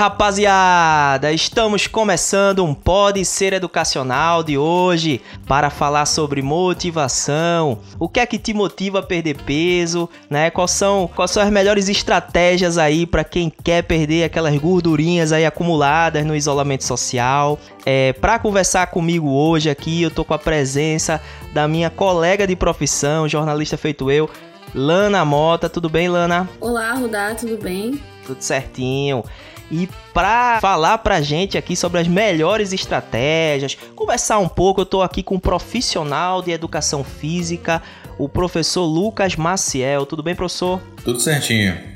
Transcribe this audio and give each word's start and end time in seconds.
Rapaziada! 0.00 1.30
Estamos 1.30 1.86
começando 1.86 2.64
um 2.64 2.72
Pode 2.72 3.22
Ser 3.22 3.52
Educacional 3.52 4.42
de 4.42 4.56
hoje 4.56 5.20
para 5.46 5.68
falar 5.68 6.06
sobre 6.06 6.40
motivação. 6.40 7.80
O 7.98 8.08
que 8.08 8.18
é 8.18 8.24
que 8.24 8.38
te 8.38 8.54
motiva 8.54 9.00
a 9.00 9.02
perder 9.02 9.36
peso, 9.42 10.08
né? 10.30 10.48
Quais 10.48 10.70
são, 10.70 11.06
quais 11.14 11.30
são 11.30 11.42
as 11.42 11.50
melhores 11.50 11.86
estratégias 11.90 12.78
aí 12.78 13.04
para 13.04 13.22
quem 13.22 13.52
quer 13.62 13.82
perder 13.82 14.24
aquelas 14.24 14.56
gordurinhas 14.56 15.32
aí 15.32 15.44
acumuladas 15.44 16.24
no 16.24 16.34
isolamento 16.34 16.84
social? 16.84 17.58
É, 17.84 18.14
para 18.14 18.38
conversar 18.38 18.86
comigo 18.86 19.28
hoje 19.30 19.68
aqui, 19.68 20.00
eu 20.00 20.10
tô 20.10 20.24
com 20.24 20.32
a 20.32 20.38
presença 20.38 21.20
da 21.52 21.68
minha 21.68 21.90
colega 21.90 22.46
de 22.46 22.56
profissão, 22.56 23.28
jornalista 23.28 23.76
feito 23.76 24.10
eu, 24.10 24.30
Lana 24.74 25.22
Mota. 25.26 25.68
Tudo 25.68 25.90
bem, 25.90 26.08
Lana? 26.08 26.48
Olá, 26.58 26.94
Rudá, 26.94 27.34
tudo 27.34 27.58
bem? 27.58 28.00
tudo 28.30 28.42
certinho. 28.42 29.24
E 29.70 29.88
para 30.12 30.60
falar 30.60 30.98
pra 30.98 31.20
gente 31.20 31.56
aqui 31.56 31.76
sobre 31.76 32.00
as 32.00 32.08
melhores 32.08 32.72
estratégias, 32.72 33.76
conversar 33.94 34.38
um 34.38 34.48
pouco, 34.48 34.80
eu 34.80 34.86
tô 34.86 35.00
aqui 35.00 35.22
com 35.22 35.36
um 35.36 35.40
profissional 35.40 36.42
de 36.42 36.50
educação 36.50 37.04
física, 37.04 37.80
o 38.18 38.28
professor 38.28 38.84
Lucas 38.84 39.36
Maciel. 39.36 40.04
Tudo 40.06 40.22
bem, 40.22 40.34
professor? 40.34 40.80
Tudo 41.04 41.20
certinho. 41.20 41.90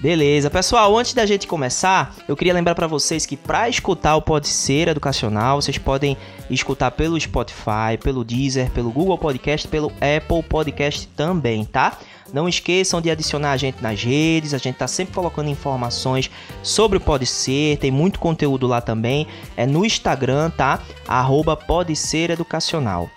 Beleza, 0.00 0.48
pessoal, 0.48 0.96
antes 0.96 1.12
da 1.12 1.26
gente 1.26 1.48
começar, 1.48 2.14
eu 2.28 2.36
queria 2.36 2.54
lembrar 2.54 2.76
para 2.76 2.86
vocês 2.86 3.26
que 3.26 3.36
para 3.36 3.68
escutar 3.68 4.14
o 4.14 4.22
Pode 4.22 4.46
Ser 4.46 4.86
Educacional, 4.86 5.60
vocês 5.60 5.76
podem 5.76 6.16
escutar 6.48 6.92
pelo 6.92 7.20
Spotify, 7.20 7.98
pelo 8.00 8.24
Deezer, 8.24 8.70
pelo 8.70 8.92
Google 8.92 9.18
Podcast, 9.18 9.66
pelo 9.66 9.92
Apple 9.94 10.44
Podcast 10.48 11.08
também, 11.16 11.64
tá? 11.64 11.98
Não 12.32 12.48
esqueçam 12.48 13.00
de 13.00 13.10
adicionar 13.10 13.52
a 13.52 13.56
gente 13.56 13.82
nas 13.82 14.02
redes, 14.02 14.52
a 14.52 14.58
gente 14.58 14.76
tá 14.76 14.86
sempre 14.86 15.14
colocando 15.14 15.48
informações 15.48 16.30
sobre 16.62 16.98
o 16.98 17.00
Pode 17.00 17.26
Ser, 17.26 17.78
tem 17.78 17.90
muito 17.90 18.18
conteúdo 18.18 18.66
lá 18.66 18.80
também. 18.80 19.26
É 19.56 19.66
no 19.66 19.84
Instagram, 19.84 20.50
tá? 20.50 20.80
Arroba 21.06 21.56
Pode 21.56 21.96
Ser 21.96 22.30
Educacional. 22.30 23.10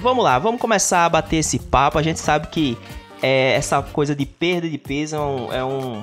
Vamos 0.00 0.24
lá, 0.24 0.38
vamos 0.38 0.60
começar 0.60 1.04
a 1.04 1.08
bater 1.08 1.36
esse 1.36 1.58
papo. 1.58 1.98
A 1.98 2.02
gente 2.02 2.18
sabe 2.18 2.48
que 2.48 2.76
é, 3.22 3.52
essa 3.52 3.80
coisa 3.82 4.16
de 4.16 4.26
perda 4.26 4.68
de 4.68 4.78
peso 4.78 5.14
é 5.14 5.20
um, 5.20 5.52
é 5.52 5.64
um 5.64 6.02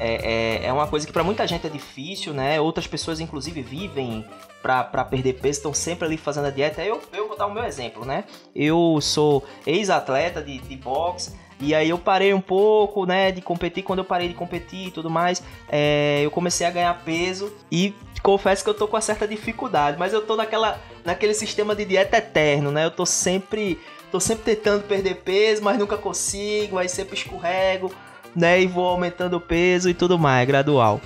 é, 0.00 0.62
é, 0.62 0.66
é, 0.66 0.72
uma 0.72 0.86
coisa 0.86 1.06
que 1.06 1.12
para 1.12 1.22
muita 1.22 1.46
gente 1.46 1.66
é 1.66 1.70
difícil, 1.70 2.32
né? 2.32 2.58
Outras 2.58 2.86
pessoas, 2.86 3.20
inclusive, 3.20 3.60
vivem 3.60 4.24
para 4.62 5.04
perder 5.04 5.34
peso, 5.34 5.58
estão 5.58 5.74
sempre 5.74 6.06
ali 6.06 6.16
fazendo 6.16 6.46
a 6.46 6.50
dieta. 6.50 6.82
Eu, 6.82 7.00
eu 7.12 7.28
vou 7.28 7.36
dar 7.36 7.46
o 7.46 7.52
meu 7.52 7.64
exemplo, 7.64 8.06
né? 8.06 8.24
Eu 8.54 8.98
sou 9.02 9.44
ex-atleta 9.66 10.42
de, 10.42 10.58
de 10.58 10.76
boxe. 10.76 11.38
E 11.60 11.74
aí 11.74 11.90
eu 11.90 11.98
parei 11.98 12.32
um 12.32 12.40
pouco, 12.40 13.04
né, 13.04 13.30
de 13.30 13.42
competir. 13.42 13.82
Quando 13.82 13.98
eu 13.98 14.04
parei 14.04 14.28
de 14.28 14.34
competir 14.34 14.88
e 14.88 14.90
tudo 14.90 15.10
mais, 15.10 15.42
é, 15.68 16.22
eu 16.22 16.30
comecei 16.30 16.66
a 16.66 16.70
ganhar 16.70 16.94
peso 17.04 17.52
e 17.70 17.94
confesso 18.22 18.64
que 18.64 18.70
eu 18.70 18.74
tô 18.74 18.88
com 18.88 18.96
uma 18.96 19.02
certa 19.02 19.28
dificuldade, 19.28 19.98
mas 19.98 20.14
eu 20.14 20.22
tô 20.22 20.36
naquela, 20.36 20.80
naquele 21.04 21.34
sistema 21.34 21.74
de 21.74 21.84
dieta 21.84 22.16
eterno, 22.16 22.70
né? 22.70 22.86
Eu 22.86 22.90
tô 22.90 23.04
sempre, 23.04 23.78
tô 24.10 24.18
sempre 24.18 24.54
tentando 24.56 24.84
perder 24.84 25.16
peso, 25.16 25.62
mas 25.62 25.78
nunca 25.78 25.98
consigo, 25.98 26.78
aí 26.78 26.88
sempre 26.88 27.14
escorrego, 27.14 27.92
né? 28.34 28.60
E 28.60 28.66
vou 28.66 28.86
aumentando 28.86 29.36
o 29.36 29.40
peso 29.40 29.88
e 29.88 29.94
tudo 29.94 30.18
mais, 30.18 30.46
gradual. 30.46 31.00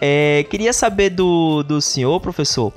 É, 0.00 0.44
queria 0.48 0.72
saber 0.72 1.10
do, 1.10 1.62
do 1.62 1.80
senhor, 1.80 2.20
professor, 2.20 2.72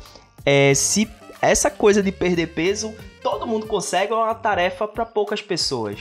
é, 0.45 0.73
se 0.73 1.09
essa 1.41 1.69
coisa 1.69 2.03
de 2.03 2.11
perder 2.11 2.47
peso 2.47 2.93
todo 3.23 3.47
mundo 3.47 3.65
consegue 3.65 4.11
ou 4.11 4.19
é 4.19 4.25
uma 4.25 4.35
tarefa 4.35 4.87
para 4.87 5.05
poucas 5.05 5.41
pessoas. 5.41 5.97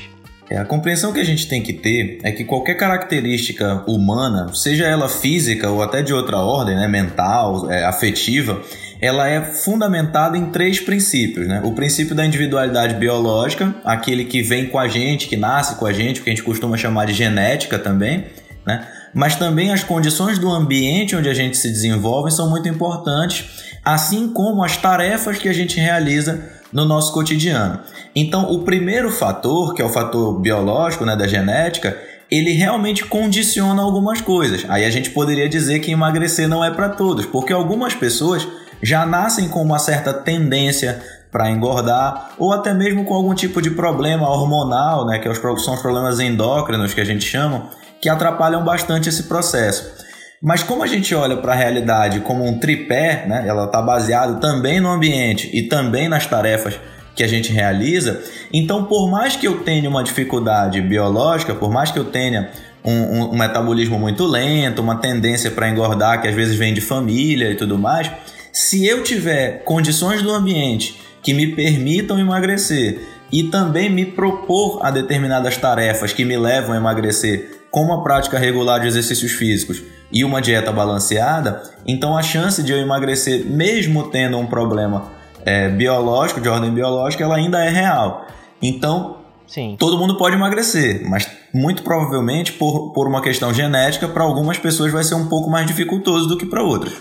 É, 0.50 0.59
a 0.59 0.65
compreensão 0.65 1.12
que 1.12 1.21
a 1.21 1.25
gente 1.25 1.49
tem 1.49 1.62
que 1.62 1.72
ter 1.72 2.19
é 2.22 2.33
que 2.33 2.44
qualquer 2.44 2.75
característica 2.75 3.84
humana, 3.87 4.53
seja 4.53 4.84
ela 4.84 5.09
física 5.09 5.71
ou 5.71 5.83
até 5.83 6.03
de 6.03 6.12
outra 6.12 6.39
ordem, 6.39 6.75
né, 6.75 6.89
mental, 6.89 7.71
é, 7.71 7.84
afetiva, 7.84 8.61
ela 9.03 9.29
é 9.29 9.43
fundamentada 9.43 10.39
em 10.39 10.47
três 10.47 10.81
princípios. 10.81 11.49
Né? 11.49 11.61
O 11.65 11.73
princípio 11.73 12.15
da 12.15 12.25
individualidade 12.25 12.95
biológica, 12.95 13.75
aquele 13.85 14.25
que 14.25 14.43
vem 14.43 14.69
com 14.69 14.79
a 14.79 14.87
gente, 14.87 15.27
que 15.29 15.37
nasce 15.37 15.75
com 15.75 15.85
a 15.85 15.93
gente, 15.93 16.21
o 16.21 16.25
que 16.25 16.31
a 16.31 16.33
gente 16.33 16.45
costuma 16.45 16.77
chamar 16.77 17.07
de 17.07 17.13
genética 17.13 17.79
também. 17.79 18.27
Né? 18.65 18.87
mas 19.15 19.37
também 19.37 19.73
as 19.73 19.85
condições 19.85 20.39
do 20.39 20.49
ambiente 20.49 21.15
onde 21.17 21.29
a 21.29 21.35
gente 21.35 21.57
se 21.57 21.69
desenvolve 21.69 22.31
são 22.31 22.49
muito 22.49 22.69
importantes, 22.69 23.77
assim 23.85 24.29
como 24.33 24.65
as 24.65 24.77
tarefas 24.77 25.39
que 25.39 25.49
a 25.49 25.53
gente 25.53 25.79
realiza 25.79 26.43
no 26.73 26.84
nosso 26.84 27.13
cotidiano. 27.13 27.81
Então, 28.15 28.51
o 28.51 28.61
primeiro 28.61 29.11
fator, 29.11 29.75
que 29.75 29.83
é 29.83 29.84
o 29.84 29.91
fator 29.91 30.41
biológico, 30.41 31.05
né, 31.05 31.15
da 31.15 31.27
genética, 31.27 31.97
ele 32.31 32.53
realmente 32.53 33.05
condiciona 33.05 33.83
algumas 33.83 34.23
coisas. 34.23 34.65
Aí 34.69 34.87
a 34.87 34.91
gente 34.91 35.11
poderia 35.11 35.49
dizer 35.49 35.81
que 35.81 35.91
emagrecer 35.91 36.49
não 36.49 36.65
é 36.65 36.71
para 36.71 36.89
todos, 36.89 37.27
porque 37.27 37.53
algumas 37.53 37.95
pessoas 37.95 38.49
já 38.82 39.06
nascem 39.06 39.48
com 39.48 39.62
uma 39.62 39.78
certa 39.78 40.12
tendência 40.12 41.00
para 41.31 41.50
engordar, 41.50 42.32
ou 42.37 42.53
até 42.53 42.75
mesmo 42.75 43.06
com 43.06 43.15
algum 43.15 43.34
tipo 43.34 43.62
de 43.62 43.70
problema 43.70 44.28
hormonal, 44.28 45.06
né, 45.06 45.19
que 45.19 45.26
é 45.26 45.34
são 45.34 45.75
os 45.75 45.81
problemas 45.81 46.20
endócrinos 46.20 46.92
que 46.92 47.00
a 47.00 47.04
gente 47.04 47.25
chama, 47.25 47.71
que 48.03 48.09
atrapalham 48.09 48.62
bastante 48.62 49.09
esse 49.09 49.22
processo. 49.22 50.03
Mas 50.42 50.62
como 50.62 50.82
a 50.82 50.87
gente 50.87 51.15
olha 51.15 51.37
para 51.37 51.53
a 51.53 51.56
realidade 51.56 52.21
como 52.21 52.44
um 52.44 52.59
tripé, 52.59 53.25
né, 53.26 53.44
ela 53.47 53.65
está 53.65 53.81
baseada 53.81 54.34
também 54.41 54.81
no 54.81 54.91
ambiente 54.91 55.48
e 55.54 55.62
também 55.62 56.09
nas 56.09 56.26
tarefas 56.26 56.78
que 57.15 57.22
a 57.22 57.28
gente 57.28 57.53
realiza, 57.53 58.21
então 58.53 58.84
por 58.84 59.10
mais 59.10 59.37
que 59.37 59.47
eu 59.47 59.60
tenha 59.60 59.88
uma 59.88 60.03
dificuldade 60.03 60.81
biológica, 60.81 61.54
por 61.54 61.71
mais 61.71 61.91
que 61.91 61.98
eu 61.98 62.06
tenha 62.06 62.50
um, 62.84 62.92
um, 62.92 63.31
um 63.32 63.37
metabolismo 63.37 63.98
muito 63.98 64.26
lento, 64.26 64.82
uma 64.82 64.97
tendência 64.97 65.50
para 65.50 65.69
engordar 65.69 66.21
que 66.21 66.28
às 66.28 66.34
vezes 66.34 66.56
vem 66.56 66.75
de 66.75 66.81
família 66.81 67.50
e 67.50 67.54
tudo 67.54 67.78
mais, 67.78 68.10
se 68.53 68.87
eu 68.87 69.03
tiver 69.03 69.65
condições 69.65 70.21
do 70.21 70.31
ambiente 70.31 71.01
que 71.23 71.33
me 71.33 71.47
permitam 71.55 72.19
emagrecer 72.19 73.01
e 73.33 73.45
também 73.45 73.89
me 73.89 74.05
propor 74.05 74.85
a 74.85 74.91
determinadas 74.91 75.57
tarefas 75.57 76.13
que 76.13 76.25
me 76.25 76.37
levam 76.37 76.75
a 76.75 76.77
emagrecer 76.77 77.63
com 77.71 77.81
uma 77.81 78.03
prática 78.03 78.39
regular 78.39 78.79
de 78.79 78.89
exercícios 78.89 79.33
físicos 79.33 79.83
e 80.13 80.23
uma 80.23 80.43
dieta 80.43 80.71
balanceada, 80.71 81.63
então 81.87 82.15
a 82.15 82.23
chance 82.23 82.63
de 82.63 82.71
eu 82.71 82.79
emagrecer, 82.79 83.47
mesmo 83.47 84.11
tendo 84.11 84.37
um 84.37 84.47
problema 84.47 85.11
é, 85.47 85.71
biológico, 85.71 86.39
de 86.39 86.51
ordem 86.51 86.71
biológica, 86.71 87.25
ela 87.25 87.37
ainda 87.37 87.65
é 87.65 87.71
real. 87.71 88.27
Então, 88.61 89.17
Sim. 89.47 89.77
todo 89.79 89.97
mundo 89.97 90.19
pode 90.19 90.37
emagrecer, 90.37 91.09
mas 91.09 91.27
muito 91.55 91.83
provavelmente 91.83 92.53
por, 92.53 92.93
por 92.93 93.09
uma 93.09 93.23
questão 93.23 93.55
genética, 93.55 94.07
para 94.07 94.23
algumas 94.23 94.59
pessoas 94.59 94.93
vai 94.93 95.03
ser 95.03 95.15
um 95.15 95.29
pouco 95.29 95.49
mais 95.49 95.67
dificultoso 95.67 96.29
do 96.29 96.37
que 96.37 96.45
para 96.45 96.63
outras. 96.63 96.93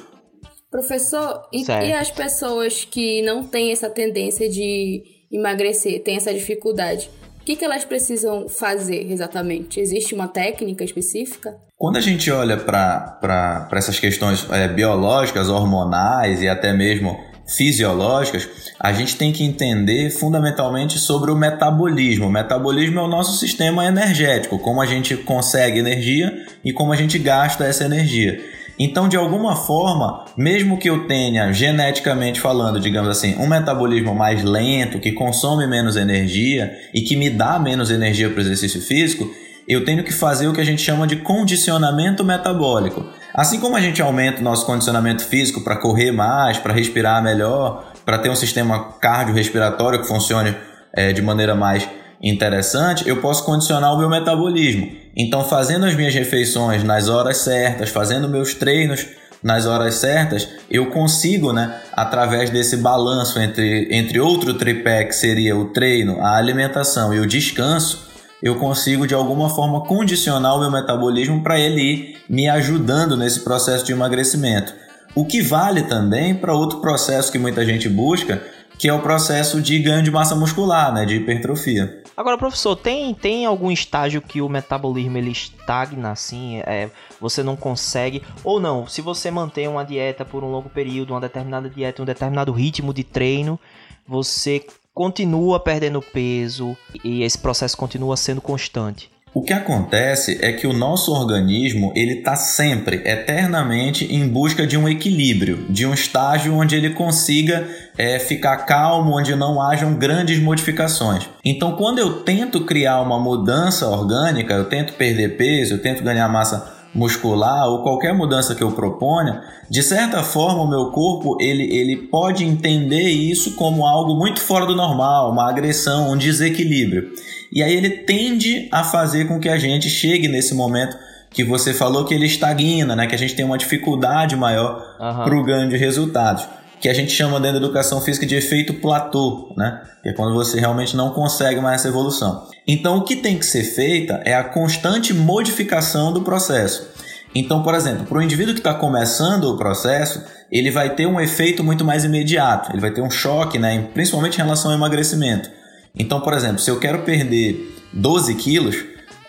Professor, 0.72 1.50
e, 1.52 1.66
e, 1.66 1.94
as 1.94 2.10
pessoas 2.10 2.86
que 2.90 3.22
não 3.22 3.44
têm 3.44 3.74
essa 3.74 3.90
tendência 3.90 4.50
de 4.50 5.04
emagrecer, 5.30 6.02
têm 6.02 6.16
essa 6.16 6.34
dificuldade? 6.34 7.10
O 7.42 7.44
que, 7.44 7.58
que 7.58 7.66
elas 7.66 7.84
precisam 7.84 8.48
fazer 8.48 9.12
exatamente? 9.12 9.82
Existe 9.82 10.16
uma 10.16 10.30
técnica 10.30 10.84
específica? 10.86 11.58
Quando 11.76 11.98
a 11.98 12.02
gente 12.02 12.32
olha 12.32 12.56
para 12.56 13.68
essas 13.74 14.00
questões 14.00 14.48
é, 14.50 14.70
biológicas, 14.70 15.50
hormonais 15.50 16.42
e 16.42 16.48
até 16.48 16.72
mesmo 16.72 17.20
fisiológicas, 17.48 18.48
a 18.80 18.94
gente 18.94 19.18
tem 19.18 19.34
que 19.34 19.44
entender 19.44 20.10
fundamentalmente 20.12 20.98
sobre 20.98 21.32
o 21.32 21.36
metabolismo. 21.36 22.28
O 22.28 22.32
metabolismo 22.32 23.00
é 23.00 23.04
o 23.04 23.08
nosso 23.08 23.38
sistema 23.38 23.86
energético, 23.86 24.58
como 24.60 24.82
a 24.82 24.86
gente 24.86 25.18
consegue 25.18 25.80
energia 25.80 26.32
e 26.64 26.72
como 26.72 26.94
a 26.94 26.96
gente 26.96 27.20
gasta 27.20 27.66
essa 27.66 27.84
energia. 27.84 28.40
Então, 28.78 29.08
de 29.08 29.16
alguma 29.16 29.56
forma, 29.56 30.26
mesmo 30.36 30.78
que 30.78 30.90
eu 30.90 31.08
tenha 31.08 31.52
geneticamente 31.54 32.40
falando, 32.40 32.80
digamos 32.80 33.10
assim, 33.10 33.36
um 33.38 33.48
metabolismo 33.48 34.16
mais 34.16 34.44
lento, 34.44 35.00
que 35.00 35.12
consome 35.12 35.68
menos 35.68 35.96
energia 35.96 36.72
e 36.94 37.02
que 37.02 37.16
me 37.16 37.30
dá 37.30 37.60
menos 37.60 37.92
energia 37.92 38.30
para 38.30 38.40
o 38.40 38.42
exercício 38.42 38.82
físico, 38.82 39.30
eu 39.68 39.86
tenho 39.86 40.04
que 40.04 40.12
fazer 40.12 40.48
o 40.48 40.54
que 40.54 40.62
a 40.62 40.66
gente 40.66 40.82
chama 40.82 41.06
de 41.06 41.18
condicionamento 41.18 42.24
metabólico. 42.24 43.06
Assim 43.34 43.60
como 43.60 43.78
a 43.78 43.82
gente 43.82 44.02
aumenta 44.02 44.42
o 44.42 44.44
nosso 44.44 44.66
condicionamento 44.66 45.24
físico 45.24 45.62
para 45.62 45.78
correr 45.78 46.12
mais, 46.12 46.58
para 46.58 46.74
respirar 46.74 47.24
melhor, 47.24 47.92
para 48.04 48.18
ter 48.18 48.30
um 48.30 48.36
sistema 48.36 48.94
cardiorrespiratório 49.00 50.02
que 50.02 50.08
funcione 50.08 50.56
é, 50.94 51.14
de 51.14 51.22
maneira 51.22 51.56
mais 51.56 51.88
interessante, 52.22 53.08
eu 53.08 53.18
posso 53.18 53.44
condicionar 53.44 53.94
o 53.94 53.98
meu 53.98 54.10
metabolismo. 54.10 54.92
Então, 55.16 55.44
fazendo 55.44 55.86
as 55.86 55.96
minhas 55.96 56.14
refeições 56.14 56.84
nas 56.84 57.10
horas 57.10 57.38
certas, 57.38 57.90
fazendo 57.90 58.30
meus 58.30 58.54
treinos 58.54 59.06
nas 59.44 59.66
horas 59.66 59.96
certas, 59.96 60.48
eu 60.70 60.92
consigo, 60.92 61.52
né, 61.52 61.82
através 61.94 62.50
desse 62.50 62.78
balanço 62.78 63.40
entre, 63.40 63.88
entre 63.92 64.20
outro 64.20 64.54
tripé 64.54 65.04
que 65.04 65.16
seria 65.16 65.58
o 65.58 65.66
treino, 65.66 66.22
a 66.22 66.38
alimentação 66.38 67.14
e 67.14 67.20
o 67.20 67.26
descanso, 67.26 68.12
eu 68.42 68.56
consigo 68.56 69.08
de 69.08 69.14
alguma 69.14 69.50
forma 69.50 69.82
condicionar 69.86 70.56
o 70.56 70.60
meu 70.60 70.72
metabolismo 70.72 71.42
para 71.42 71.60
ele 71.60 71.82
ir 71.82 72.18
me 72.30 72.48
ajudando 72.50 73.18
nesse 73.18 73.42
processo 73.42 73.86
de 73.86 73.92
emagrecimento. 73.92 74.74
O 75.14 75.26
que 75.26 75.42
vale 75.42 75.84
também 75.84 76.34
para 76.34 76.56
outro 76.56 76.80
processo 76.80 77.32
que 77.32 77.38
muita 77.38 77.66
gente 77.66 77.90
busca, 77.90 78.42
que 78.82 78.90
é 78.90 78.94
o 78.94 79.00
processo 79.00 79.62
de 79.62 79.78
ganho 79.78 80.02
de 80.02 80.10
massa 80.10 80.36
muscular, 80.36 80.92
né, 80.92 81.06
de 81.06 81.18
hipertrofia. 81.18 82.02
Agora, 82.18 82.36
professor, 82.36 82.76
tem, 82.76 83.14
tem 83.14 83.46
algum 83.46 83.70
estágio 83.70 84.24
que 84.24 84.42
o 84.42 84.50
metabolismo 84.50 85.20
ele 85.20 85.30
estagna 85.30 86.10
assim? 86.10 86.58
É, 86.66 86.90
você 87.20 87.44
não 87.44 87.56
consegue. 87.56 88.24
Ou 88.44 88.60
não, 88.60 88.88
se 88.88 89.00
você 89.00 89.30
mantém 89.30 89.68
uma 89.68 89.86
dieta 89.86 90.26
por 90.26 90.44
um 90.44 90.50
longo 90.50 90.68
período, 90.68 91.14
uma 91.14 91.22
determinada 91.22 91.70
dieta, 91.70 92.02
um 92.02 92.06
determinado 92.06 92.52
ritmo 92.52 92.92
de 92.92 93.04
treino, 93.04 93.60
você 94.08 94.66
continua 94.96 95.60
perdendo 95.60 96.02
peso 96.02 96.76
e 97.04 97.22
esse 97.22 97.38
processo 97.38 97.78
continua 97.78 98.18
sendo 98.18 98.42
constante. 98.42 99.11
O 99.34 99.42
que 99.42 99.54
acontece 99.54 100.40
é 100.42 100.52
que 100.52 100.68
o 100.68 100.74
nosso 100.74 101.14
organismo 101.14 101.94
ele 101.96 102.16
está 102.16 102.36
sempre, 102.36 103.02
eternamente, 103.06 104.04
em 104.14 104.28
busca 104.28 104.68
de 104.68 104.78
um 104.78 104.90
equilíbrio, 104.90 105.66
de 105.70 105.86
um 105.86 105.94
estágio 105.94 106.54
onde 106.54 106.76
ele 106.76 106.90
consiga 106.90 107.66
é, 107.98 108.20
ficar 108.20 108.58
calmo, 108.66 109.18
onde 109.18 109.34
não 109.34 109.62
hajam 109.62 109.94
grandes 109.94 110.38
modificações. 110.38 111.30
Então, 111.46 111.78
quando 111.78 112.00
eu 112.00 112.24
tento 112.24 112.66
criar 112.66 113.02
uma 113.02 113.18
mudança 113.18 113.88
orgânica, 113.88 114.54
eu 114.54 114.66
tento 114.66 114.96
perder 114.96 115.38
peso, 115.38 115.76
eu 115.76 115.82
tento 115.82 116.04
ganhar 116.04 116.28
massa 116.28 116.81
muscular 116.94 117.68
ou 117.68 117.84
qualquer 117.84 118.14
mudança 118.14 118.54
que 118.54 118.62
eu 118.62 118.72
proponha, 118.72 119.42
de 119.70 119.82
certa 119.82 120.24
forma 120.24 120.64
o 120.64 120.70
meu 120.70 120.92
corpo 120.92 121.38
ele, 121.40 121.64
ele 121.64 121.96
pode 121.96 122.44
entender 122.44 123.10
isso 123.10 123.56
como 123.56 123.86
algo 123.86 124.16
muito 124.16 124.40
fora 124.42 124.66
do 124.66 124.76
normal, 124.76 125.32
uma 125.32 125.50
agressão, 125.50 126.12
um 126.12 126.18
desequilíbrio. 126.18 127.12
E 127.52 127.62
aí 127.64 127.74
ele 127.74 127.90
tende 127.90 128.68
a 128.72 128.84
fazer 128.84 129.28
com 129.28 129.40
que 129.40 129.50
a 129.50 129.58
gente 129.58 129.90
chegue 129.90 130.28
nesse 130.28 130.54
momento 130.54 130.98
que 131.30 131.44
você 131.44 131.74
falou 131.74 132.04
que 132.04 132.14
ele 132.14 132.26
estagna, 132.26 132.96
né? 132.96 133.08
que 133.08 133.16
a 133.16 133.18
gente 133.18 133.36
tem 133.36 133.46
uma 133.46 133.58
dificuldade 133.58 134.36
maior 134.36 134.96
uhum. 135.00 135.24
para 135.24 135.36
o 135.36 135.44
ganho 135.44 135.70
de 135.70 135.78
resultados 135.78 136.46
que 136.82 136.90
a 136.90 136.94
gente 136.94 137.12
chama 137.12 137.40
dentro 137.40 137.60
da 137.60 137.66
educação 137.66 138.02
física 138.02 138.26
de 138.26 138.36
efeito 138.36 138.74
platô, 138.74 139.54
né? 139.56 139.82
Que 140.02 140.10
é 140.10 140.14
quando 140.14 140.34
você 140.34 140.60
realmente 140.60 140.98
não 140.98 141.12
consegue 141.12 141.62
mais 141.62 141.82
essa 141.82 141.90
evolução. 141.90 142.48
Então, 142.68 142.98
o 142.98 143.04
que 143.04 143.16
tem 143.16 143.38
que 143.38 143.46
ser 143.46 143.64
feita 143.64 144.22
é 144.26 144.34
a 144.34 144.44
constante 144.44 145.14
modificação 145.14 146.12
do 146.12 146.24
processo. 146.24 146.90
Então, 147.34 147.64
por 147.64 147.76
exemplo, 147.76 148.06
para 148.06 148.18
o 148.18 148.22
indivíduo 148.22 148.54
que 148.54 148.60
está 148.60 148.74
começando 148.74 149.46
o 149.46 149.58
processo, 149.58 150.24
ele 150.52 150.70
vai 150.70 150.96
ter 150.96 151.06
um 151.06 151.20
efeito 151.20 151.64
muito 151.64 151.86
mais 151.86 152.04
imediato, 152.04 152.72
ele 152.72 152.82
vai 152.82 152.92
ter 152.92 153.02
um 153.02 153.10
choque, 153.10 153.58
né? 153.58 153.88
principalmente 153.94 154.36
em 154.36 154.44
relação 154.44 154.72
ao 154.72 154.78
emagrecimento. 154.78 155.50
Então, 155.96 156.20
por 156.20 156.34
exemplo, 156.34 156.60
se 156.60 156.70
eu 156.70 156.80
quero 156.80 157.04
perder 157.04 157.74
12 157.94 158.36
quilos, 158.36 158.76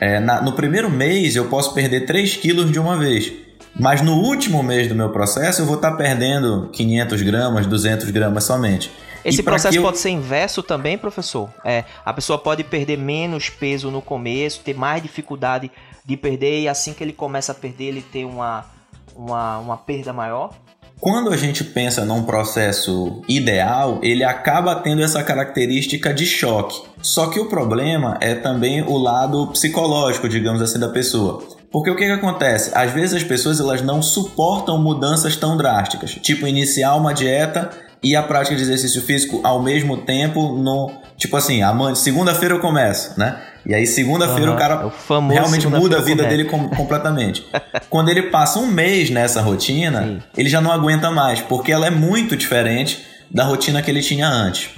é, 0.01 0.19
na, 0.19 0.43
no 0.43 0.53
primeiro 0.53 0.91
mês 0.91 1.37
eu 1.37 1.45
posso 1.45 1.73
perder 1.75 2.07
3 2.07 2.37
quilos 2.37 2.73
de 2.73 2.79
uma 2.79 2.97
vez. 2.97 3.33
Mas 3.79 4.03
no 4.03 4.15
último 4.15 4.63
mês 4.63 4.89
do 4.89 4.95
meu 4.95 5.11
processo 5.11 5.63
eu 5.63 5.67
vou 5.67 5.77
estar 5.77 5.93
perdendo 5.93 6.69
500 6.73 7.23
gramas, 7.23 7.67
200 7.67 8.11
gramas 8.11 8.45
somente. 8.45 8.91
Esse 9.25 9.43
processo 9.43 9.79
eu... 9.79 9.83
pode 9.83 9.99
ser 9.99 10.11
inverso 10.11 10.63
também, 10.63 10.99
professor? 10.99 11.49
É, 11.65 11.85
a 12.05 12.13
pessoa 12.13 12.39
pode 12.39 12.65
perder 12.65 12.99
menos 12.99 13.49
peso 13.49 13.91
no 13.91 14.03
começo, 14.03 14.61
ter 14.61 14.75
mais 14.75 15.03
dificuldade 15.03 15.71
de 16.05 16.17
perder 16.17 16.63
e 16.63 16.69
assim 16.69 16.93
que 16.93 17.03
ele 17.03 17.13
começa 17.13 17.53
a 17.53 17.55
perder 17.55 17.85
ele 17.85 18.03
ter 18.03 18.25
uma, 18.25 18.67
uma, 19.15 19.59
uma 19.59 19.77
perda 19.77 20.13
maior? 20.13 20.53
Quando 21.01 21.33
a 21.33 21.37
gente 21.37 21.65
pensa 21.65 22.05
num 22.05 22.23
processo 22.23 23.23
ideal, 23.29 23.99
ele 24.03 24.23
acaba 24.23 24.77
tendo 24.77 25.03
essa 25.03 25.23
característica 25.23 26.15
de 26.15 26.25
choque. 26.25 26.81
Só 27.01 27.29
que 27.29 27.41
o 27.41 27.49
problema 27.49 28.19
é 28.21 28.37
também 28.37 28.83
o 28.83 28.97
lado 28.97 29.49
psicológico, 29.49 30.29
digamos 30.29 30.63
assim, 30.63 30.79
da 30.79 30.89
pessoa. 30.89 31.43
Porque 31.73 31.91
o 31.91 31.97
que, 31.97 32.05
que 32.05 32.13
acontece? 32.13 32.71
Às 32.75 32.93
vezes 32.93 33.15
as 33.15 33.25
pessoas 33.25 33.59
elas 33.59 33.81
não 33.81 34.03
suportam 34.03 34.79
mudanças 34.79 35.35
tão 35.37 35.57
drásticas, 35.57 36.11
tipo 36.11 36.47
iniciar 36.47 36.95
uma 36.95 37.15
dieta 37.15 37.71
e 38.03 38.15
a 38.15 38.23
prática 38.23 38.55
de 38.55 38.63
exercício 38.63 39.01
físico 39.01 39.41
ao 39.43 39.63
mesmo 39.63 39.97
tempo 39.99 40.57
no 40.57 40.93
tipo 41.17 41.37
assim, 41.37 41.63
amanhã, 41.63 41.95
segunda-feira 41.95 42.55
eu 42.55 42.61
começo, 42.61 43.19
né? 43.19 43.41
E 43.65 43.73
aí 43.73 43.87
segunda-feira 43.87 44.51
uhum, 44.51 44.57
o 44.57 44.59
cara 44.59 44.93
é 45.31 45.33
realmente 45.33 45.69
muda 45.69 45.99
a 45.99 46.01
vida 46.01 46.25
dele 46.25 46.45
com, 46.45 46.69
completamente. 46.69 47.47
Quando 47.89 48.09
ele 48.11 48.23
passa 48.23 48.59
um 48.59 48.67
mês 48.67 49.09
nessa 49.09 49.41
rotina, 49.41 50.03
Sim. 50.03 50.23
ele 50.37 50.49
já 50.49 50.61
não 50.61 50.73
aguenta 50.73 51.11
mais, 51.11 51.41
porque 51.41 51.71
ela 51.71 51.87
é 51.87 51.91
muito 51.91 52.37
diferente 52.37 53.07
da 53.31 53.45
rotina 53.45 53.81
que 53.81 53.91
ele 53.91 54.03
tinha 54.03 54.29
antes. 54.29 54.71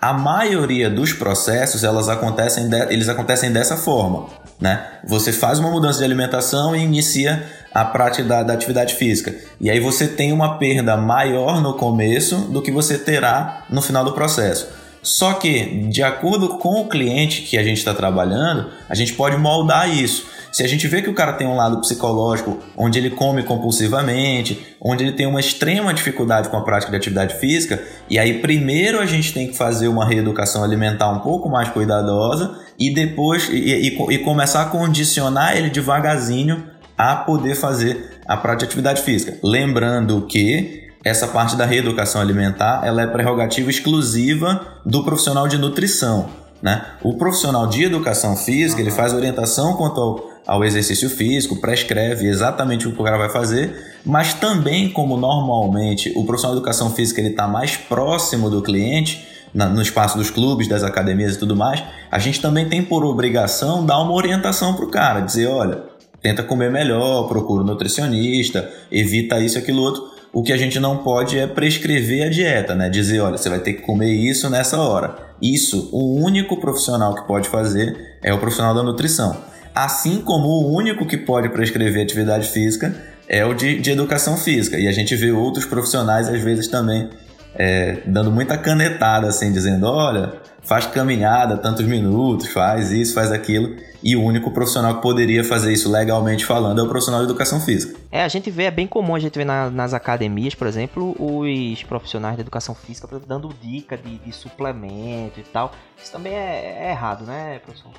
A 0.00 0.14
maioria 0.14 0.88
dos 0.88 1.12
processos 1.12 1.84
elas 1.84 2.08
acontecem 2.08 2.68
de, 2.68 2.92
eles 2.92 3.08
acontecem 3.08 3.52
dessa 3.52 3.76
forma. 3.76 4.28
Né? 4.60 4.84
Você 5.06 5.32
faz 5.32 5.58
uma 5.58 5.70
mudança 5.70 5.98
de 5.98 6.04
alimentação 6.04 6.76
e 6.76 6.80
inicia 6.80 7.46
a 7.72 7.84
prática 7.84 8.24
da, 8.24 8.42
da, 8.42 8.52
atividade 8.52 8.94
física. 8.94 9.34
E 9.60 9.70
aí 9.70 9.80
você 9.80 10.06
tem 10.06 10.32
uma 10.32 10.58
perda 10.58 10.96
maior 10.96 11.62
no 11.62 11.74
começo 11.74 12.36
do 12.36 12.60
que 12.60 12.70
você 12.70 12.98
terá 12.98 13.64
no 13.70 13.80
final 13.80 14.04
do 14.04 14.12
processo. 14.12 14.68
Só 15.02 15.32
que, 15.34 15.88
de 15.88 16.02
acordo 16.02 16.58
com 16.58 16.82
o 16.82 16.88
cliente 16.88 17.42
que 17.42 17.56
a 17.56 17.62
gente 17.62 17.78
está 17.78 17.94
trabalhando, 17.94 18.66
a 18.88 18.94
gente 18.94 19.14
pode 19.14 19.36
moldar 19.36 19.88
isso. 19.88 20.26
Se 20.52 20.64
a 20.64 20.68
gente 20.68 20.86
vê 20.88 21.00
que 21.00 21.08
o 21.08 21.14
cara 21.14 21.32
tem 21.34 21.46
um 21.46 21.54
lado 21.54 21.80
psicológico 21.80 22.58
onde 22.76 22.98
ele 22.98 23.10
come 23.10 23.42
compulsivamente, 23.44 24.76
onde 24.80 25.04
ele 25.04 25.12
tem 25.12 25.26
uma 25.26 25.38
extrema 25.40 25.94
dificuldade 25.94 26.48
com 26.48 26.56
a 26.56 26.62
prática 26.62 26.90
de 26.90 26.96
atividade 26.96 27.36
física, 27.36 27.82
e 28.10 28.18
aí 28.18 28.40
primeiro 28.40 29.00
a 29.00 29.06
gente 29.06 29.32
tem 29.32 29.46
que 29.46 29.56
fazer 29.56 29.88
uma 29.88 30.04
reeducação 30.04 30.64
alimentar 30.64 31.08
um 31.10 31.20
pouco 31.20 31.48
mais 31.48 31.68
cuidadosa 31.68 32.58
e 32.80 32.94
depois 32.94 33.48
e, 33.50 33.54
e, 33.54 34.14
e 34.14 34.18
começar 34.18 34.62
a 34.62 34.64
condicionar 34.66 35.54
ele 35.54 35.68
devagarzinho 35.68 36.64
a 36.96 37.14
poder 37.16 37.54
fazer 37.54 38.18
a 38.26 38.36
prática 38.36 38.60
de 38.60 38.64
atividade 38.66 39.02
física. 39.02 39.36
Lembrando 39.42 40.22
que 40.26 40.88
essa 41.04 41.26
parte 41.28 41.56
da 41.56 41.66
reeducação 41.66 42.20
alimentar 42.20 42.82
ela 42.84 43.02
é 43.02 43.06
prerrogativa 43.06 43.70
exclusiva 43.70 44.80
do 44.84 45.04
profissional 45.04 45.46
de 45.46 45.58
nutrição. 45.58 46.28
Né? 46.62 46.84
O 47.02 47.16
profissional 47.16 47.66
de 47.66 47.84
educação 47.84 48.36
física 48.36 48.80
ele 48.80 48.90
faz 48.90 49.14
orientação 49.14 49.74
quanto 49.74 50.00
ao, 50.00 50.30
ao 50.46 50.64
exercício 50.64 51.08
físico, 51.08 51.60
prescreve 51.60 52.26
exatamente 52.28 52.86
o 52.86 52.92
que 52.92 53.00
o 53.00 53.04
cara 53.04 53.16
vai 53.16 53.30
fazer, 53.30 53.74
mas 54.04 54.34
também 54.34 54.90
como 54.90 55.16
normalmente 55.16 56.12
o 56.14 56.24
profissional 56.24 56.54
de 56.54 56.60
educação 56.60 56.90
física 56.90 57.20
ele 57.20 57.30
está 57.30 57.48
mais 57.48 57.78
próximo 57.78 58.50
do 58.50 58.60
cliente, 58.60 59.26
na, 59.54 59.68
no 59.68 59.82
espaço 59.82 60.16
dos 60.16 60.30
clubes, 60.30 60.68
das 60.68 60.82
academias 60.82 61.34
e 61.34 61.38
tudo 61.38 61.56
mais, 61.56 61.82
a 62.10 62.18
gente 62.18 62.40
também 62.40 62.68
tem 62.68 62.82
por 62.82 63.04
obrigação 63.04 63.84
dar 63.84 63.98
uma 64.00 64.12
orientação 64.12 64.74
para 64.74 64.84
o 64.84 64.90
cara, 64.90 65.20
dizer, 65.20 65.46
olha, 65.46 65.82
tenta 66.22 66.42
comer 66.42 66.70
melhor, 66.70 67.28
procura 67.28 67.62
um 67.62 67.66
nutricionista, 67.66 68.70
evita 68.90 69.40
isso, 69.40 69.58
aquilo 69.58 69.82
outro. 69.82 70.02
O 70.32 70.42
que 70.42 70.52
a 70.52 70.56
gente 70.56 70.78
não 70.78 70.98
pode 70.98 71.36
é 71.38 71.46
prescrever 71.46 72.26
a 72.26 72.30
dieta, 72.30 72.74
né? 72.74 72.88
Dizer, 72.88 73.20
olha, 73.20 73.36
você 73.36 73.48
vai 73.48 73.58
ter 73.58 73.72
que 73.72 73.82
comer 73.82 74.12
isso 74.12 74.48
nessa 74.48 74.78
hora. 74.78 75.16
Isso, 75.42 75.88
o 75.92 76.22
único 76.22 76.60
profissional 76.60 77.14
que 77.14 77.26
pode 77.26 77.48
fazer 77.48 78.18
é 78.22 78.32
o 78.32 78.38
profissional 78.38 78.74
da 78.74 78.82
nutrição. 78.82 79.36
Assim 79.74 80.20
como 80.20 80.46
o 80.46 80.72
único 80.72 81.06
que 81.06 81.16
pode 81.16 81.48
prescrever 81.48 82.04
atividade 82.04 82.48
física 82.48 82.94
é 83.28 83.44
o 83.44 83.54
de, 83.54 83.80
de 83.80 83.90
educação 83.90 84.36
física. 84.36 84.78
E 84.78 84.86
a 84.86 84.92
gente 84.92 85.16
vê 85.16 85.32
outros 85.32 85.64
profissionais, 85.64 86.28
às 86.28 86.40
vezes, 86.40 86.68
também 86.68 87.08
é, 87.54 87.98
dando 88.06 88.30
muita 88.30 88.56
canetada, 88.56 89.28
assim, 89.28 89.52
dizendo: 89.52 89.86
olha, 89.86 90.34
faz 90.62 90.86
caminhada 90.86 91.56
tantos 91.56 91.84
minutos, 91.86 92.48
faz 92.48 92.90
isso, 92.90 93.14
faz 93.14 93.32
aquilo. 93.32 93.76
E 94.02 94.16
o 94.16 94.22
único 94.22 94.50
profissional 94.50 94.94
que 94.94 95.02
poderia 95.02 95.44
fazer 95.44 95.72
isso 95.72 95.90
legalmente 95.90 96.46
falando 96.46 96.80
é 96.80 96.82
o 96.82 96.88
profissional 96.88 97.20
de 97.20 97.26
educação 97.26 97.60
física. 97.60 97.98
É, 98.10 98.22
a 98.22 98.28
gente 98.28 98.50
vê, 98.50 98.64
é 98.64 98.70
bem 98.70 98.86
comum 98.86 99.14
a 99.14 99.18
gente 99.18 99.36
ver 99.36 99.44
na, 99.44 99.68
nas 99.68 99.92
academias, 99.92 100.54
por 100.54 100.66
exemplo, 100.66 101.14
os 101.18 101.82
profissionais 101.82 102.36
de 102.36 102.40
educação 102.40 102.74
física 102.74 103.06
dando 103.26 103.50
dica 103.62 103.98
de, 103.98 104.18
de 104.18 104.32
suplemento 104.32 105.38
e 105.38 105.42
tal. 105.42 105.72
Isso 106.02 106.12
também 106.12 106.32
é, 106.32 106.86
é 106.86 106.90
errado, 106.90 107.26
né, 107.26 107.58
professor? 107.58 107.90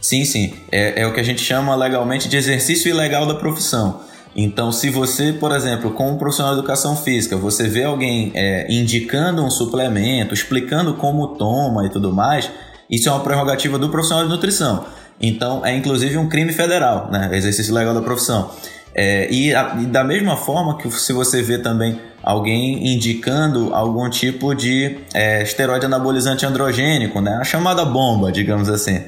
Sim, 0.00 0.24
sim. 0.24 0.54
É, 0.72 1.02
é 1.02 1.06
o 1.06 1.12
que 1.12 1.20
a 1.20 1.22
gente 1.22 1.40
chama 1.40 1.76
legalmente 1.76 2.28
de 2.28 2.36
exercício 2.36 2.88
ilegal 2.88 3.24
da 3.24 3.34
profissão. 3.36 4.00
Então, 4.36 4.70
se 4.70 4.90
você, 4.90 5.32
por 5.32 5.50
exemplo, 5.50 5.92
com 5.92 6.10
um 6.10 6.18
profissional 6.18 6.52
de 6.52 6.58
educação 6.58 6.94
física, 6.94 7.38
você 7.38 7.66
vê 7.68 7.84
alguém 7.84 8.32
é, 8.34 8.66
indicando 8.70 9.42
um 9.42 9.48
suplemento, 9.48 10.34
explicando 10.34 10.92
como 10.94 11.28
toma 11.28 11.86
e 11.86 11.88
tudo 11.88 12.12
mais, 12.12 12.50
isso 12.90 13.08
é 13.08 13.12
uma 13.12 13.20
prerrogativa 13.20 13.78
do 13.78 13.88
profissional 13.88 14.24
de 14.24 14.30
nutrição. 14.30 14.84
Então, 15.18 15.64
é 15.64 15.74
inclusive 15.74 16.18
um 16.18 16.28
crime 16.28 16.52
federal, 16.52 17.10
né? 17.10 17.30
Exercício 17.32 17.72
legal 17.72 17.94
da 17.94 18.02
profissão. 18.02 18.50
É, 18.94 19.26
e, 19.32 19.54
a, 19.54 19.76
e, 19.80 19.86
da 19.86 20.04
mesma 20.04 20.36
forma 20.36 20.76
que 20.76 20.90
se 20.90 21.14
você 21.14 21.42
vê 21.42 21.58
também 21.58 21.98
alguém 22.22 22.94
indicando 22.94 23.74
algum 23.74 24.08
tipo 24.10 24.54
de 24.54 24.98
é, 25.14 25.42
esteroide 25.42 25.86
anabolizante 25.86 26.44
androgênico, 26.44 27.22
né? 27.22 27.38
A 27.40 27.44
chamada 27.44 27.86
bomba, 27.86 28.30
digamos 28.30 28.68
assim. 28.68 29.02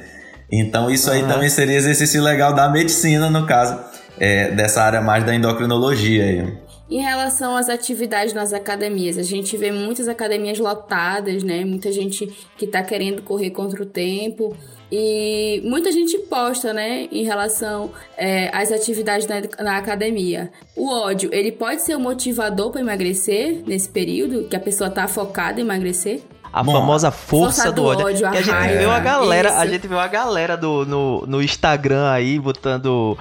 Então, 0.51 0.89
isso 0.89 1.11
aí 1.11 1.21
uhum. 1.21 1.27
também 1.27 1.49
seria 1.49 1.75
exercício 1.75 2.23
legal 2.23 2.53
da 2.53 2.67
medicina, 2.67 3.29
no 3.29 3.45
caso 3.45 3.88
é, 4.19 4.51
dessa 4.51 4.83
área 4.83 5.01
mais 5.01 5.23
da 5.23 5.33
endocrinologia 5.33 6.23
aí. 6.23 6.57
Em 6.89 7.01
relação 7.01 7.55
às 7.55 7.69
atividades 7.69 8.33
nas 8.33 8.51
academias, 8.51 9.17
a 9.17 9.23
gente 9.23 9.55
vê 9.55 9.71
muitas 9.71 10.07
academias 10.07 10.57
lotadas, 10.57 11.43
né? 11.43 11.63
Muita 11.63 11.91
gente 11.91 12.25
que 12.57 12.65
está 12.65 12.81
querendo 12.81 13.21
correr 13.21 13.51
contra 13.51 13.83
o 13.83 13.85
tempo. 13.85 14.57
E 14.91 15.61
muita 15.65 15.91
gente 15.91 16.17
posta, 16.17 16.73
né, 16.73 17.07
em 17.11 17.23
relação 17.23 17.91
é, 18.17 18.49
às 18.51 18.71
atividades 18.71 19.27
na, 19.27 19.63
na, 19.63 19.77
academia. 19.77 20.51
O 20.75 20.89
ódio, 20.89 21.29
ele 21.31 21.51
pode 21.51 21.83
ser 21.83 21.95
um 21.95 21.99
motivador 21.99 22.71
para 22.71 22.81
emagrecer 22.81 23.61
nesse 23.67 23.87
período, 23.87 24.47
que 24.49 24.55
a 24.55 24.59
pessoa 24.59 24.89
tá 24.89 25.07
focada 25.07 25.59
em 25.59 25.63
emagrecer? 25.63 26.23
A 26.51 26.63
Bom, 26.63 26.71
famosa 26.71 27.11
força, 27.11 27.65
força 27.65 27.71
do, 27.71 27.83
do, 27.83 27.87
ódio. 27.87 28.05
ódio 28.07 28.25
a, 28.25 28.29
a 28.31 28.41
gente 28.41 28.77
viu 28.79 28.89
a 28.89 28.99
galera, 28.99 29.49
Isso. 29.49 29.59
a 29.59 29.65
gente 29.67 29.87
viu 29.87 29.99
a 29.99 30.07
galera 30.07 30.57
do, 30.57 30.83
no, 30.87 31.23
no 31.27 31.43
Instagram 31.43 32.09
aí 32.09 32.39
botando 32.39 33.15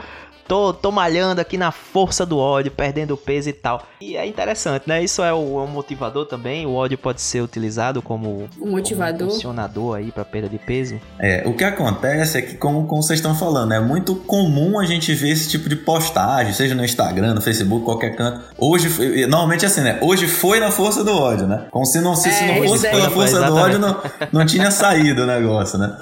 tô, 0.49 0.73
tô 0.73 0.91
malhando 0.91 1.41
aqui 1.41 1.59
na 1.59 1.71
força 1.71 2.25
do 2.25 2.39
ódio, 2.39 2.73
perdendo 2.73 3.17
peso 3.17 3.51
e 3.51 3.53
tal. 3.53 3.87
E 4.01 4.17
é 4.17 4.27
interessante, 4.27 4.85
né? 4.87 5.05
Isso 5.05 5.23
é, 5.23 5.33
o, 5.33 5.61
é 5.61 5.63
um 5.63 5.67
motivador 5.67 6.25
também. 6.25 6.67
O 6.67 6.75
ódio 6.75 6.97
pode 6.97 7.21
ser 7.21 7.43
utilizado 7.43 8.01
como 8.01 8.49
um 8.61 8.71
motivador, 8.71 9.19
como 9.19 9.31
um 9.31 9.35
funcionador 9.35 9.97
aí 9.97 10.11
para 10.11 10.25
perda 10.25 10.49
de 10.49 10.59
peso. 10.59 10.99
É, 11.19 11.43
o 11.47 11.55
que 11.55 11.63
acontece 11.63 12.39
é 12.39 12.43
que, 12.43 12.55
como, 12.57 12.87
como 12.87 13.03
vocês 13.03 13.19
estão 13.19 13.35
falando, 13.35 13.75
é 13.75 13.81
muito 13.81 14.17
comum 14.17 14.79
a 14.79 14.87
gente 14.87 15.15
ver 15.15 15.31
esse 15.31 15.49
tipo 15.49 15.69
de 15.69 15.77
postagem, 15.77 16.53
seja 16.55 16.75
no 16.75 16.85
Instagram, 16.85 17.35
no 17.35 17.43
Facebook, 17.43 17.85
qualquer 17.85 18.17
canto. 18.17 18.41
Hoje, 18.57 19.27
normalmente 19.27 19.65
é 19.65 19.69
assim, 19.69 19.83
né? 19.83 19.99
Hoje 20.01 20.27
foi 20.27 20.59
na 20.59 20.71
força 20.71 21.05
do 21.05 21.13
ódio, 21.13 21.47
né? 21.47 21.67
Como 21.71 21.85
se 21.85 22.01
não, 22.01 22.17
se, 22.17 22.29
é, 22.29 22.33
se 22.33 22.47
não 22.47 22.69
fosse 22.69 22.89
pela 22.89 23.11
força 23.11 23.43
do 23.43 23.55
ódio, 23.55 23.79
não, 23.79 24.01
não 24.33 24.47
tinha 24.47 24.71
saído 24.71 25.23
o 25.23 25.27
negócio, 25.27 25.79
né? 25.79 25.95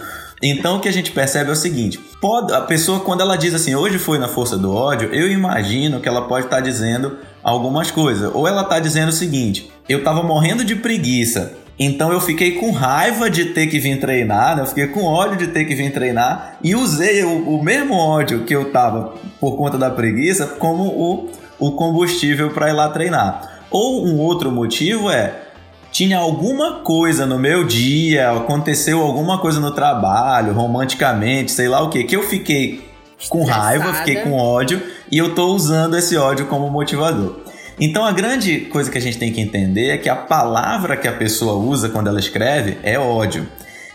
Então 0.43 0.76
o 0.76 0.81
que 0.81 0.88
a 0.88 0.93
gente 0.93 1.12
percebe 1.12 1.50
é 1.50 1.52
o 1.52 1.57
seguinte: 1.57 1.99
pode, 2.21 2.52
a 2.52 2.61
pessoa, 2.61 3.00
quando 3.00 3.21
ela 3.21 3.37
diz 3.37 3.55
assim, 3.55 3.75
hoje 3.75 3.99
foi 3.99 4.19
na 4.19 4.28
força 4.28 4.57
do 4.57 4.73
ódio, 4.73 5.09
eu 5.12 5.31
imagino 5.31 6.00
que 6.00 6.09
ela 6.09 6.23
pode 6.28 6.47
estar 6.47 6.57
tá 6.57 6.62
dizendo 6.62 7.19
algumas 7.43 7.90
coisas. 7.90 8.31
Ou 8.35 8.47
ela 8.47 8.62
está 8.62 8.78
dizendo 8.78 9.09
o 9.09 9.12
seguinte: 9.12 9.71
eu 9.88 9.99
estava 9.99 10.23
morrendo 10.23 10.64
de 10.64 10.76
preguiça. 10.76 11.55
Então 11.78 12.11
eu 12.11 12.21
fiquei 12.21 12.52
com 12.52 12.71
raiva 12.71 13.28
de 13.28 13.47
ter 13.47 13.66
que 13.66 13.78
vir 13.78 14.00
treinar, 14.00 14.57
né? 14.57 14.62
eu 14.62 14.66
fiquei 14.66 14.87
com 14.87 15.05
ódio 15.05 15.37
de 15.37 15.49
ter 15.49 15.66
que 15.66 15.75
vir 15.75 15.93
treinar 15.93 16.57
e 16.64 16.75
usei 16.75 17.23
o, 17.23 17.50
o 17.50 17.62
mesmo 17.62 17.95
ódio 17.95 18.45
que 18.45 18.57
eu 18.57 18.73
tava 18.73 19.12
por 19.38 19.59
conta 19.59 19.76
da 19.76 19.90
preguiça 19.90 20.47
como 20.47 20.85
o, 20.85 21.31
o 21.59 21.73
combustível 21.73 22.49
para 22.50 22.71
ir 22.71 22.73
lá 22.73 22.88
treinar. 22.88 23.61
Ou 23.71 24.07
um 24.07 24.19
outro 24.19 24.50
motivo 24.50 25.11
é 25.11 25.35
tinha 25.97 26.19
alguma 26.19 26.81
coisa 26.81 27.25
no 27.25 27.38
meu 27.38 27.65
dia, 27.65 28.31
aconteceu 28.31 29.00
alguma 29.00 29.38
coisa 29.38 29.59
no 29.59 29.71
trabalho, 29.71 30.53
romanticamente, 30.53 31.50
sei 31.50 31.69
lá 31.69 31.81
o 31.81 31.88
que, 31.88 32.05
que 32.05 32.15
eu 32.15 32.23
fiquei 32.23 32.87
com 33.31 33.45
raiva, 33.45 33.95
fiquei 33.95 34.17
com 34.17 34.35
ódio 34.35 34.83
e 35.11 35.17
eu 35.17 35.35
tô 35.35 35.55
usando 35.55 35.97
esse 35.97 36.15
ódio 36.15 36.49
como 36.49 36.69
motivador. 36.69 37.41
Então 37.81 38.05
a 38.05 38.12
grande 38.12 38.61
coisa 38.67 38.91
que 38.91 38.99
a 38.99 39.00
gente 39.00 39.17
tem 39.17 39.33
que 39.33 39.41
entender 39.41 39.88
é 39.88 39.97
que 39.97 40.11
a 40.11 40.17
palavra 40.17 40.99
que 40.99 41.09
a 41.09 41.15
pessoa 41.15 41.55
usa 41.55 41.88
quando 41.88 42.09
ela 42.09 42.21
escreve 42.21 42.76
é 42.83 42.99
ódio. 42.99 43.49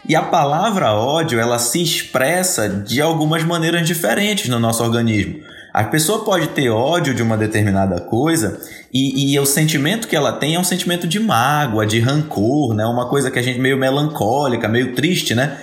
E 0.09 0.15
a 0.15 0.23
palavra 0.23 0.95
ódio, 0.95 1.39
ela 1.39 1.59
se 1.59 1.83
expressa 1.83 2.67
de 2.67 2.99
algumas 2.99 3.43
maneiras 3.43 3.85
diferentes 3.85 4.49
no 4.49 4.59
nosso 4.59 4.83
organismo. 4.83 5.39
A 5.73 5.85
pessoa 5.85 6.25
pode 6.25 6.47
ter 6.49 6.69
ódio 6.69 7.13
de 7.13 7.23
uma 7.23 7.37
determinada 7.37 8.01
coisa 8.01 8.59
e, 8.93 9.33
e, 9.33 9.39
o 9.39 9.45
sentimento 9.45 10.07
que 10.07 10.15
ela 10.15 10.33
tem 10.33 10.55
é 10.55 10.59
um 10.59 10.65
sentimento 10.65 11.07
de 11.07 11.17
mágoa, 11.17 11.85
de 11.85 11.99
rancor, 11.99 12.73
né? 12.73 12.85
Uma 12.85 13.07
coisa 13.07 13.31
que 13.31 13.39
a 13.39 13.41
gente 13.41 13.57
meio 13.57 13.77
melancólica, 13.77 14.67
meio 14.67 14.93
triste, 14.93 15.33
né? 15.33 15.57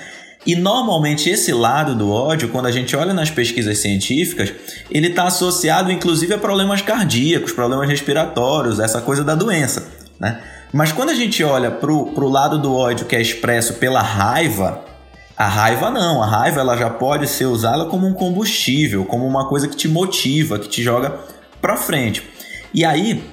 E 0.47 0.55
normalmente 0.55 1.29
esse 1.29 1.53
lado 1.53 1.95
do 1.95 2.11
ódio, 2.11 2.49
quando 2.49 2.67
a 2.67 2.71
gente 2.71 2.97
olha 2.97 3.13
nas 3.13 3.31
pesquisas 3.31 3.79
científicas, 3.79 4.51
ele 4.91 5.09
está 5.09 5.25
associado 5.25 5.93
inclusive 5.93 6.33
a 6.33 6.39
problemas 6.39 6.81
cardíacos, 6.81 7.53
problemas 7.53 7.87
respiratórios, 7.87 8.81
essa 8.81 9.03
coisa 9.03 9.23
da 9.23 9.35
doença, 9.35 9.89
né? 10.19 10.41
Mas 10.73 10.91
quando 10.91 11.11
a 11.11 11.15
gente 11.15 11.45
olha 11.45 11.71
para 11.71 11.91
o 11.91 12.29
lado 12.29 12.59
do 12.59 12.75
ódio 12.75 13.05
que 13.05 13.17
é 13.17 13.21
expresso 13.21 13.75
pela 13.75 14.01
raiva, 14.01 14.88
a 15.39 15.47
raiva 15.47 15.89
não, 15.89 16.21
a 16.21 16.27
raiva 16.27 16.59
ela 16.59 16.77
já 16.77 16.91
pode 16.91 17.29
ser 17.29 17.47
usada 17.47 17.85
como 17.85 18.09
um 18.09 18.13
combustível, 18.13 19.05
como 19.05 19.25
uma 19.25 19.49
coisa 19.49 19.69
que 19.69 19.77
te 19.77 19.87
motiva, 19.87 20.59
que 20.59 20.69
te 20.69 20.83
joga 20.83 21.15
para 21.61 21.77
frente. 21.77 22.29
E 22.75 22.85
aí, 22.85 23.25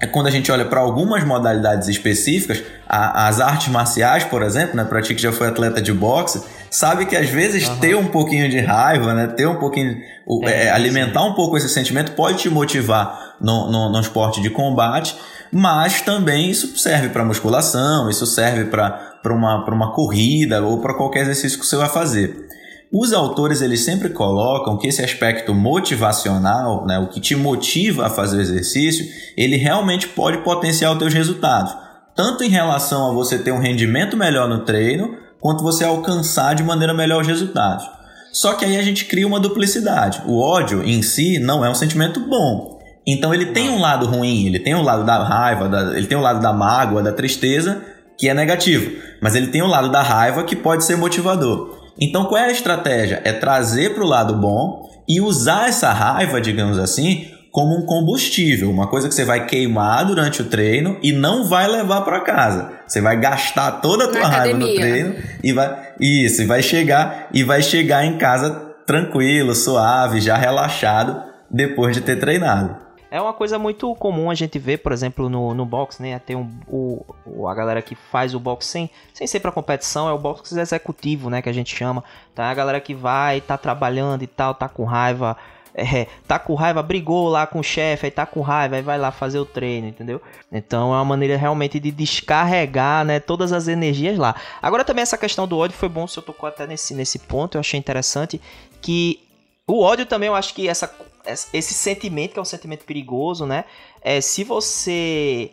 é 0.00 0.06
quando 0.06 0.28
a 0.28 0.30
gente 0.30 0.50
olha 0.52 0.64
para 0.64 0.78
algumas 0.78 1.24
modalidades 1.24 1.88
específicas, 1.88 2.62
a, 2.88 3.26
as 3.26 3.40
artes 3.40 3.66
marciais, 3.66 4.22
por 4.22 4.44
exemplo, 4.44 4.76
né, 4.76 4.84
para 4.84 5.02
ti 5.02 5.12
que 5.12 5.20
já 5.20 5.32
foi 5.32 5.48
atleta 5.48 5.82
de 5.82 5.92
boxe, 5.92 6.40
sabe 6.70 7.04
que 7.04 7.16
às 7.16 7.28
vezes 7.28 7.66
uhum. 7.66 7.78
ter 7.78 7.96
um 7.96 8.06
pouquinho 8.06 8.48
de 8.48 8.60
raiva, 8.60 9.12
né, 9.12 9.26
ter 9.26 9.48
um 9.48 9.56
pouquinho, 9.56 10.00
é, 10.44 10.66
é, 10.66 10.70
alimentar 10.70 11.24
um 11.24 11.34
pouco 11.34 11.56
esse 11.56 11.68
sentimento 11.68 12.12
pode 12.12 12.38
te 12.38 12.48
motivar 12.48 13.34
no, 13.40 13.68
no, 13.70 13.90
no 13.90 14.00
esporte 14.00 14.40
de 14.40 14.50
combate, 14.50 15.16
mas 15.50 16.00
também 16.00 16.48
isso 16.48 16.78
serve 16.78 17.08
para 17.08 17.24
musculação, 17.24 18.08
isso 18.08 18.24
serve 18.24 18.66
para 18.66 19.09
para 19.22 19.34
uma, 19.34 19.64
uma 19.64 19.92
corrida 19.92 20.62
ou 20.62 20.80
para 20.80 20.94
qualquer 20.94 21.22
exercício 21.22 21.58
que 21.58 21.66
você 21.66 21.76
vai 21.76 21.88
fazer. 21.88 22.48
Os 22.92 23.12
autores 23.12 23.62
eles 23.62 23.80
sempre 23.80 24.08
colocam 24.08 24.76
que 24.76 24.88
esse 24.88 25.02
aspecto 25.02 25.54
motivacional, 25.54 26.84
né, 26.86 26.98
o 26.98 27.06
que 27.06 27.20
te 27.20 27.36
motiva 27.36 28.06
a 28.06 28.10
fazer 28.10 28.38
o 28.38 28.40
exercício, 28.40 29.06
ele 29.36 29.56
realmente 29.56 30.08
pode 30.08 30.38
potenciar 30.38 30.92
os 30.92 30.98
teus 30.98 31.14
resultados, 31.14 31.76
tanto 32.16 32.42
em 32.42 32.48
relação 32.48 33.08
a 33.08 33.14
você 33.14 33.38
ter 33.38 33.52
um 33.52 33.60
rendimento 33.60 34.16
melhor 34.16 34.48
no 34.48 34.64
treino, 34.64 35.16
quanto 35.40 35.62
você 35.62 35.84
alcançar 35.84 36.54
de 36.54 36.64
maneira 36.64 36.92
melhor 36.92 37.20
os 37.22 37.28
resultados. 37.28 37.88
Só 38.32 38.54
que 38.54 38.64
aí 38.64 38.76
a 38.76 38.82
gente 38.82 39.04
cria 39.06 39.26
uma 39.26 39.40
duplicidade. 39.40 40.22
O 40.26 40.40
ódio 40.40 40.84
em 40.84 41.02
si 41.02 41.38
não 41.38 41.64
é 41.64 41.70
um 41.70 41.74
sentimento 41.74 42.20
bom. 42.20 42.78
Então 43.06 43.32
ele 43.32 43.46
tem 43.46 43.70
um 43.70 43.80
lado 43.80 44.06
ruim, 44.06 44.46
ele 44.46 44.58
tem 44.58 44.74
um 44.74 44.82
lado 44.82 45.04
da 45.04 45.24
raiva, 45.24 45.68
da, 45.68 45.96
ele 45.96 46.06
tem 46.06 46.18
um 46.18 46.22
lado 46.22 46.40
da 46.40 46.52
mágoa, 46.52 47.02
da 47.02 47.12
tristeza, 47.12 47.82
que 48.20 48.28
é 48.28 48.34
negativo, 48.34 48.92
mas 49.18 49.34
ele 49.34 49.46
tem 49.46 49.62
o 49.62 49.64
um 49.64 49.68
lado 49.68 49.90
da 49.90 50.02
raiva 50.02 50.44
que 50.44 50.54
pode 50.54 50.84
ser 50.84 50.94
motivador. 50.94 51.80
Então, 51.98 52.26
qual 52.26 52.38
é 52.38 52.44
a 52.44 52.52
estratégia? 52.52 53.22
É 53.24 53.32
trazer 53.32 53.94
para 53.94 54.04
o 54.04 54.06
lado 54.06 54.34
bom 54.34 54.90
e 55.08 55.22
usar 55.22 55.70
essa 55.70 55.90
raiva, 55.90 56.38
digamos 56.38 56.78
assim, 56.78 57.30
como 57.50 57.74
um 57.74 57.86
combustível, 57.86 58.70
uma 58.70 58.86
coisa 58.88 59.08
que 59.08 59.14
você 59.14 59.24
vai 59.24 59.46
queimar 59.46 60.04
durante 60.04 60.42
o 60.42 60.44
treino 60.44 60.98
e 61.02 61.12
não 61.12 61.48
vai 61.48 61.66
levar 61.66 62.02
para 62.02 62.20
casa. 62.20 62.70
Você 62.86 63.00
vai 63.00 63.18
gastar 63.18 63.80
toda 63.80 64.04
a 64.04 64.08
tua 64.08 64.20
Na 64.20 64.28
raiva 64.28 64.56
academia. 64.56 64.68
no 64.68 64.80
treino 64.80 65.14
e 65.42 65.52
vai 65.52 65.90
isso, 65.98 66.42
e 66.42 66.44
vai 66.44 66.62
chegar 66.62 67.28
e 67.32 67.42
vai 67.42 67.62
chegar 67.62 68.04
em 68.04 68.18
casa 68.18 68.50
tranquilo, 68.86 69.54
suave, 69.54 70.20
já 70.20 70.36
relaxado 70.36 71.22
depois 71.50 71.96
de 71.96 72.02
ter 72.02 72.16
treinado. 72.16 72.76
É 73.10 73.20
uma 73.20 73.32
coisa 73.32 73.58
muito 73.58 73.92
comum 73.96 74.30
a 74.30 74.34
gente 74.34 74.56
ver, 74.58 74.78
por 74.78 74.92
exemplo, 74.92 75.28
no, 75.28 75.52
no 75.52 75.66
boxe, 75.66 76.00
né? 76.00 76.18
Tem 76.20 76.36
um, 76.36 76.48
o, 76.68 77.48
a 77.48 77.54
galera 77.54 77.82
que 77.82 77.96
faz 77.96 78.34
o 78.34 78.40
boxe 78.40 78.68
sem, 78.68 78.90
sem 79.12 79.26
ser 79.26 79.40
pra 79.40 79.50
competição, 79.50 80.08
é 80.08 80.12
o 80.12 80.18
boxe 80.18 80.58
executivo, 80.58 81.28
né? 81.28 81.42
Que 81.42 81.48
a 81.48 81.52
gente 81.52 81.74
chama. 81.74 82.04
Tá? 82.34 82.48
A 82.48 82.54
galera 82.54 82.80
que 82.80 82.94
vai, 82.94 83.40
tá 83.40 83.58
trabalhando 83.58 84.22
e 84.22 84.28
tal, 84.28 84.54
tá 84.54 84.68
com 84.68 84.84
raiva. 84.84 85.36
É, 85.72 86.08
tá 86.26 86.36
com 86.36 86.52
raiva, 86.54 86.82
brigou 86.82 87.28
lá 87.28 87.46
com 87.46 87.60
o 87.60 87.62
chefe, 87.62 88.06
aí 88.06 88.10
tá 88.10 88.26
com 88.26 88.40
raiva, 88.40 88.74
aí 88.74 88.82
vai 88.82 88.98
lá 88.98 89.12
fazer 89.12 89.38
o 89.38 89.46
treino, 89.46 89.86
entendeu? 89.86 90.20
Então 90.50 90.92
é 90.92 90.96
uma 90.96 91.04
maneira 91.04 91.36
realmente 91.36 91.78
de 91.78 91.92
descarregar, 91.92 93.04
né, 93.04 93.20
todas 93.20 93.52
as 93.52 93.68
energias 93.68 94.18
lá. 94.18 94.34
Agora 94.60 94.84
também 94.84 95.02
essa 95.02 95.16
questão 95.16 95.46
do 95.46 95.56
ódio 95.56 95.76
foi 95.76 95.88
bom, 95.88 96.08
se 96.08 96.18
eu 96.18 96.24
tocou 96.24 96.48
até 96.48 96.66
nesse, 96.66 96.92
nesse 96.92 97.20
ponto, 97.20 97.54
eu 97.54 97.60
achei 97.60 97.78
interessante 97.78 98.40
que 98.82 99.20
o 99.64 99.80
ódio 99.80 100.04
também, 100.04 100.26
eu 100.26 100.34
acho 100.34 100.52
que 100.54 100.68
essa, 100.68 100.92
esse 101.26 101.74
sentimento, 101.74 102.32
que 102.32 102.38
é 102.38 102.42
um 102.42 102.46
sentimento 102.46 102.84
perigoso, 102.84 103.46
né? 103.46 103.64
É, 104.00 104.20
se 104.20 104.44
você. 104.44 105.52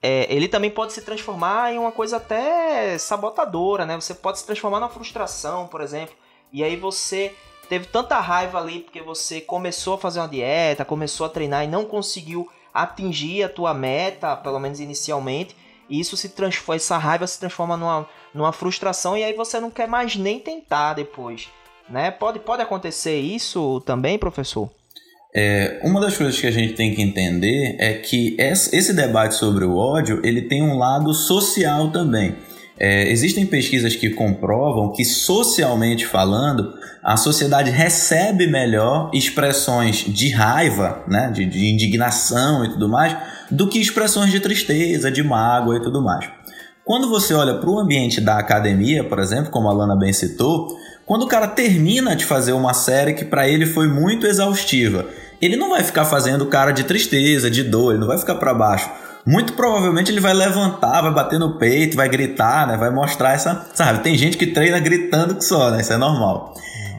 É, 0.00 0.26
ele 0.34 0.48
também 0.48 0.70
pode 0.70 0.92
se 0.92 1.02
transformar 1.02 1.72
em 1.72 1.78
uma 1.78 1.92
coisa 1.92 2.16
até 2.16 2.98
sabotadora, 2.98 3.86
né? 3.86 3.94
Você 3.94 4.14
pode 4.14 4.38
se 4.38 4.46
transformar 4.46 4.80
numa 4.80 4.88
frustração, 4.88 5.68
por 5.68 5.80
exemplo. 5.80 6.14
E 6.52 6.64
aí 6.64 6.76
você 6.76 7.34
teve 7.68 7.86
tanta 7.86 8.18
raiva 8.18 8.58
ali 8.58 8.80
porque 8.80 9.00
você 9.00 9.40
começou 9.40 9.94
a 9.94 9.98
fazer 9.98 10.18
uma 10.20 10.28
dieta, 10.28 10.84
começou 10.84 11.24
a 11.24 11.28
treinar 11.28 11.64
e 11.64 11.68
não 11.68 11.84
conseguiu 11.84 12.50
atingir 12.74 13.44
a 13.44 13.48
tua 13.48 13.72
meta, 13.72 14.36
pelo 14.36 14.58
menos 14.58 14.80
inicialmente. 14.80 15.56
E 15.88 16.00
isso 16.00 16.16
se 16.16 16.30
transforma, 16.30 16.76
essa 16.76 16.98
raiva 16.98 17.26
se 17.26 17.38
transforma 17.38 17.76
numa, 17.76 18.08
numa 18.34 18.52
frustração 18.52 19.16
e 19.16 19.22
aí 19.22 19.34
você 19.34 19.60
não 19.60 19.70
quer 19.70 19.86
mais 19.86 20.16
nem 20.16 20.40
tentar 20.40 20.94
depois. 20.94 21.48
Né? 21.88 22.10
Pode, 22.10 22.38
pode 22.38 22.62
acontecer 22.62 23.18
isso 23.20 23.80
também, 23.82 24.18
professor? 24.18 24.70
É, 25.34 25.80
uma 25.82 25.98
das 25.98 26.16
coisas 26.16 26.38
que 26.38 26.46
a 26.46 26.50
gente 26.50 26.74
tem 26.74 26.94
que 26.94 27.00
entender 27.00 27.76
é 27.78 27.94
que 27.94 28.36
esse 28.38 28.92
debate 28.92 29.34
sobre 29.34 29.64
o 29.64 29.76
ódio 29.76 30.20
ele 30.22 30.42
tem 30.42 30.62
um 30.62 30.76
lado 30.76 31.14
social 31.14 31.90
também. 31.90 32.36
É, 32.78 33.10
existem 33.10 33.46
pesquisas 33.46 33.94
que 33.94 34.10
comprovam 34.10 34.92
que, 34.92 35.04
socialmente 35.04 36.04
falando, 36.04 36.74
a 37.02 37.16
sociedade 37.16 37.70
recebe 37.70 38.46
melhor 38.46 39.10
expressões 39.14 40.04
de 40.06 40.30
raiva, 40.30 41.02
né, 41.08 41.30
de, 41.32 41.46
de 41.46 41.72
indignação 41.72 42.64
e 42.64 42.70
tudo 42.70 42.88
mais, 42.88 43.16
do 43.50 43.68
que 43.68 43.78
expressões 43.78 44.30
de 44.30 44.40
tristeza, 44.40 45.10
de 45.10 45.22
mágoa 45.22 45.76
e 45.76 45.82
tudo 45.82 46.02
mais. 46.02 46.28
Quando 46.84 47.08
você 47.08 47.32
olha 47.32 47.54
para 47.54 47.70
o 47.70 47.78
ambiente 47.78 48.20
da 48.20 48.38
academia, 48.38 49.04
por 49.04 49.18
exemplo, 49.18 49.50
como 49.50 49.68
a 49.68 49.72
Lana 49.72 49.96
bem 49.96 50.12
citou, 50.12 50.68
quando 51.06 51.22
o 51.22 51.28
cara 51.28 51.46
termina 51.46 52.16
de 52.16 52.24
fazer 52.24 52.52
uma 52.52 52.74
série 52.74 53.14
que 53.14 53.24
para 53.24 53.48
ele 53.48 53.66
foi 53.66 53.86
muito 53.86 54.26
exaustiva 54.26 55.06
ele 55.42 55.56
não 55.56 55.70
vai 55.70 55.82
ficar 55.82 56.04
fazendo 56.04 56.46
cara 56.46 56.70
de 56.70 56.84
tristeza, 56.84 57.50
de 57.50 57.64
dor, 57.64 57.90
ele 57.90 58.00
não 58.00 58.06
vai 58.06 58.16
ficar 58.16 58.36
para 58.36 58.54
baixo. 58.54 58.88
Muito 59.26 59.52
provavelmente 59.54 60.10
ele 60.10 60.20
vai 60.20 60.32
levantar, 60.32 61.02
vai 61.02 61.12
bater 61.12 61.38
no 61.38 61.58
peito, 61.58 61.96
vai 61.96 62.08
gritar, 62.08 62.66
né? 62.66 62.76
Vai 62.76 62.90
mostrar 62.90 63.32
essa, 63.32 63.66
sabe? 63.74 64.00
Tem 64.00 64.16
gente 64.16 64.36
que 64.36 64.46
treina 64.46 64.78
gritando 64.78 65.34
que 65.34 65.44
só, 65.44 65.70
né? 65.70 65.80
Isso 65.80 65.92
é 65.92 65.96
normal. 65.96 66.54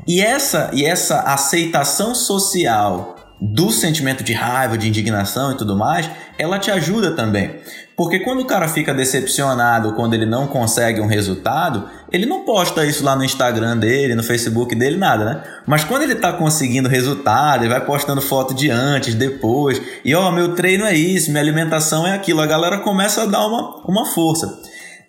E 0.05 0.21
essa 0.21 0.69
e 0.73 0.85
essa 0.85 1.21
aceitação 1.21 2.13
social 2.13 3.15
do 3.39 3.71
sentimento 3.71 4.23
de 4.23 4.33
raiva, 4.33 4.77
de 4.77 4.87
indignação 4.87 5.51
e 5.51 5.57
tudo 5.57 5.75
mais, 5.75 6.09
ela 6.37 6.59
te 6.59 6.71
ajuda 6.71 7.11
também. 7.11 7.59
Porque 7.95 8.19
quando 8.19 8.41
o 8.41 8.45
cara 8.45 8.67
fica 8.67 8.93
decepcionado, 8.93 9.93
quando 9.93 10.15
ele 10.15 10.25
não 10.25 10.47
consegue 10.47 10.99
um 10.99 11.05
resultado, 11.05 11.87
ele 12.11 12.25
não 12.25 12.43
posta 12.43 12.85
isso 12.85 13.03
lá 13.03 13.15
no 13.15 13.23
Instagram 13.23 13.77
dele, 13.77 14.15
no 14.15 14.23
Facebook 14.23 14.73
dele, 14.73 14.97
nada, 14.97 15.25
né? 15.25 15.43
Mas 15.67 15.83
quando 15.83 16.03
ele 16.03 16.15
tá 16.15 16.33
conseguindo 16.33 16.89
resultado, 16.89 17.63
ele 17.63 17.73
vai 17.73 17.85
postando 17.85 18.21
foto 18.21 18.53
de 18.53 18.69
antes, 18.69 19.13
depois, 19.13 19.79
e 20.03 20.15
ó, 20.15 20.27
oh, 20.27 20.31
meu 20.31 20.55
treino 20.55 20.85
é 20.85 20.95
isso, 20.95 21.29
minha 21.29 21.43
alimentação 21.43 22.07
é 22.07 22.13
aquilo, 22.13 22.41
a 22.41 22.47
galera 22.47 22.79
começa 22.79 23.23
a 23.23 23.25
dar 23.27 23.45
uma, 23.45 23.83
uma 23.87 24.05
força. 24.07 24.59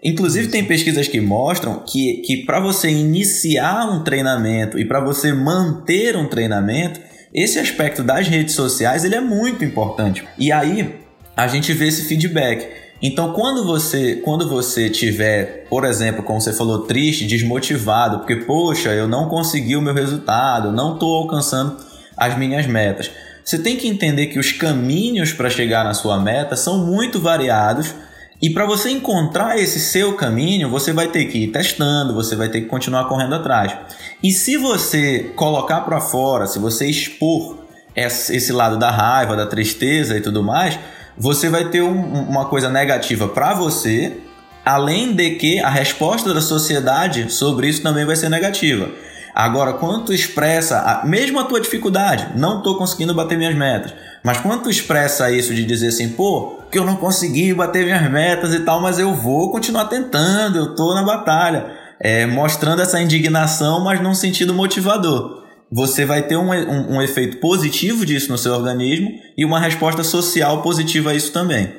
Inclusive, 0.03 0.49
tem 0.49 0.63
pesquisas 0.63 1.09
que 1.09 1.19
mostram 1.19 1.83
que, 1.87 2.23
que 2.27 2.45
para 2.45 2.61
você 2.61 2.91
iniciar 2.91 3.91
um 3.91 4.05
treinamento 4.05 4.79
e 4.79 4.85
para 4.85 5.01
você 5.01 5.33
manter 5.33 6.15
um 6.15 6.29
treinamento, 6.29 7.01
esse 7.33 7.59
aspecto 7.59 8.03
das 8.03 8.29
redes 8.29 8.55
sociais 8.55 9.05
ele 9.05 9.15
é 9.15 9.21
muito 9.21 9.65
importante. 9.65 10.23
E 10.39 10.53
aí, 10.53 11.04
a 11.37 11.47
gente 11.47 11.73
vê 11.73 11.89
esse 11.89 12.05
feedback. 12.05 12.85
Então, 13.03 13.33
quando 13.33 13.65
você, 13.65 14.17
quando 14.17 14.49
você 14.49 14.89
tiver, 14.89 15.67
por 15.69 15.85
exemplo, 15.85 16.23
como 16.23 16.41
você 16.41 16.53
falou, 16.53 16.81
triste, 16.81 17.27
desmotivado, 17.27 18.19
porque 18.19 18.37
poxa, 18.37 18.91
eu 18.91 19.07
não 19.07 19.29
consegui 19.29 19.77
o 19.77 19.83
meu 19.83 19.93
resultado, 19.93 20.73
não 20.73 20.95
estou 20.95 21.15
alcançando 21.15 21.77
as 22.17 22.39
minhas 22.39 22.67
metas. 22.67 23.11
Você 23.45 23.59
tem 23.59 23.77
que 23.77 23.89
entender 23.89 24.29
que 24.29 24.39
os 24.39 24.53
caminhos 24.53 25.33
para 25.33 25.51
chegar 25.51 25.85
na 25.85 25.93
sua 25.93 26.19
meta 26.19 26.57
são 26.57 26.87
muito 26.87 27.21
variados 27.21 27.95
e 28.41 28.51
para 28.51 28.67
você 28.67 28.91
encontrar 28.91 29.59
esse 29.59 29.81
seu 29.81 30.15
caminho, 30.15 30.69
você 30.69 30.93
vai 30.93 31.09
ter 31.09 31.25
que 31.27 31.45
ir 31.45 31.49
testando, 31.49 32.15
você 32.15 32.37
vai 32.37 32.49
ter 32.49 32.63
que 32.63 32.67
continuar 32.67 33.09
correndo 33.09 33.35
atrás. 33.35 33.75
E 34.23 34.33
se 34.33 34.57
você 34.57 35.33
colocar 35.37 35.81
para 35.81 36.01
fora, 36.01 36.47
se 36.47 36.59
você 36.59 36.87
expor 36.87 37.59
esse 37.97 38.53
lado 38.53 38.79
da 38.79 38.91
raiva, 38.91 39.37
da 39.37 39.47
tristeza 39.47 40.17
e 40.17 40.21
tudo 40.21 40.43
mais, 40.43 40.79
você 41.17 41.49
vai 41.49 41.69
ter 41.69 41.83
um, 41.83 42.03
uma 42.29 42.47
coisa 42.47 42.69
negativa 42.69 43.29
para 43.29 43.55
você, 43.55 44.19
além 44.65 45.15
de 45.15 45.31
que 45.37 45.61
a 45.61 45.69
resposta 45.69 46.33
da 46.33 46.41
sociedade 46.41 47.33
sobre 47.33 47.69
isso 47.69 47.83
também 47.83 48.05
vai 48.05 48.17
ser 48.17 48.29
negativa. 48.29 48.89
Agora, 49.35 49.73
quando 49.73 50.05
tu 50.05 50.13
expressa, 50.13 50.79
a, 50.79 51.05
mesmo 51.05 51.41
a 51.41 51.45
tua 51.45 51.61
dificuldade, 51.61 52.39
não 52.39 52.59
estou 52.59 52.77
conseguindo 52.77 53.15
bater 53.15 53.37
minhas 53.37 53.55
metas, 53.55 53.93
mas 54.23 54.39
quando 54.39 54.63
tu 54.63 54.71
expressa 54.71 55.31
isso 55.31 55.53
de 55.53 55.65
dizer 55.65 55.89
assim, 55.89 56.11
pô, 56.11 56.61
que 56.71 56.79
eu 56.79 56.85
não 56.85 56.97
consegui 56.97 57.53
bater 57.53 57.85
minhas 57.85 58.09
metas 58.11 58.55
e 58.55 58.61
tal, 58.61 58.81
mas 58.81 58.99
eu 58.99 59.13
vou 59.13 59.51
continuar 59.51 59.87
tentando, 59.87 60.57
eu 60.57 60.75
tô 60.75 60.95
na 60.95 61.03
batalha, 61.03 61.67
é, 61.99 62.27
mostrando 62.27 62.81
essa 62.81 63.01
indignação, 63.01 63.83
mas 63.83 64.01
num 64.01 64.15
sentido 64.15 64.55
motivador 64.55 65.44
você 65.75 66.05
vai 66.05 66.25
ter 66.25 66.37
um, 66.37 66.53
um, 66.53 66.97
um, 66.97 67.03
efeito 67.03 67.39
positivo 67.39 68.07
disso 68.07 68.31
no 68.31 68.39
seu 68.39 68.53
organismo 68.53 69.11
e 69.37 69.45
uma 69.45 69.59
resposta 69.59 70.05
social 70.05 70.63
positiva 70.63 71.11
a 71.11 71.15
isso 71.15 71.33
também. 71.33 71.75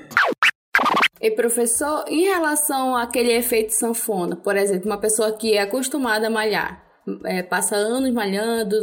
E 1.22 1.32
professor, 1.32 2.04
em 2.10 2.25
relação 2.25 2.94
àquele 2.94 3.32
efeito 3.32 3.72
sanfona, 3.72 4.36
por 4.36 4.58
exemplo, 4.58 4.88
uma 4.88 5.00
pessoa 5.00 5.32
que 5.32 5.54
é 5.54 5.62
acostumada 5.62 6.28
a 6.28 6.30
malhar, 6.30 6.84
é, 7.24 7.42
passa 7.42 7.78
anos 7.78 8.12
malhando, 8.12 8.75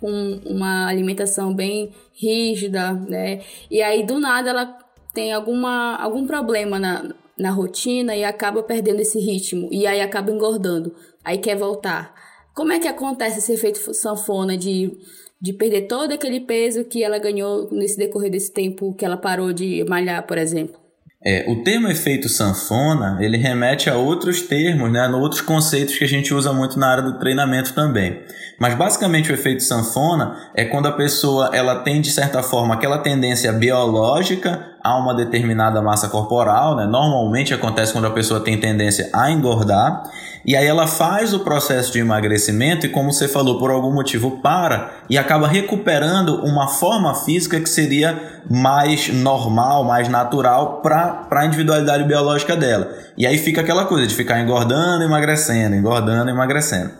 com 0.00 0.40
uma 0.46 0.86
alimentação 0.86 1.52
bem 1.52 1.92
rígida, 2.14 2.92
né? 2.92 3.42
E 3.68 3.82
aí 3.82 4.06
do 4.06 4.20
nada 4.20 4.50
ela 4.50 4.78
tem 5.12 5.32
alguma, 5.32 5.96
algum 5.96 6.26
problema 6.26 6.78
na, 6.78 7.12
na 7.36 7.50
rotina 7.50 8.14
e 8.14 8.22
acaba 8.22 8.62
perdendo 8.62 9.00
esse 9.00 9.18
ritmo 9.18 9.68
e 9.72 9.84
aí 9.84 10.00
acaba 10.00 10.30
engordando, 10.30 10.94
aí 11.24 11.38
quer 11.38 11.56
voltar. 11.56 12.19
Como 12.54 12.72
é 12.72 12.78
que 12.78 12.88
acontece 12.88 13.38
esse 13.38 13.52
efeito 13.52 13.94
sanfona 13.94 14.56
de, 14.56 14.92
de 15.40 15.52
perder 15.52 15.82
todo 15.82 16.12
aquele 16.12 16.40
peso 16.40 16.84
que 16.84 17.02
ela 17.02 17.18
ganhou 17.18 17.68
nesse 17.70 17.96
decorrer 17.96 18.30
desse 18.30 18.52
tempo 18.52 18.94
que 18.94 19.04
ela 19.04 19.16
parou 19.16 19.52
de 19.52 19.84
malhar, 19.88 20.26
por 20.26 20.38
exemplo? 20.38 20.80
É, 21.22 21.44
o 21.50 21.62
termo 21.62 21.86
efeito 21.88 22.30
sanfona, 22.30 23.18
ele 23.20 23.36
remete 23.36 23.90
a 23.90 23.96
outros 23.96 24.40
termos, 24.40 24.90
né, 24.90 25.00
a 25.00 25.14
outros 25.14 25.42
conceitos 25.42 25.98
que 25.98 26.04
a 26.04 26.08
gente 26.08 26.32
usa 26.32 26.50
muito 26.50 26.78
na 26.78 26.90
área 26.90 27.02
do 27.02 27.18
treinamento 27.18 27.74
também. 27.74 28.22
Mas 28.58 28.74
basicamente 28.74 29.30
o 29.30 29.34
efeito 29.34 29.62
sanfona 29.62 30.50
é 30.54 30.64
quando 30.64 30.86
a 30.86 30.92
pessoa 30.92 31.50
ela 31.52 31.80
tem 31.82 32.00
de 32.00 32.10
certa 32.10 32.42
forma 32.42 32.74
aquela 32.74 32.98
tendência 32.98 33.52
biológica 33.52 34.69
a 34.82 34.96
uma 34.96 35.14
determinada 35.14 35.82
massa 35.82 36.08
corporal, 36.08 36.76
né? 36.76 36.86
Normalmente 36.86 37.52
acontece 37.52 37.92
quando 37.92 38.06
a 38.06 38.10
pessoa 38.10 38.40
tem 38.40 38.58
tendência 38.58 39.10
a 39.12 39.30
engordar 39.30 40.04
e 40.44 40.56
aí 40.56 40.66
ela 40.66 40.86
faz 40.86 41.34
o 41.34 41.40
processo 41.40 41.92
de 41.92 41.98
emagrecimento 41.98 42.86
e, 42.86 42.88
como 42.88 43.12
você 43.12 43.28
falou, 43.28 43.58
por 43.58 43.70
algum 43.70 43.92
motivo 43.92 44.40
para 44.40 44.90
e 45.08 45.18
acaba 45.18 45.46
recuperando 45.46 46.42
uma 46.42 46.66
forma 46.66 47.14
física 47.14 47.60
que 47.60 47.68
seria 47.68 48.18
mais 48.48 49.12
normal, 49.12 49.84
mais 49.84 50.08
natural 50.08 50.80
para 50.80 51.26
a 51.30 51.44
individualidade 51.44 52.04
biológica 52.04 52.56
dela. 52.56 52.90
E 53.18 53.26
aí 53.26 53.36
fica 53.36 53.60
aquela 53.60 53.84
coisa 53.84 54.06
de 54.06 54.14
ficar 54.14 54.40
engordando, 54.40 55.04
emagrecendo, 55.04 55.76
engordando, 55.76 56.30
emagrecendo. 56.30 56.90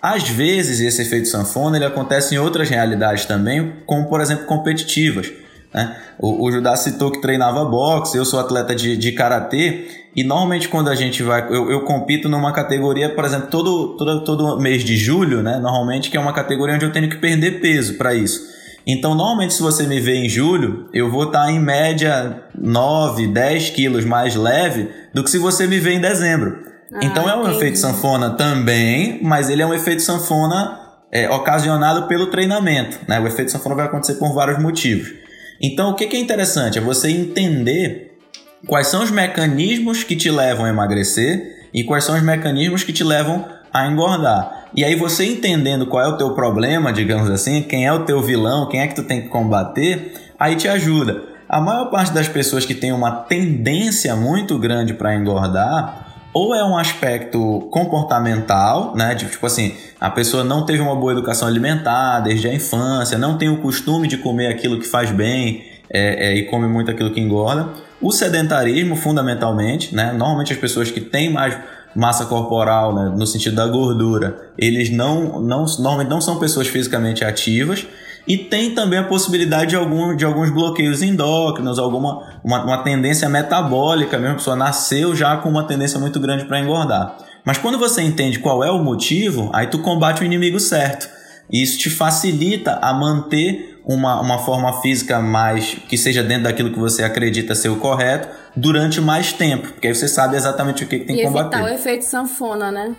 Às 0.00 0.28
vezes 0.28 0.80
esse 0.80 1.02
efeito 1.02 1.28
sanfona 1.28 1.76
ele 1.76 1.84
acontece 1.84 2.34
em 2.34 2.38
outras 2.38 2.70
realidades 2.70 3.26
também, 3.26 3.74
como 3.84 4.08
por 4.08 4.22
exemplo 4.22 4.46
competitivas. 4.46 5.30
Né? 5.76 5.94
O, 6.18 6.46
o 6.46 6.50
Judá 6.50 6.74
citou 6.74 7.10
que 7.10 7.20
treinava 7.20 7.62
boxe, 7.66 8.16
eu 8.16 8.24
sou 8.24 8.40
atleta 8.40 8.74
de, 8.74 8.96
de 8.96 9.12
karatê, 9.12 10.06
e 10.16 10.24
normalmente 10.24 10.70
quando 10.70 10.88
a 10.88 10.94
gente 10.94 11.22
vai. 11.22 11.46
Eu, 11.50 11.70
eu 11.70 11.82
compito 11.82 12.30
numa 12.30 12.50
categoria, 12.50 13.14
por 13.14 13.26
exemplo, 13.26 13.48
todo, 13.48 13.94
todo, 13.98 14.24
todo 14.24 14.58
mês 14.58 14.82
de 14.82 14.96
julho, 14.96 15.42
né? 15.42 15.58
Normalmente, 15.58 16.10
que 16.10 16.16
é 16.16 16.20
uma 16.20 16.32
categoria 16.32 16.76
onde 16.76 16.86
eu 16.86 16.92
tenho 16.92 17.10
que 17.10 17.18
perder 17.18 17.60
peso 17.60 17.98
para 17.98 18.14
isso. 18.14 18.56
Então, 18.86 19.14
normalmente, 19.14 19.52
se 19.52 19.60
você 19.60 19.86
me 19.86 20.00
vê 20.00 20.14
em 20.14 20.28
julho, 20.28 20.88
eu 20.94 21.10
vou 21.10 21.24
estar 21.24 21.44
tá 21.44 21.52
em 21.52 21.60
média 21.60 22.44
9, 22.58 23.26
10 23.26 23.70
quilos 23.70 24.04
mais 24.06 24.34
leve 24.34 24.88
do 25.12 25.22
que 25.22 25.28
se 25.28 25.38
você 25.38 25.66
me 25.66 25.78
vê 25.78 25.92
em 25.92 26.00
dezembro. 26.00 26.56
Ah, 26.94 27.00
então, 27.02 27.28
é 27.28 27.36
um 27.36 27.42
entendi. 27.42 27.56
efeito 27.56 27.78
sanfona 27.78 28.30
também, 28.30 29.20
mas 29.22 29.50
ele 29.50 29.60
é 29.60 29.66
um 29.66 29.74
efeito 29.74 30.00
sanfona 30.00 30.78
é, 31.12 31.28
ocasionado 31.28 32.06
pelo 32.06 32.28
treinamento. 32.28 32.98
Né? 33.06 33.20
O 33.20 33.26
efeito 33.26 33.50
sanfona 33.50 33.74
vai 33.74 33.86
acontecer 33.86 34.14
por 34.14 34.32
vários 34.32 34.58
motivos. 34.58 35.25
Então, 35.60 35.90
o 35.90 35.94
que, 35.94 36.04
é 36.04 36.18
interessante? 36.18 36.78
É 36.78 36.80
você 36.80 37.10
entender 37.10 38.18
quais 38.66 38.88
são 38.88 39.02
os 39.02 39.10
mecanismos 39.10 40.04
que 40.04 40.16
te 40.16 40.30
levam 40.30 40.64
a 40.64 40.68
emagrecer 40.68 41.68
e 41.72 41.84
quais 41.84 42.04
são 42.04 42.16
os 42.16 42.22
mecanismos 42.22 42.82
que 42.82 42.92
te 42.92 43.04
levam 43.04 43.44
a 43.72 43.86
engordar. 43.86 44.66
E 44.74 44.84
aí 44.84 44.94
você 44.94 45.24
entendendo 45.24 45.86
qual 45.86 46.02
é 46.02 46.08
o 46.08 46.16
teu 46.16 46.34
problema, 46.34 46.92
digamos 46.92 47.30
assim, 47.30 47.62
quem 47.62 47.86
é 47.86 47.92
o 47.92 48.04
teu 48.04 48.22
vilão, 48.22 48.68
quem 48.68 48.80
é 48.80 48.86
que 48.86 48.94
tu 48.94 49.02
tem 49.02 49.22
que 49.22 49.28
combater, 49.28 50.12
aí 50.38 50.56
te 50.56 50.68
ajuda. 50.68 51.22
A 51.48 51.60
maior 51.60 51.90
parte 51.90 52.12
das 52.12 52.28
pessoas 52.28 52.64
que 52.64 52.74
tem 52.74 52.92
uma 52.92 53.10
tendência 53.10 54.16
muito 54.16 54.58
grande 54.58 54.94
para 54.94 55.14
engordar, 55.14 56.05
ou 56.36 56.54
é 56.54 56.62
um 56.62 56.76
aspecto 56.76 57.66
comportamental, 57.70 58.94
né? 58.94 59.14
De, 59.14 59.24
tipo 59.24 59.46
assim, 59.46 59.74
a 59.98 60.10
pessoa 60.10 60.44
não 60.44 60.66
teve 60.66 60.82
uma 60.82 60.94
boa 60.94 61.12
educação 61.12 61.48
alimentar 61.48 62.20
desde 62.20 62.46
a 62.46 62.52
infância, 62.52 63.16
não 63.16 63.38
tem 63.38 63.48
o 63.48 63.62
costume 63.62 64.06
de 64.06 64.18
comer 64.18 64.48
aquilo 64.48 64.78
que 64.78 64.86
faz 64.86 65.10
bem 65.10 65.64
é, 65.88 66.26
é, 66.26 66.36
e 66.36 66.42
come 66.42 66.68
muito 66.68 66.90
aquilo 66.90 67.10
que 67.10 67.18
engorda. 67.18 67.70
O 68.02 68.12
sedentarismo, 68.12 68.96
fundamentalmente, 68.96 69.94
né? 69.94 70.12
Normalmente 70.12 70.52
as 70.52 70.58
pessoas 70.58 70.90
que 70.90 71.00
têm 71.00 71.32
mais 71.32 71.56
massa 71.94 72.26
corporal, 72.26 72.94
né, 72.94 73.14
no 73.16 73.26
sentido 73.26 73.56
da 73.56 73.66
gordura, 73.66 74.50
eles 74.58 74.90
não, 74.90 75.40
não, 75.40 75.64
normalmente 75.78 76.10
não 76.10 76.20
são 76.20 76.38
pessoas 76.38 76.68
fisicamente 76.68 77.24
ativas 77.24 77.86
e 78.26 78.36
tem 78.36 78.74
também 78.74 78.98
a 78.98 79.04
possibilidade 79.04 79.70
de, 79.70 79.76
algum, 79.76 80.14
de 80.16 80.24
alguns 80.24 80.50
bloqueios 80.50 81.02
endócrinos, 81.02 81.78
alguma 81.78 82.38
uma, 82.42 82.64
uma 82.64 82.78
tendência 82.82 83.28
metabólica 83.28 84.18
mesmo, 84.18 84.34
a 84.34 84.38
pessoa 84.38 84.56
nasceu 84.56 85.14
já 85.14 85.36
com 85.36 85.48
uma 85.48 85.64
tendência 85.64 85.98
muito 85.98 86.18
grande 86.18 86.44
para 86.44 86.58
engordar. 86.58 87.16
Mas 87.44 87.58
quando 87.58 87.78
você 87.78 88.02
entende 88.02 88.40
qual 88.40 88.64
é 88.64 88.70
o 88.70 88.82
motivo, 88.82 89.50
aí 89.52 89.68
tu 89.68 89.78
combate 89.78 90.22
o 90.22 90.24
inimigo 90.24 90.58
certo. 90.58 91.08
E 91.50 91.62
isso 91.62 91.78
te 91.78 91.88
facilita 91.88 92.80
a 92.82 92.92
manter 92.92 93.80
uma, 93.86 94.20
uma 94.20 94.38
forma 94.38 94.80
física 94.82 95.20
mais 95.20 95.76
que 95.88 95.96
seja 95.96 96.24
dentro 96.24 96.44
daquilo 96.44 96.72
que 96.72 96.78
você 96.78 97.04
acredita 97.04 97.54
ser 97.54 97.68
o 97.68 97.76
correto 97.76 98.28
durante 98.56 99.00
mais 99.00 99.32
tempo, 99.32 99.68
porque 99.68 99.86
aí 99.86 99.94
você 99.94 100.08
sabe 100.08 100.36
exatamente 100.36 100.82
o 100.82 100.88
que, 100.88 100.98
que 100.98 101.04
tem 101.04 101.16
que 101.16 101.22
combater. 101.22 101.56
E 101.56 101.60
evitar 101.60 101.72
o 101.72 101.74
efeito 101.74 102.04
sanfona, 102.04 102.72
né? 102.72 102.96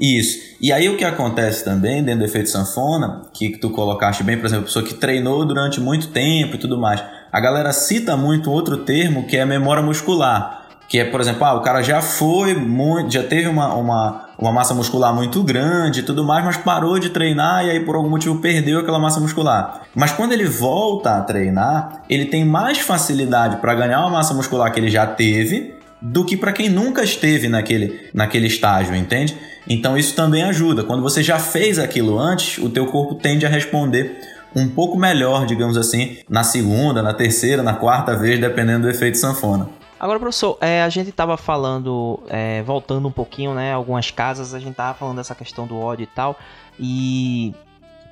Isso. 0.00 0.56
E 0.58 0.72
aí 0.72 0.88
o 0.88 0.96
que 0.96 1.04
acontece 1.04 1.62
também 1.62 2.02
dentro 2.02 2.20
do 2.20 2.24
efeito 2.24 2.48
sanfona, 2.48 3.22
que 3.34 3.50
tu 3.58 3.68
colocaste 3.68 4.24
bem, 4.24 4.38
por 4.38 4.46
exemplo, 4.46 4.64
pessoa 4.64 4.84
que 4.84 4.94
treinou 4.94 5.44
durante 5.44 5.78
muito 5.78 6.08
tempo 6.08 6.54
e 6.54 6.58
tudo 6.58 6.78
mais. 6.78 7.02
A 7.30 7.38
galera 7.38 7.70
cita 7.72 8.16
muito 8.16 8.50
outro 8.50 8.78
termo 8.78 9.26
que 9.26 9.36
é 9.36 9.44
memória 9.44 9.82
muscular, 9.82 10.58
Que 10.88 10.98
é, 10.98 11.04
por 11.04 11.20
exemplo, 11.20 11.44
ah, 11.44 11.54
o 11.54 11.60
cara 11.60 11.82
já 11.82 12.00
foi 12.00 12.52
muito, 12.52 13.12
já 13.12 13.22
teve 13.22 13.46
uma, 13.46 13.74
uma, 13.74 14.28
uma 14.36 14.50
massa 14.50 14.74
muscular 14.74 15.14
muito 15.14 15.40
grande 15.44 16.00
e 16.00 16.02
tudo 16.02 16.24
mais, 16.24 16.44
mas 16.44 16.56
parou 16.56 16.98
de 16.98 17.10
treinar 17.10 17.64
e 17.64 17.70
aí 17.70 17.80
por 17.84 17.94
algum 17.94 18.08
motivo 18.08 18.40
perdeu 18.40 18.80
aquela 18.80 18.98
massa 18.98 19.20
muscular. 19.20 19.82
Mas 19.94 20.10
quando 20.10 20.32
ele 20.32 20.46
volta 20.46 21.16
a 21.16 21.20
treinar, 21.20 22.02
ele 22.08 22.24
tem 22.24 22.44
mais 22.44 22.78
facilidade 22.78 23.58
para 23.58 23.72
ganhar 23.74 24.00
uma 24.00 24.10
massa 24.10 24.34
muscular 24.34 24.72
que 24.72 24.80
ele 24.80 24.90
já 24.90 25.06
teve 25.06 25.78
do 26.00 26.24
que 26.24 26.36
para 26.36 26.52
quem 26.52 26.68
nunca 26.68 27.02
esteve 27.02 27.48
naquele, 27.48 28.08
naquele 28.14 28.46
estágio, 28.46 28.94
entende? 28.94 29.36
Então 29.68 29.96
isso 29.96 30.14
também 30.14 30.42
ajuda. 30.42 30.84
Quando 30.84 31.02
você 31.02 31.22
já 31.22 31.38
fez 31.38 31.78
aquilo 31.78 32.18
antes, 32.18 32.58
o 32.58 32.70
teu 32.70 32.86
corpo 32.86 33.14
tende 33.14 33.44
a 33.44 33.48
responder 33.48 34.18
um 34.54 34.68
pouco 34.68 34.98
melhor, 34.98 35.46
digamos 35.46 35.76
assim, 35.76 36.18
na 36.28 36.42
segunda, 36.42 37.02
na 37.02 37.14
terceira, 37.14 37.62
na 37.62 37.74
quarta 37.74 38.16
vez, 38.16 38.40
dependendo 38.40 38.82
do 38.82 38.90
efeito 38.90 39.16
sanfona. 39.16 39.68
Agora, 39.98 40.18
professor, 40.18 40.56
é, 40.62 40.82
a 40.82 40.88
gente 40.88 41.10
estava 41.10 41.36
falando, 41.36 42.20
é, 42.28 42.62
voltando 42.62 43.06
um 43.06 43.12
pouquinho, 43.12 43.52
né? 43.52 43.74
Algumas 43.74 44.10
casas, 44.10 44.54
a 44.54 44.58
gente 44.58 44.70
estava 44.70 44.96
falando 44.96 45.18
dessa 45.18 45.34
questão 45.34 45.66
do 45.66 45.78
ódio 45.78 46.04
e 46.04 46.06
tal. 46.06 46.38
E, 46.78 47.54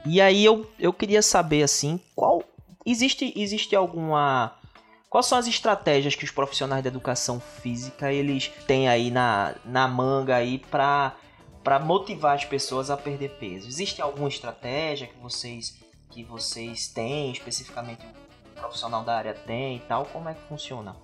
e 0.05 0.21
aí 0.21 0.45
eu, 0.45 0.67
eu 0.79 0.93
queria 0.93 1.23
saber, 1.23 1.63
assim, 1.63 1.99
qual. 2.15 2.45
Existe, 2.85 3.33
existe 3.35 3.75
alguma. 3.75 4.53
Quais 5.11 5.25
são 5.25 5.39
as 5.39 5.47
estratégias 5.47 6.15
que 6.15 6.25
os 6.25 6.31
profissionais 6.31 6.83
da 6.83 6.89
educação 6.89 7.41
física 7.41 8.13
eles 8.13 8.49
têm 8.67 8.89
aí 8.89 9.11
na, 9.11 9.55
na 9.65 9.89
manga 9.89 10.37
aí 10.37 10.59
para 10.59 11.17
para 11.65 11.79
motivar 11.79 12.35
as 12.35 12.45
pessoas 12.45 12.91
a 12.91 12.97
perder 12.97 13.31
peso? 13.39 13.69
Existe 13.69 14.03
alguma 14.03 14.29
estratégia 14.29 15.07
que 15.07 15.19
vocês 15.19 15.79
que 16.11 16.23
vocês 16.25 16.89
têm, 16.89 17.33
especificamente 17.33 18.07
o 18.07 18.61
profissional 18.61 19.03
da 19.03 19.17
área 19.17 19.35
tem 19.35 19.77
e 19.77 19.81
tal? 19.81 20.05
Como 20.07 20.29
é 20.29 20.35
que 20.35 20.43
funciona? 20.43 20.95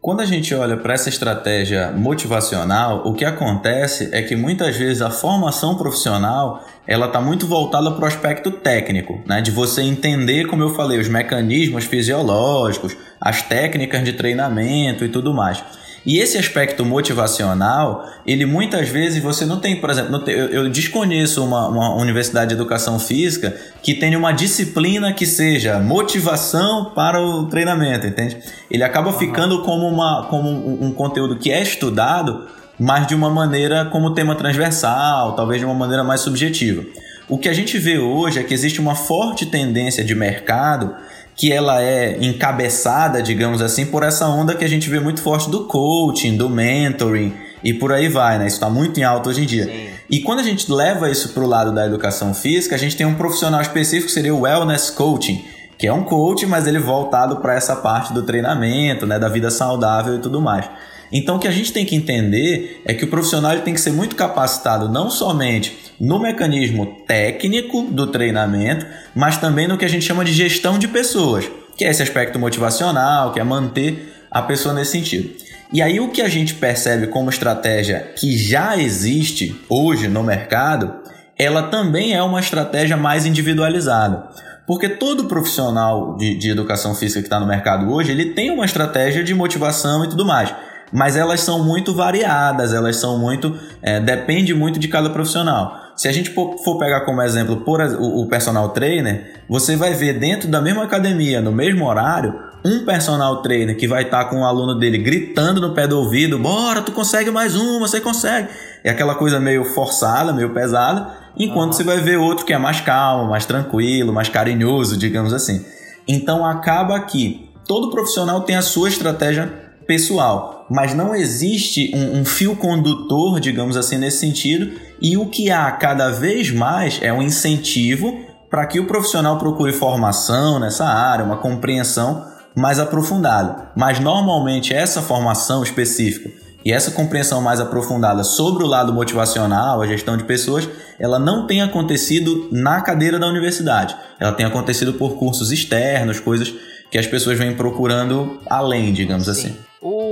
Quando 0.00 0.20
a 0.20 0.24
gente 0.24 0.54
olha 0.54 0.76
para 0.76 0.94
essa 0.94 1.08
estratégia 1.08 1.90
motivacional, 1.90 3.02
o 3.04 3.14
que 3.14 3.24
acontece 3.24 4.08
é 4.12 4.22
que 4.22 4.36
muitas 4.36 4.76
vezes 4.76 5.02
a 5.02 5.10
formação 5.10 5.76
profissional 5.76 6.64
ela 6.86 7.06
está 7.06 7.20
muito 7.20 7.48
voltada 7.48 7.90
para 7.90 8.04
o 8.04 8.06
aspecto 8.06 8.52
técnico, 8.52 9.20
né? 9.26 9.40
de 9.40 9.50
você 9.50 9.82
entender, 9.82 10.46
como 10.46 10.62
eu 10.62 10.72
falei, 10.72 11.00
os 11.00 11.08
mecanismos 11.08 11.84
fisiológicos, 11.84 12.96
as 13.20 13.42
técnicas 13.42 14.04
de 14.04 14.12
treinamento 14.12 15.04
e 15.04 15.08
tudo 15.08 15.34
mais. 15.34 15.62
E 16.06 16.18
esse 16.18 16.38
aspecto 16.38 16.84
motivacional, 16.84 18.08
ele 18.26 18.46
muitas 18.46 18.88
vezes 18.88 19.22
você 19.22 19.44
não 19.44 19.60
tem, 19.60 19.80
por 19.80 19.90
exemplo, 19.90 20.22
eu, 20.28 20.48
eu 20.48 20.70
desconheço 20.70 21.44
uma, 21.44 21.68
uma 21.68 21.94
universidade 21.96 22.48
de 22.48 22.54
educação 22.54 22.98
física 22.98 23.54
que 23.82 23.94
tenha 23.94 24.18
uma 24.18 24.32
disciplina 24.32 25.12
que 25.12 25.26
seja 25.26 25.78
motivação 25.78 26.92
para 26.94 27.20
o 27.20 27.46
treinamento, 27.46 28.06
entende? 28.06 28.38
Ele 28.70 28.82
acaba 28.82 29.10
uhum. 29.10 29.18
ficando 29.18 29.62
como, 29.62 29.86
uma, 29.86 30.26
como 30.30 30.48
um, 30.48 30.86
um 30.86 30.92
conteúdo 30.92 31.36
que 31.36 31.50
é 31.50 31.62
estudado, 31.62 32.46
mas 32.78 33.06
de 33.06 33.14
uma 33.14 33.28
maneira 33.28 33.84
como 33.86 34.14
tema 34.14 34.34
transversal, 34.34 35.34
talvez 35.34 35.60
de 35.60 35.66
uma 35.66 35.74
maneira 35.74 36.04
mais 36.04 36.20
subjetiva. 36.20 36.84
O 37.28 37.36
que 37.36 37.48
a 37.48 37.52
gente 37.52 37.76
vê 37.76 37.98
hoje 37.98 38.38
é 38.38 38.42
que 38.42 38.54
existe 38.54 38.80
uma 38.80 38.94
forte 38.94 39.44
tendência 39.44 40.02
de 40.02 40.14
mercado 40.14 40.94
que 41.38 41.52
ela 41.52 41.80
é 41.80 42.18
encabeçada, 42.20 43.22
digamos 43.22 43.62
assim, 43.62 43.86
por 43.86 44.02
essa 44.02 44.26
onda 44.26 44.56
que 44.56 44.64
a 44.64 44.68
gente 44.68 44.90
vê 44.90 44.98
muito 44.98 45.22
forte 45.22 45.48
do 45.48 45.66
coaching, 45.66 46.36
do 46.36 46.50
mentoring 46.50 47.32
e 47.62 47.72
por 47.72 47.92
aí 47.92 48.08
vai, 48.08 48.38
né? 48.40 48.48
Isso 48.48 48.56
está 48.56 48.68
muito 48.68 48.98
em 48.98 49.04
alta 49.04 49.28
hoje 49.28 49.42
em 49.42 49.46
dia. 49.46 49.66
Sim. 49.66 49.88
E 50.10 50.20
quando 50.20 50.40
a 50.40 50.42
gente 50.42 50.70
leva 50.70 51.08
isso 51.08 51.28
para 51.28 51.44
o 51.44 51.46
lado 51.46 51.72
da 51.72 51.86
educação 51.86 52.34
física, 52.34 52.74
a 52.74 52.78
gente 52.78 52.96
tem 52.96 53.06
um 53.06 53.14
profissional 53.14 53.60
específico 53.60 54.06
que 54.06 54.12
seria 54.12 54.34
o 54.34 54.40
wellness 54.40 54.90
coaching, 54.90 55.44
que 55.78 55.86
é 55.86 55.92
um 55.92 56.02
coach, 56.02 56.44
mas 56.44 56.66
ele 56.66 56.80
voltado 56.80 57.36
para 57.36 57.54
essa 57.54 57.76
parte 57.76 58.12
do 58.12 58.24
treinamento, 58.24 59.06
né, 59.06 59.16
da 59.16 59.28
vida 59.28 59.48
saudável 59.48 60.16
e 60.16 60.18
tudo 60.18 60.40
mais. 60.40 60.68
Então 61.12 61.36
o 61.36 61.38
que 61.38 61.46
a 61.46 61.52
gente 61.52 61.72
tem 61.72 61.86
que 61.86 61.94
entender 61.94 62.82
é 62.84 62.92
que 62.92 63.04
o 63.04 63.08
profissional 63.08 63.52
ele 63.52 63.62
tem 63.62 63.74
que 63.74 63.80
ser 63.80 63.92
muito 63.92 64.16
capacitado 64.16 64.88
não 64.88 65.08
somente 65.08 65.87
no 66.00 66.18
mecanismo 66.18 66.86
técnico 67.06 67.82
do 67.82 68.06
treinamento, 68.06 68.86
mas 69.14 69.36
também 69.36 69.66
no 69.66 69.76
que 69.76 69.84
a 69.84 69.88
gente 69.88 70.04
chama 70.04 70.24
de 70.24 70.32
gestão 70.32 70.78
de 70.78 70.86
pessoas, 70.86 71.50
que 71.76 71.84
é 71.84 71.90
esse 71.90 72.02
aspecto 72.02 72.38
motivacional, 72.38 73.32
que 73.32 73.40
é 73.40 73.44
manter 73.44 74.14
a 74.30 74.42
pessoa 74.42 74.74
nesse 74.74 74.92
sentido. 74.92 75.30
E 75.72 75.82
aí 75.82 76.00
o 76.00 76.08
que 76.08 76.22
a 76.22 76.28
gente 76.28 76.54
percebe 76.54 77.08
como 77.08 77.30
estratégia 77.30 78.12
que 78.16 78.36
já 78.38 78.76
existe 78.76 79.60
hoje 79.68 80.08
no 80.08 80.22
mercado, 80.22 80.94
ela 81.38 81.64
também 81.64 82.14
é 82.14 82.22
uma 82.22 82.40
estratégia 82.40 82.96
mais 82.96 83.26
individualizada. 83.26 84.28
Porque 84.66 84.88
todo 84.88 85.24
profissional 85.26 86.16
de, 86.16 86.36
de 86.36 86.50
educação 86.50 86.94
física 86.94 87.20
que 87.20 87.26
está 87.26 87.40
no 87.40 87.46
mercado 87.46 87.90
hoje, 87.90 88.12
ele 88.12 88.34
tem 88.34 88.50
uma 88.50 88.64
estratégia 88.64 89.24
de 89.24 89.34
motivação 89.34 90.04
e 90.04 90.08
tudo 90.08 90.24
mais 90.24 90.54
mas 90.92 91.16
elas 91.16 91.40
são 91.40 91.64
muito 91.64 91.94
variadas, 91.94 92.72
elas 92.72 92.96
são 92.96 93.18
muito. 93.18 93.56
É, 93.82 94.00
depende 94.00 94.54
muito 94.54 94.78
de 94.78 94.88
cada 94.88 95.10
profissional. 95.10 95.87
Se 95.98 96.06
a 96.06 96.12
gente 96.12 96.30
for 96.30 96.78
pegar 96.78 97.00
como 97.00 97.20
exemplo 97.20 97.56
por, 97.56 97.80
o, 97.80 98.22
o 98.22 98.28
personal 98.28 98.68
trainer, 98.68 99.42
você 99.48 99.74
vai 99.74 99.94
ver 99.94 100.16
dentro 100.16 100.48
da 100.48 100.60
mesma 100.60 100.84
academia, 100.84 101.40
no 101.40 101.50
mesmo 101.50 101.84
horário, 101.84 102.38
um 102.64 102.84
personal 102.84 103.42
trainer 103.42 103.76
que 103.76 103.88
vai 103.88 104.04
estar 104.04 104.22
tá 104.22 104.30
com 104.30 104.36
o 104.36 104.38
um 104.38 104.44
aluno 104.44 104.78
dele 104.78 104.96
gritando 104.98 105.60
no 105.60 105.74
pé 105.74 105.88
do 105.88 105.98
ouvido: 105.98 106.38
Bora, 106.38 106.82
tu 106.82 106.92
consegue 106.92 107.32
mais 107.32 107.56
uma, 107.56 107.80
você 107.80 108.00
consegue. 108.00 108.48
É 108.84 108.90
aquela 108.90 109.16
coisa 109.16 109.40
meio 109.40 109.64
forçada, 109.64 110.32
meio 110.32 110.54
pesada, 110.54 111.12
enquanto 111.36 111.72
uhum. 111.72 111.78
você 111.78 111.82
vai 111.82 111.98
ver 111.98 112.16
outro 112.16 112.46
que 112.46 112.52
é 112.52 112.58
mais 112.58 112.80
calmo, 112.80 113.28
mais 113.28 113.44
tranquilo, 113.44 114.12
mais 114.12 114.28
carinhoso, 114.28 114.96
digamos 114.96 115.34
assim. 115.34 115.66
Então 116.06 116.46
acaba 116.46 117.00
que 117.00 117.50
todo 117.66 117.90
profissional 117.90 118.42
tem 118.42 118.54
a 118.54 118.62
sua 118.62 118.88
estratégia 118.88 119.52
pessoal, 119.84 120.66
mas 120.70 120.94
não 120.94 121.12
existe 121.12 121.90
um, 121.94 122.20
um, 122.20 122.24
fio 122.24 122.54
condutor, 122.54 123.40
digamos 123.40 123.76
assim, 123.76 123.96
nesse 123.96 124.18
sentido, 124.18 124.70
e 125.00 125.16
o 125.16 125.26
que 125.26 125.50
há 125.50 125.70
cada 125.72 126.10
vez 126.10 126.50
mais 126.50 126.98
é 127.02 127.12
um 127.12 127.22
incentivo 127.22 128.26
para 128.50 128.66
que 128.66 128.80
o 128.80 128.86
profissional 128.86 129.38
procure 129.38 129.72
formação 129.72 130.58
nessa 130.58 130.86
área, 130.86 131.24
uma 131.24 131.36
compreensão 131.36 132.26
mais 132.54 132.78
aprofundada. 132.78 133.70
Mas 133.76 134.00
normalmente 134.00 134.74
essa 134.74 135.02
formação 135.02 135.62
específica 135.62 136.30
e 136.64 136.72
essa 136.72 136.90
compreensão 136.90 137.40
mais 137.40 137.60
aprofundada 137.60 138.24
sobre 138.24 138.64
o 138.64 138.66
lado 138.66 138.92
motivacional, 138.92 139.80
a 139.80 139.86
gestão 139.86 140.16
de 140.16 140.24
pessoas, 140.24 140.68
ela 140.98 141.18
não 141.18 141.46
tem 141.46 141.62
acontecido 141.62 142.48
na 142.50 142.80
cadeira 142.80 143.18
da 143.18 143.28
universidade. 143.28 143.96
Ela 144.18 144.32
tem 144.32 144.44
acontecido 144.44 144.94
por 144.94 145.16
cursos 145.16 145.52
externos, 145.52 146.18
coisas 146.18 146.52
que 146.90 146.98
as 146.98 147.06
pessoas 147.06 147.38
vêm 147.38 147.54
procurando 147.54 148.40
além, 148.48 148.92
digamos 148.92 149.26
Sim. 149.26 149.30
assim. 149.30 149.67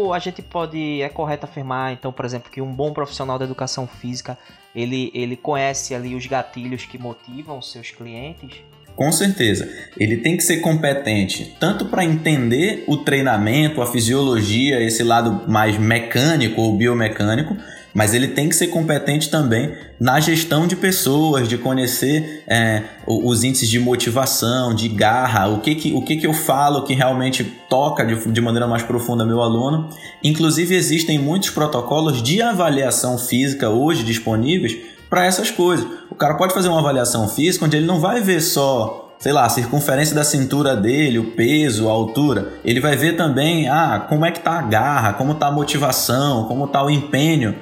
O, 0.07 0.13
a 0.13 0.19
gente 0.21 0.41
pode, 0.41 1.03
é 1.03 1.09
correto 1.09 1.47
afirmar, 1.47 1.93
então, 1.93 2.13
por 2.13 2.25
exemplo, 2.25 2.51
que 2.51 2.61
um 2.61 2.73
bom 2.73 2.93
profissional 2.93 3.39
da 3.39 3.45
educação 3.45 3.87
física, 3.87 4.39
ele, 4.75 5.11
ele 5.13 5.37
conhece 5.37 5.95
ali 5.95 6.15
os 6.15 6.27
gatilhos 6.27 6.85
que 6.85 6.97
motivam 6.97 7.61
seus 7.61 7.91
clientes? 7.91 8.63
Com 8.95 9.11
certeza. 9.11 9.69
Ele 9.99 10.17
tem 10.19 10.37
que 10.37 10.43
ser 10.43 10.59
competente 10.59 11.57
tanto 11.59 11.87
para 11.87 12.05
entender 12.05 12.85
o 12.87 12.97
treinamento, 12.99 13.83
a 13.83 13.87
fisiologia, 13.87 14.81
esse 14.81 15.03
lado 15.03 15.51
mais 15.51 15.77
mecânico 15.77 16.63
ou 16.63 16.77
biomecânico, 16.77 17.57
mas 17.97 18.13
ele 18.13 18.29
tem 18.29 18.47
que 18.47 18.55
ser 18.55 18.67
competente 18.67 19.31
também 19.31 19.73
na 19.99 20.21
gestão 20.21 20.67
de 20.67 20.77
pessoas, 20.77 21.49
de 21.49 21.57
conhecer 21.57 22.45
é, 22.47 22.83
os 23.07 23.43
índices 23.43 23.71
de 23.71 23.81
motivação, 23.81 24.75
de 24.75 24.87
garra, 24.87 25.49
o 25.49 25.61
que 25.61 25.75
que, 25.75 25.95
o 25.95 26.03
que, 26.03 26.17
que 26.19 26.27
eu 26.27 26.35
falo 26.35 26.85
que 26.85 26.93
realmente 26.93 27.43
toca 27.71 28.05
de, 28.05 28.31
de 28.31 28.41
maneira 28.43 28.67
mais 28.67 28.83
profunda 28.83 29.25
meu 29.25 29.41
aluno. 29.41 29.89
Inclusive, 30.23 30.75
existem 30.75 31.19
muitos 31.19 31.49
protocolos 31.49 32.23
de 32.23 32.43
avaliação 32.43 33.17
física 33.17 33.71
hoje 33.71 34.05
disponíveis 34.05 34.77
para 35.09 35.25
essas 35.25 35.51
coisas. 35.51 35.87
O 36.11 36.15
cara 36.15 36.35
pode 36.35 36.53
fazer 36.53 36.69
uma 36.69 36.81
avaliação 36.81 37.27
física 37.27 37.65
onde 37.65 37.79
ele 37.79 37.87
não 37.87 37.99
vai 37.99 38.21
ver 38.21 38.43
só 38.43 39.05
sei 39.19 39.33
lá, 39.33 39.47
a 39.47 39.49
circunferência 39.49 40.15
da 40.15 40.23
cintura 40.23 40.77
dele, 40.77 41.19
o 41.19 41.31
peso, 41.31 41.89
a 41.89 41.91
altura. 41.91 42.53
Ele 42.63 42.81
vai 42.81 42.97
ver 42.97 43.17
também, 43.17 43.67
ah, 43.67 44.05
como 44.07 44.27
é 44.27 44.31
que 44.31 44.41
tá 44.41 44.59
a 44.59 44.63
garra, 44.63 45.15
como 45.15 45.35
tá 45.35 45.47
a 45.47 45.51
motivação, 45.51 46.45
como 46.45 46.69
tá 46.69 46.85
o 46.85 46.91
empenho 46.91 47.55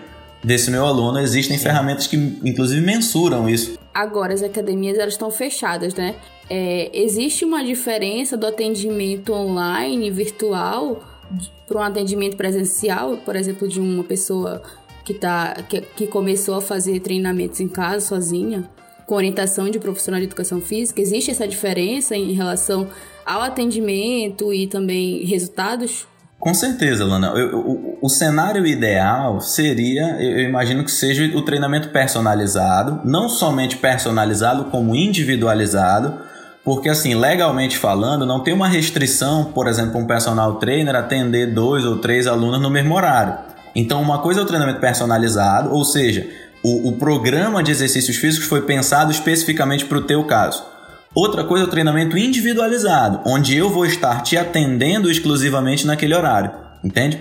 desse 0.44 0.70
meu 0.70 0.85
aluno, 0.85 1.18
existem 1.18 1.57
Sim. 1.57 1.64
ferramentas 1.64 2.07
que 2.07 2.16
inclusive 2.16 2.80
mensuram 2.80 3.48
isso. 3.48 3.78
Agora 3.92 4.35
as 4.35 4.42
academias 4.42 4.98
elas 4.98 5.14
estão 5.14 5.30
fechadas, 5.30 5.94
né? 5.94 6.14
É, 6.50 6.90
existe 6.92 7.44
uma 7.44 7.64
diferença 7.64 8.37
do 8.37 8.46
atendimento 8.46 9.33
online, 9.33 10.11
virtual, 10.11 11.02
para 11.66 11.78
um 11.78 11.83
atendimento 11.83 12.37
presencial, 12.37 13.16
por 13.18 13.35
exemplo, 13.35 13.66
de 13.66 13.80
uma 13.80 14.04
pessoa 14.04 14.62
que, 15.04 15.14
tá, 15.14 15.54
que, 15.68 15.80
que 15.80 16.07
começou 16.07 16.57
a 16.57 16.61
fazer 16.61 17.00
treinamentos 17.00 17.61
em 17.61 17.68
casa 17.68 18.07
sozinha, 18.07 18.68
com 19.07 19.14
orientação 19.14 19.70
de 19.70 19.78
profissional 19.78 20.20
de 20.20 20.26
educação 20.26 20.61
física? 20.61 21.00
Existe 21.00 21.30
essa 21.30 21.48
diferença 21.48 22.16
em 22.16 22.33
relação 22.33 22.88
ao 23.24 23.40
atendimento 23.42 24.52
e 24.52 24.66
também 24.66 25.24
resultados? 25.24 26.07
Com 26.44 26.52
certeza, 26.52 27.07
Lana. 27.07 27.28
Eu, 27.28 27.59
o, 27.59 27.98
o, 28.02 28.09
cenário 28.11 28.66
ideal 28.66 29.40
seria, 29.40 30.20
eu 30.20 30.40
imagino 30.40 30.85
que 30.85 30.90
seja 30.90 31.24
o 31.35 31.40
treinamento 31.40 31.88
personalizado, 31.88 33.00
não 33.02 33.30
somente 33.30 33.78
personalizado, 33.78 34.64
como 34.64 34.94
individualizado, 34.94 36.20
Porque, 36.62 36.90
assim, 36.90 37.14
legalmente 37.14 37.78
falando, 37.78 38.26
não 38.26 38.40
tem 38.40 38.52
uma 38.52 38.68
restrição, 38.68 39.52
por 39.54 39.66
exemplo, 39.66 39.98
um 39.98 40.07
personal 40.07 40.57
trainer 40.57 40.94
atender 40.94 41.54
dois 41.54 41.87
ou 41.87 41.96
três 41.98 42.26
alunos 42.26 42.61
no 42.61 42.68
mesmo 42.68 42.94
horário. 42.94 43.38
Então, 43.74 44.02
uma 44.02 44.18
coisa 44.18 44.40
é 44.40 44.42
o 44.42 44.46
treinamento 44.46 44.80
personalizado, 44.80 45.72
ou 45.72 45.83
seja, 45.83 46.28
o, 46.62 46.90
o 46.90 46.92
programa 46.98 47.62
de 47.62 47.70
exercícios 47.70 48.18
físicos 48.18 48.48
foi 48.48 48.61
pensado 48.62 49.11
especificamente 49.11 49.87
para 49.87 49.96
o 49.96 50.02
teu 50.02 50.24
caso. 50.24 50.62
Outra 51.14 51.44
coisa 51.44 51.64
é 51.64 51.68
o 51.68 51.70
treinamento 51.70 52.18
individualizado, 52.18 53.20
onde 53.24 53.57
eu 53.57 53.70
vou 53.70 53.87
estar 53.87 54.20
te 54.22 54.37
atendendo 54.37 55.09
exclusivamente 55.09 55.87
naquele 55.87 56.12
horário, 56.12 56.50
entende? 56.83 57.20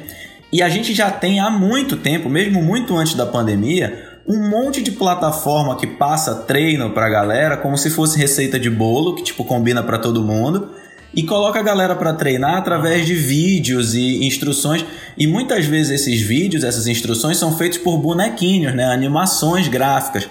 E 0.52 0.64
a 0.64 0.70
gente 0.70 0.96
já 0.96 1.12
tem 1.12 1.40
há 1.40 1.52
muito 1.52 1.98
tempo, 1.98 2.28
mesmo 2.28 2.62
muito 2.62 2.98
antes 2.98 3.14
da 3.14 3.26
pandemia, 3.26 4.20
um 4.28 4.50
monte 4.50 4.82
de 4.82 4.92
plataforma 4.92 5.76
que 5.76 5.86
passa 5.86 6.34
treino 6.34 6.90
pra 6.90 7.10
galera 7.10 7.58
como 7.58 7.78
se 7.78 7.92
fosse 7.92 8.18
receita 8.18 8.60
de 8.60 8.70
bolo, 8.70 9.14
que 9.16 9.24
tipo 9.24 9.44
combina 9.44 9.84
para 9.84 10.00
todo 10.00 10.24
mundo, 10.24 10.72
e 11.14 11.22
coloca 11.22 11.60
a 11.60 11.64
galera 11.64 11.96
para 11.96 12.14
treinar 12.14 12.58
através 12.58 13.06
de 13.06 13.14
vídeos 13.14 13.94
e 13.94 14.26
instruções. 14.26 14.84
E 15.16 15.28
muitas 15.28 15.66
vezes 15.66 16.02
esses 16.02 16.22
vídeos, 16.22 16.64
essas 16.64 16.88
instruções 16.88 17.38
são 17.38 17.56
feitos 17.56 17.78
por 17.78 17.98
bonequinhos, 17.98 18.74
né, 18.74 18.86
animações 18.86 19.68
gráficas. 19.68 20.28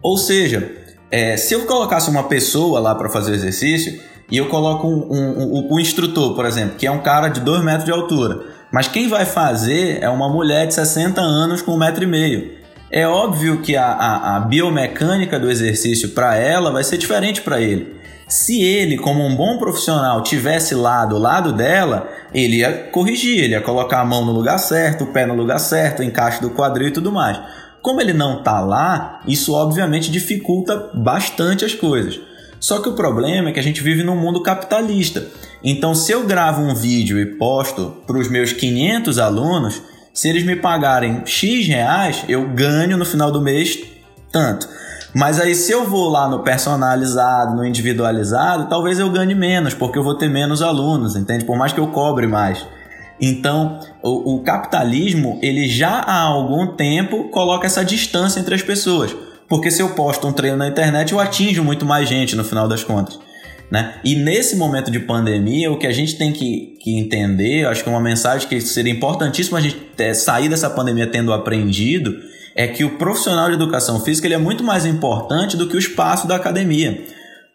Ou 0.00 0.16
seja, 0.16 0.81
é, 1.12 1.36
se 1.36 1.52
eu 1.52 1.66
colocasse 1.66 2.08
uma 2.08 2.24
pessoa 2.24 2.80
lá 2.80 2.94
para 2.94 3.10
fazer 3.10 3.32
o 3.32 3.34
exercício 3.34 4.00
e 4.30 4.38
eu 4.38 4.48
coloco 4.48 4.88
um, 4.88 5.12
um, 5.12 5.58
um, 5.58 5.74
um 5.74 5.78
instrutor, 5.78 6.34
por 6.34 6.46
exemplo, 6.46 6.76
que 6.78 6.86
é 6.86 6.90
um 6.90 7.02
cara 7.02 7.28
de 7.28 7.38
2 7.40 7.62
metros 7.62 7.84
de 7.84 7.90
altura, 7.90 8.40
mas 8.72 8.88
quem 8.88 9.08
vai 9.08 9.26
fazer 9.26 10.02
é 10.02 10.08
uma 10.08 10.30
mulher 10.30 10.66
de 10.66 10.72
60 10.72 11.20
anos 11.20 11.60
com 11.60 11.78
1,5m. 11.78 12.52
É 12.90 13.06
óbvio 13.06 13.60
que 13.60 13.76
a, 13.76 13.84
a, 13.84 14.36
a 14.36 14.40
biomecânica 14.40 15.38
do 15.38 15.50
exercício 15.50 16.10
para 16.10 16.36
ela 16.36 16.72
vai 16.72 16.82
ser 16.82 16.96
diferente 16.96 17.42
para 17.42 17.60
ele. 17.60 18.00
Se 18.26 18.62
ele, 18.62 18.96
como 18.96 19.22
um 19.26 19.36
bom 19.36 19.58
profissional, 19.58 20.22
tivesse 20.22 20.74
lá 20.74 21.04
do 21.04 21.18
lado 21.18 21.52
dela, 21.52 22.08
ele 22.32 22.60
ia 22.60 22.72
corrigir, 22.90 23.44
ele 23.44 23.52
ia 23.52 23.60
colocar 23.60 24.00
a 24.00 24.04
mão 24.06 24.24
no 24.24 24.32
lugar 24.32 24.58
certo, 24.58 25.04
o 25.04 25.08
pé 25.08 25.26
no 25.26 25.34
lugar 25.34 25.58
certo, 25.58 26.00
o 26.00 26.02
encaixe 26.02 26.40
do 26.40 26.48
quadril 26.48 26.88
e 26.88 26.92
tudo 26.92 27.12
mais. 27.12 27.38
Como 27.82 28.00
ele 28.00 28.12
não 28.12 28.38
está 28.38 28.60
lá, 28.60 29.20
isso 29.26 29.52
obviamente 29.52 30.10
dificulta 30.10 30.90
bastante 30.94 31.64
as 31.64 31.74
coisas. 31.74 32.20
Só 32.60 32.80
que 32.80 32.88
o 32.88 32.94
problema 32.94 33.48
é 33.48 33.52
que 33.52 33.58
a 33.58 33.62
gente 33.62 33.82
vive 33.82 34.04
num 34.04 34.16
mundo 34.16 34.40
capitalista. 34.40 35.26
Então, 35.64 35.92
se 35.92 36.12
eu 36.12 36.24
gravo 36.24 36.62
um 36.62 36.76
vídeo 36.76 37.18
e 37.18 37.26
posto 37.26 37.96
para 38.06 38.16
os 38.16 38.28
meus 38.28 38.52
500 38.52 39.18
alunos, 39.18 39.82
se 40.14 40.28
eles 40.28 40.44
me 40.44 40.54
pagarem 40.54 41.22
X 41.26 41.66
reais, 41.66 42.24
eu 42.28 42.48
ganho 42.50 42.96
no 42.96 43.04
final 43.04 43.32
do 43.32 43.40
mês 43.40 43.78
tanto. 44.30 44.68
Mas 45.14 45.40
aí, 45.40 45.54
se 45.54 45.72
eu 45.72 45.84
vou 45.84 46.08
lá 46.08 46.28
no 46.28 46.40
personalizado, 46.40 47.54
no 47.56 47.66
individualizado, 47.66 48.68
talvez 48.68 48.98
eu 48.98 49.10
ganhe 49.10 49.34
menos, 49.34 49.74
porque 49.74 49.98
eu 49.98 50.04
vou 50.04 50.16
ter 50.16 50.28
menos 50.28 50.62
alunos, 50.62 51.16
entende? 51.16 51.44
Por 51.44 51.56
mais 51.56 51.72
que 51.72 51.80
eu 51.80 51.88
cobre 51.88 52.26
mais. 52.26 52.64
Então, 53.20 53.80
o, 54.02 54.34
o 54.34 54.42
capitalismo, 54.42 55.38
ele 55.42 55.68
já 55.68 56.00
há 56.00 56.20
algum 56.20 56.74
tempo 56.74 57.28
coloca 57.30 57.66
essa 57.66 57.84
distância 57.84 58.40
entre 58.40 58.54
as 58.54 58.62
pessoas. 58.62 59.14
Porque 59.48 59.70
se 59.70 59.82
eu 59.82 59.90
posto 59.90 60.26
um 60.26 60.32
treino 60.32 60.56
na 60.56 60.68
internet, 60.68 61.12
eu 61.12 61.20
atinjo 61.20 61.62
muito 61.62 61.84
mais 61.84 62.08
gente 62.08 62.34
no 62.34 62.44
final 62.44 62.66
das 62.66 62.82
contas. 62.82 63.18
Né? 63.70 63.94
E 64.04 64.14
nesse 64.14 64.56
momento 64.56 64.90
de 64.90 64.98
pandemia, 65.00 65.70
o 65.70 65.78
que 65.78 65.86
a 65.86 65.92
gente 65.92 66.16
tem 66.16 66.32
que, 66.32 66.76
que 66.80 66.98
entender, 66.98 67.66
acho 67.66 67.82
que 67.82 67.88
é 67.88 67.92
uma 67.92 68.00
mensagem 68.00 68.46
que 68.46 68.60
seria 68.60 68.92
importantíssima 68.92 69.58
a 69.58 69.60
gente 69.62 69.78
sair 70.14 70.48
dessa 70.48 70.68
pandemia 70.68 71.06
tendo 71.06 71.32
aprendido, 71.32 72.14
é 72.54 72.66
que 72.66 72.84
o 72.84 72.98
profissional 72.98 73.48
de 73.48 73.54
educação 73.54 74.00
física 74.00 74.26
ele 74.26 74.34
é 74.34 74.38
muito 74.38 74.62
mais 74.62 74.84
importante 74.84 75.56
do 75.56 75.66
que 75.66 75.76
o 75.76 75.78
espaço 75.78 76.26
da 76.26 76.36
academia. 76.36 77.02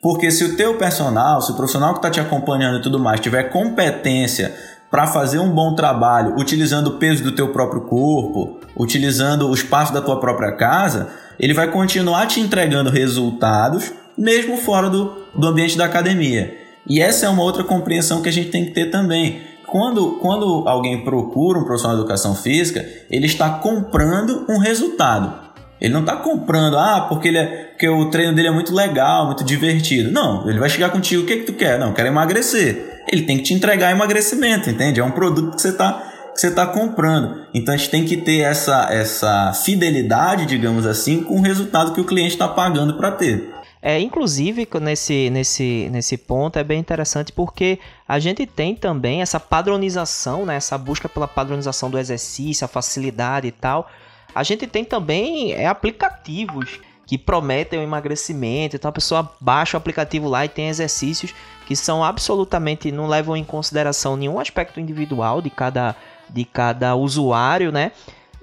Porque 0.01 0.31
se 0.31 0.43
o 0.43 0.55
teu 0.55 0.75
personal, 0.75 1.41
se 1.41 1.51
o 1.51 1.55
profissional 1.55 1.93
que 1.93 1.99
está 1.99 2.09
te 2.09 2.19
acompanhando 2.19 2.79
e 2.79 2.81
tudo 2.81 2.99
mais 2.99 3.19
tiver 3.19 3.43
competência 3.51 4.55
para 4.89 5.07
fazer 5.07 5.39
um 5.39 5.51
bom 5.51 5.75
trabalho, 5.75 6.35
utilizando 6.37 6.87
o 6.87 6.97
peso 6.97 7.23
do 7.23 7.31
teu 7.31 7.49
próprio 7.49 7.81
corpo, 7.81 8.59
utilizando 8.75 9.49
o 9.49 9.53
espaço 9.53 9.93
da 9.93 10.01
tua 10.01 10.19
própria 10.19 10.53
casa, 10.53 11.09
ele 11.39 11.53
vai 11.53 11.69
continuar 11.69 12.25
te 12.27 12.39
entregando 12.39 12.89
resultados 12.89 13.91
mesmo 14.17 14.57
fora 14.57 14.89
do, 14.89 15.13
do 15.35 15.47
ambiente 15.47 15.77
da 15.77 15.85
academia. 15.85 16.57
E 16.87 17.01
essa 17.01 17.25
é 17.25 17.29
uma 17.29 17.43
outra 17.43 17.63
compreensão 17.63 18.21
que 18.21 18.29
a 18.29 18.31
gente 18.31 18.49
tem 18.49 18.65
que 18.65 18.71
ter 18.71 18.89
também. 18.89 19.41
Quando, 19.67 20.13
quando 20.21 20.63
alguém 20.67 21.03
procura 21.03 21.59
um 21.59 21.65
profissional 21.65 21.97
de 21.97 22.01
educação 22.01 22.33
física, 22.33 22.85
ele 23.11 23.25
está 23.25 23.49
comprando 23.49 24.45
um 24.49 24.57
resultado. 24.57 25.47
Ele 25.79 25.93
não 25.93 25.99
está 25.99 26.15
comprando, 26.15 26.77
ah, 26.77 27.05
porque, 27.07 27.27
ele 27.27 27.37
é, 27.37 27.45
porque 27.45 27.87
o 27.87 28.09
treino 28.09 28.33
dele 28.33 28.47
é 28.47 28.51
muito 28.51 28.73
legal, 28.73 29.25
muito 29.27 29.43
divertido. 29.43 30.09
Não, 30.11 30.49
ele 30.49 30.57
vai 30.57 30.69
chegar 30.69 30.89
contigo, 30.89 31.23
o 31.23 31.25
que, 31.25 31.37
que 31.37 31.43
tu 31.43 31.53
quer? 31.53 31.77
Não, 31.77 31.93
quero 31.93 32.07
emagrecer. 32.07 32.96
Ele 33.11 33.23
tem 33.23 33.37
que 33.37 33.43
te 33.43 33.53
entregar 33.53 33.91
emagrecimento, 33.91 34.69
entende? 34.69 34.99
É 34.99 35.03
um 35.03 35.11
produto 35.11 35.55
que 35.55 35.61
você 35.61 35.69
está 35.69 36.13
você 36.37 36.49
está 36.49 36.67
comprando. 36.67 37.47
Então 37.51 37.73
a 37.73 37.77
gente 37.77 37.89
tem 37.89 38.05
que 38.05 38.15
ter 38.15 38.41
essa, 38.41 38.87
essa 38.91 39.53
fidelidade, 39.53 40.45
digamos 40.45 40.85
assim, 40.85 41.23
com 41.23 41.39
o 41.39 41.41
resultado 41.41 41.93
que 41.93 42.01
o 42.01 42.05
cliente 42.05 42.33
está 42.33 42.47
pagando 42.47 42.95
para 42.95 43.11
ter. 43.11 43.49
É, 43.81 43.99
inclusive, 43.99 44.67
nesse, 44.81 45.29
nesse, 45.29 45.89
nesse 45.91 46.17
ponto 46.17 46.59
é 46.59 46.63
bem 46.63 46.79
interessante 46.79 47.31
porque 47.31 47.79
a 48.07 48.19
gente 48.19 48.45
tem 48.45 48.75
também 48.75 49.21
essa 49.21 49.39
padronização, 49.39 50.45
né, 50.45 50.55
essa 50.55 50.77
busca 50.77 51.07
pela 51.07 51.27
padronização 51.27 51.89
do 51.89 51.97
exercício, 51.97 52.65
a 52.65 52.67
facilidade 52.67 53.47
e 53.47 53.51
tal. 53.51 53.89
A 54.33 54.43
gente 54.43 54.67
tem 54.67 54.83
também 54.83 55.53
é, 55.53 55.67
aplicativos 55.67 56.79
que 57.07 57.17
prometem 57.17 57.79
o 57.79 57.81
emagrecimento, 57.81 58.75
então 58.75 58.89
a 58.89 58.91
pessoa 58.91 59.31
baixa 59.39 59.77
o 59.77 59.79
aplicativo 59.79 60.27
lá 60.27 60.43
e 60.43 60.49
tem 60.49 60.67
exercícios 60.67 61.33
que 61.65 61.75
são 61.75 62.03
absolutamente 62.03 62.91
não 62.91 63.07
levam 63.07 63.35
em 63.35 63.45
consideração 63.45 64.17
nenhum 64.17 64.39
aspecto 64.39 64.79
individual 64.79 65.41
de 65.41 65.49
cada 65.49 65.95
de 66.29 66.43
cada 66.43 66.93
usuário, 66.95 67.71
né? 67.71 67.93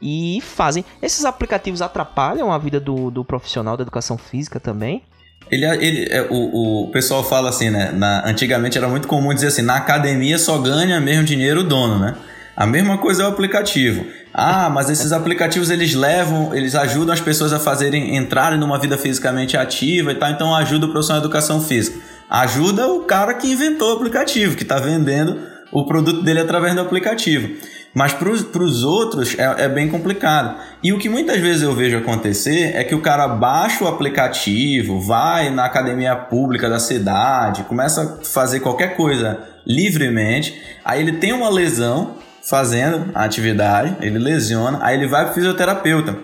E 0.01 0.41
fazem. 0.43 0.85
Esses 1.03 1.27
aplicativos 1.27 1.83
atrapalham 1.83 2.51
a 2.51 2.57
vida 2.57 2.81
do, 2.81 3.11
do 3.11 3.23
profissional 3.23 3.77
da 3.77 3.83
educação 3.83 4.17
física 4.17 4.59
também. 4.59 5.03
Ele, 5.51 5.67
ele, 5.67 6.09
é, 6.11 6.23
o, 6.31 6.85
o 6.85 6.91
pessoal 6.91 7.23
fala 7.23 7.51
assim, 7.51 7.69
né? 7.69 7.93
Na, 7.93 8.27
antigamente 8.27 8.79
era 8.79 8.89
muito 8.89 9.07
comum 9.07 9.35
dizer 9.35 9.49
assim: 9.49 9.63
na 9.63 9.77
academia 9.77 10.39
só 10.39 10.59
ganha 10.59 10.99
mesmo 11.01 11.25
dinheiro 11.25 11.61
o 11.61 11.65
dono, 11.65 11.99
né? 11.99 12.17
A 12.57 12.67
mesma 12.67 12.97
coisa 12.99 13.23
é 13.23 13.27
o 13.27 13.29
aplicativo. 13.29 14.07
Ah, 14.37 14.69
mas 14.69 14.91
esses 14.91 15.13
aplicativos 15.13 15.71
eles 15.71 15.95
levam, 15.95 16.53
eles 16.53 16.75
ajudam 16.75 17.15
as 17.15 17.21
pessoas 17.21 17.53
a 17.53 17.61
fazerem 17.61 18.17
entrarem 18.17 18.59
numa 18.59 18.81
vida 18.81 18.99
fisicamente 18.99 19.57
ativa 19.57 20.11
e 20.11 20.17
tal, 20.17 20.29
então 20.29 20.53
ajuda 20.53 20.87
o 20.87 20.91
profissional 20.91 21.21
de 21.21 21.27
educação 21.29 21.61
física. 21.61 22.01
Ajuda 22.29 22.89
o 22.89 23.03
cara 23.03 23.35
que 23.35 23.53
inventou 23.53 23.93
o 23.93 23.97
aplicativo, 23.97 24.57
que 24.57 24.65
está 24.65 24.81
vendendo 24.81 25.39
o 25.71 25.87
produto 25.87 26.21
dele 26.23 26.41
através 26.41 26.75
do 26.75 26.81
aplicativo. 26.81 27.49
Mas 27.95 28.13
para 28.13 28.29
os 28.29 28.83
outros 28.83 29.39
é, 29.39 29.67
é, 29.67 29.69
bem 29.69 29.89
complicado. 29.89 30.57
E 30.83 30.93
o 30.93 30.99
que 30.99 31.09
muitas 31.09 31.39
vezes 31.39 31.63
eu 31.63 31.73
vejo 31.73 31.97
acontecer 31.97 32.75
é 32.75 32.83
que 32.83 32.95
o 32.95 33.01
cara 33.01 33.29
baixa 33.29 33.85
o 33.85 33.89
aplicativo, 33.89 35.01
vai 35.01 35.49
na 35.51 35.65
academia 35.65 36.17
pública 36.17 36.69
da 36.69 36.81
cidade, 36.81 37.63
começa 37.65 38.03
a 38.03 38.25
fazer 38.25 38.59
qualquer 38.59 38.97
coisa 38.97 39.39
livremente, 39.65 40.61
aí 40.85 41.01
ele 41.01 41.13
tem 41.13 41.33
uma 41.33 41.49
lesão 41.49 42.17
fazendo 42.49 43.11
a 43.15 43.25
atividade, 43.25 43.97
ele 44.01 44.19
lesiona, 44.19 44.79
aí 44.83 44.97
ele 44.97 45.09
vai 45.09 45.25
para 45.25 45.33
o 45.33 45.35
fisioterapeuta. 45.35 46.17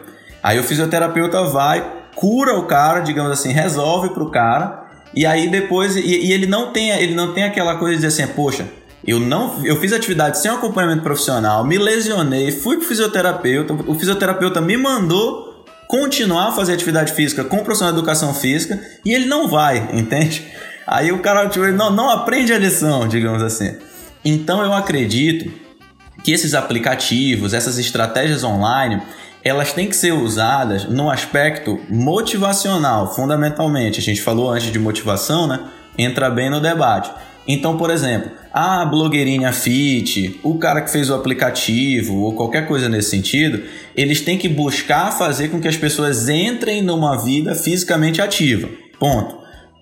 Aí 0.43 0.59
o 0.59 0.63
fisioterapeuta 0.63 1.45
vai, 1.45 1.85
cura 2.15 2.55
o 2.55 2.67
cara, 2.67 3.01
digamos 3.01 3.33
assim, 3.33 3.53
resolve 3.53 4.11
para 4.11 4.23
o 4.23 4.31
cara, 4.31 4.85
e 5.15 5.27
aí 5.27 5.49
depois 5.49 5.97
e, 5.97 6.01
e, 6.01 6.33
ele 6.33 6.47
não 6.47 6.73
tem 6.73 6.91
ele 6.91 7.15
não 7.15 7.35
tem 7.35 7.45
aquela 7.45 7.77
coisa 7.77 7.97
de 7.97 8.03
dizer 8.03 8.23
assim, 8.23 8.33
poxa, 8.33 8.67
eu 9.05 9.19
não, 9.19 9.65
eu 9.65 9.77
fiz 9.77 9.93
atividade 9.93 10.39
sem 10.39 10.51
acompanhamento 10.51 11.03
profissional, 11.03 11.65
me 11.65 11.79
lesionei, 11.79 12.53
fui 12.53 12.77
pro 12.77 12.87
fisioterapeuta, 12.87 13.73
o 13.73 13.95
fisioterapeuta 13.95 14.61
me 14.61 14.77
mandou 14.77 15.65
continuar 15.89 16.49
a 16.49 16.53
fazer 16.53 16.75
atividade 16.75 17.13
física 17.13 17.43
com 17.43 17.57
o 17.57 17.65
profissional 17.65 17.93
de 17.93 17.99
educação 17.99 18.33
física 18.33 18.79
e 19.05 19.13
ele 19.13 19.27
não 19.27 19.49
vai, 19.49 19.89
entende? 19.93 20.47
Aí 20.87 21.11
o 21.11 21.19
cara 21.19 21.49
tipo, 21.49 21.67
não, 21.69 21.91
não 21.91 22.11
aprende 22.11 22.53
a 22.53 22.59
lição, 22.59 23.09
digamos 23.09 23.43
assim. 23.43 23.77
Então 24.25 24.63
eu 24.63 24.73
acredito 24.73 25.51
que 26.23 26.33
esses 26.33 26.55
aplicativos, 26.55 27.55
essas 27.55 27.79
estratégias 27.79 28.45
online, 28.45 29.01
elas 29.43 29.73
têm 29.73 29.89
que 29.89 29.97
ser 29.97 30.13
usadas 30.13 30.85
no 30.85 31.11
aspecto 31.11 31.81
motivacional, 31.89 33.15
fundamentalmente. 33.15 33.99
A 33.99 34.03
gente 34.03 34.21
falou 34.21 34.51
antes 34.51 34.71
de 34.71 34.79
motivação, 34.79 35.47
né? 35.47 35.61
Entra 35.97 36.31
bem 36.31 36.51
no 36.51 36.61
debate. 36.61 37.11
Então, 37.49 37.77
por 37.77 37.91
exemplo, 37.91 38.31
a 38.53 38.85
blogueirinha 38.85 39.53
fit, 39.53 40.39
o 40.43 40.59
cara 40.59 40.83
que 40.83 40.91
fez 40.91 41.09
o 41.11 41.15
aplicativo 41.15 42.17
ou 42.19 42.35
qualquer 42.35 42.67
coisa 42.67 42.89
nesse 42.89 43.11
sentido, 43.11 43.63
eles 43.97 44.21
têm 44.21 44.39
que 44.39 44.49
buscar 44.49 45.11
fazer 45.11 45.49
com 45.49 45.61
que 45.61 45.69
as 45.69 45.77
pessoas 45.77 46.29
entrem 46.29 46.83
numa 46.83 47.17
vida 47.17 47.55
fisicamente 47.55 48.21
ativa. 48.21 48.69
Ponto. 48.99 49.40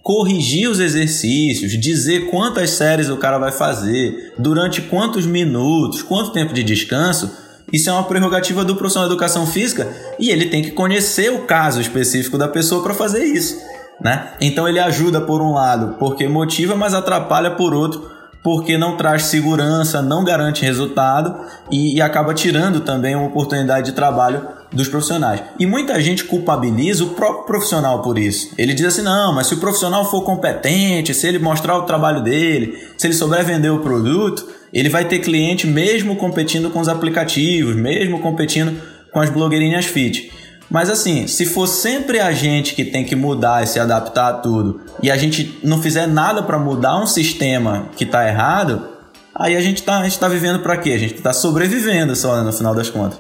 Corrigir 0.09 0.71
os 0.71 0.81
exercícios, 0.81 1.79
dizer 1.79 2.31
quantas 2.31 2.71
séries 2.71 3.11
o 3.11 3.19
cara 3.19 3.37
vai 3.37 3.53
fazer, 3.53 4.33
durante 4.39 4.81
quantos 4.81 5.27
minutos, 5.27 6.01
quanto 6.01 6.33
tempo 6.33 6.55
de 6.55 6.63
descanso, 6.63 7.31
isso 7.71 7.91
é 7.91 7.93
uma 7.93 8.05
prerrogativa 8.05 8.65
do 8.65 8.75
profissional 8.75 9.07
de 9.07 9.13
educação 9.13 9.47
física 9.47 9.87
e 10.19 10.31
ele 10.31 10.47
tem 10.47 10.63
que 10.63 10.71
conhecer 10.71 11.31
o 11.31 11.41
caso 11.41 11.79
específico 11.79 12.39
da 12.39 12.49
pessoa 12.49 12.83
para 12.83 12.95
fazer 12.95 13.23
isso. 13.23 13.59
né? 14.01 14.33
Então 14.41 14.67
ele 14.67 14.79
ajuda 14.79 15.21
por 15.21 15.43
um 15.43 15.53
lado 15.53 15.97
porque 15.99 16.27
motiva, 16.27 16.75
mas 16.75 16.95
atrapalha 16.95 17.51
por 17.51 17.75
outro 17.75 18.11
porque 18.43 18.79
não 18.79 18.97
traz 18.97 19.25
segurança, 19.25 20.01
não 20.01 20.25
garante 20.25 20.65
resultado 20.65 21.35
e, 21.71 21.97
e, 21.97 22.01
acaba 22.01 22.33
tirando 22.33 22.81
também 22.81 23.15
uma 23.15 23.27
oportunidade 23.27 23.87
de 23.87 23.93
trabalho 23.93 24.47
dos 24.73 24.89
profissionais. 24.89 25.43
E 25.59 25.67
muita 25.67 26.01
gente 26.01 26.25
culpabiliza 26.25 27.05
o 27.05 27.11
próprio 27.11 27.45
profissional 27.45 28.03
por 28.03 28.19
isso. 28.19 28.51
Ele 28.57 28.75
diz 28.75 28.87
assim: 28.87 29.03
não, 29.03 29.35
mas 29.35 29.47
se 29.47 29.55
o 29.55 29.59
profissional 29.59 30.09
for 30.09 30.23
competente, 30.23 31.15
se 31.15 31.27
ele 31.27 31.39
mostrar 31.39 31.77
o 31.77 31.83
trabalho 31.83 32.23
dele, 32.23 32.79
se 32.97 33.07
ele 33.07 33.15
souber 33.15 33.45
vender 33.45 33.71
o 33.71 33.81
produto, 33.81 34.47
ele 34.73 34.89
vai 34.89 35.05
ter 35.05 35.19
cliente 35.19 35.67
mesmo 35.67 36.17
competindo 36.17 36.71
com 36.71 36.81
os 36.81 36.89
aplicativos, 36.89 37.75
mesmo 37.75 38.21
competindo 38.21 38.81
com 39.13 39.21
as 39.21 39.31
blogueirinhas 39.31 39.87
fit. 39.87 40.31
Mas 40.71 40.91
assim, 40.91 41.27
se 41.27 41.47
for 41.47 41.67
sempre 41.67 42.21
a 42.21 42.33
gente 42.33 42.75
que 42.75 42.85
tem 42.85 43.05
que 43.05 43.17
mudar 43.17 43.63
e 43.63 43.67
se 43.67 43.81
adaptar 43.81 44.29
a 44.29 44.33
tudo, 44.35 44.83
e 45.03 45.11
a 45.11 45.17
gente 45.17 45.59
não 45.63 45.81
fizer 45.81 46.07
nada 46.07 46.43
para 46.43 46.59
mudar 46.59 46.99
um 46.99 47.07
sistema 47.07 47.89
que 47.97 48.05
está 48.05 48.29
errado, 48.29 48.87
aí 49.35 49.57
a 49.57 49.61
gente 49.61 49.79
está 49.79 50.09
tá 50.11 50.29
vivendo 50.29 50.61
para 50.61 50.77
quê? 50.77 50.93
A 50.93 50.99
gente 50.99 51.15
está 51.15 51.33
sobrevivendo 51.33 52.15
só 52.15 52.37
né, 52.37 52.43
no 52.43 52.53
final 52.53 52.75
das 52.75 52.91
contas. 52.91 53.19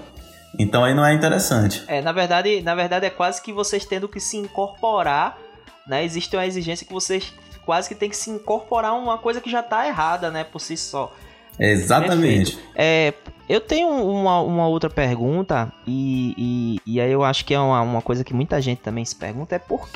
Então 0.59 0.85
aí 0.85 0.93
não 0.93 1.05
é 1.05 1.15
interessante. 1.15 1.85
É, 1.87 2.03
na 2.03 2.13
verdade, 2.13 2.61
na 2.63 2.75
verdade 2.75 3.07
é 3.07 3.11
quase 3.11 3.41
que 3.41 3.53
vocês 3.53 3.85
tendo 3.85 4.09
que 4.09 4.21
se 4.21 4.37
incorporar, 4.37 5.39
né? 5.87 6.05
Existe 6.05 6.37
uma 6.37 6.45
exigência 6.45 6.87
que 6.87 6.93
vocês 6.93 7.33
quase 7.65 7.89
que 7.89 7.95
tem 7.95 8.09
que 8.09 8.17
se 8.17 8.31
incorporar 8.31 8.95
uma 8.95 9.19
coisa 9.19 9.41
que 9.41 9.51
já 9.51 9.61
está 9.61 9.87
errada, 9.87 10.31
né, 10.31 10.43
por 10.43 10.59
si 10.59 10.75
só. 10.75 11.15
Exatamente. 11.59 12.59
É, 12.75 13.13
eu 13.49 13.61
tenho 13.61 13.89
uma, 13.89 14.41
uma 14.43 14.69
outra 14.69 14.91
pergunta, 14.91 15.73
e, 15.87 16.35
e, 16.37 16.95
e, 16.95 17.01
aí 17.01 17.11
eu 17.11 17.25
acho 17.25 17.45
que 17.45 17.55
é 17.55 17.59
uma, 17.59 17.81
uma 17.81 18.03
coisa 18.03 18.23
que 18.23 18.35
muita 18.35 18.61
gente 18.61 18.81
também 18.81 19.05
se 19.05 19.17
pergunta, 19.17 19.57
é 19.57 19.59
por 19.59 19.89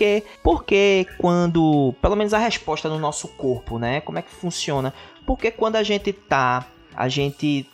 por 0.43 0.65
que 0.65 1.07
quando, 1.19 1.95
pelo 2.01 2.17
menos 2.17 2.33
a 2.33 2.38
resposta 2.38 2.88
no 2.88 2.99
nosso 2.99 3.29
corpo, 3.29 3.79
né, 3.79 4.01
como 4.01 4.19
é 4.19 4.23
que 4.23 4.31
funciona? 4.31 4.95
Porque 5.27 5.51
quando 5.51 5.77
a 5.77 5.83
gente 5.83 6.12
tá, 6.12 6.65
a 6.95 7.09
gente, 7.09 7.69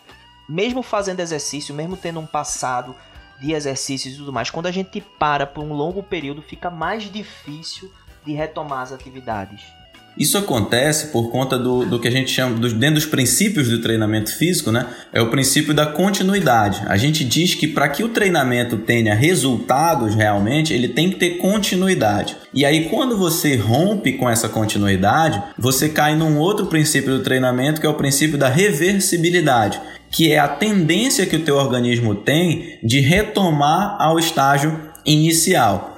mesmo 0.48 0.82
fazendo 0.82 1.20
exercício, 1.20 1.74
mesmo 1.74 1.96
tendo 1.96 2.18
um 2.18 2.26
passado 2.26 2.94
de 3.40 3.52
exercícios 3.52 4.14
e 4.14 4.18
tudo 4.18 4.32
mais, 4.32 4.50
quando 4.50 4.66
a 4.66 4.72
gente 4.72 5.00
para 5.00 5.46
por 5.46 5.62
um 5.62 5.72
longo 5.72 6.02
período, 6.02 6.42
fica 6.42 6.70
mais 6.70 7.04
difícil 7.04 7.90
de 8.24 8.32
retomar 8.32 8.80
as 8.80 8.92
atividades. 8.92 9.77
Isso 10.18 10.36
acontece 10.36 11.08
por 11.08 11.30
conta 11.30 11.56
do, 11.56 11.84
do 11.84 12.00
que 12.00 12.08
a 12.08 12.10
gente 12.10 12.30
chama, 12.30 12.58
dentro 12.70 12.96
dos 12.96 13.06
princípios 13.06 13.68
do 13.68 13.80
treinamento 13.80 14.34
físico, 14.34 14.72
né? 14.72 14.86
É 15.12 15.22
o 15.22 15.30
princípio 15.30 15.72
da 15.72 15.86
continuidade. 15.86 16.82
A 16.86 16.96
gente 16.96 17.24
diz 17.24 17.54
que 17.54 17.68
para 17.68 17.88
que 17.88 18.02
o 18.02 18.08
treinamento 18.08 18.76
tenha 18.78 19.14
resultados 19.14 20.14
realmente, 20.14 20.74
ele 20.74 20.88
tem 20.88 21.10
que 21.10 21.16
ter 21.16 21.38
continuidade. 21.38 22.36
E 22.52 22.64
aí, 22.64 22.88
quando 22.88 23.16
você 23.16 23.54
rompe 23.54 24.14
com 24.14 24.28
essa 24.28 24.48
continuidade, 24.48 25.40
você 25.56 25.88
cai 25.88 26.16
num 26.16 26.38
outro 26.38 26.66
princípio 26.66 27.16
do 27.16 27.22
treinamento, 27.22 27.80
que 27.80 27.86
é 27.86 27.90
o 27.90 27.94
princípio 27.94 28.36
da 28.36 28.48
reversibilidade 28.48 29.80
que 30.10 30.32
é 30.32 30.38
a 30.38 30.48
tendência 30.48 31.26
que 31.26 31.36
o 31.36 31.44
teu 31.44 31.56
organismo 31.56 32.14
tem 32.14 32.78
de 32.82 33.00
retomar 33.00 33.96
ao 34.00 34.18
estágio 34.18 34.80
inicial. 35.04 35.97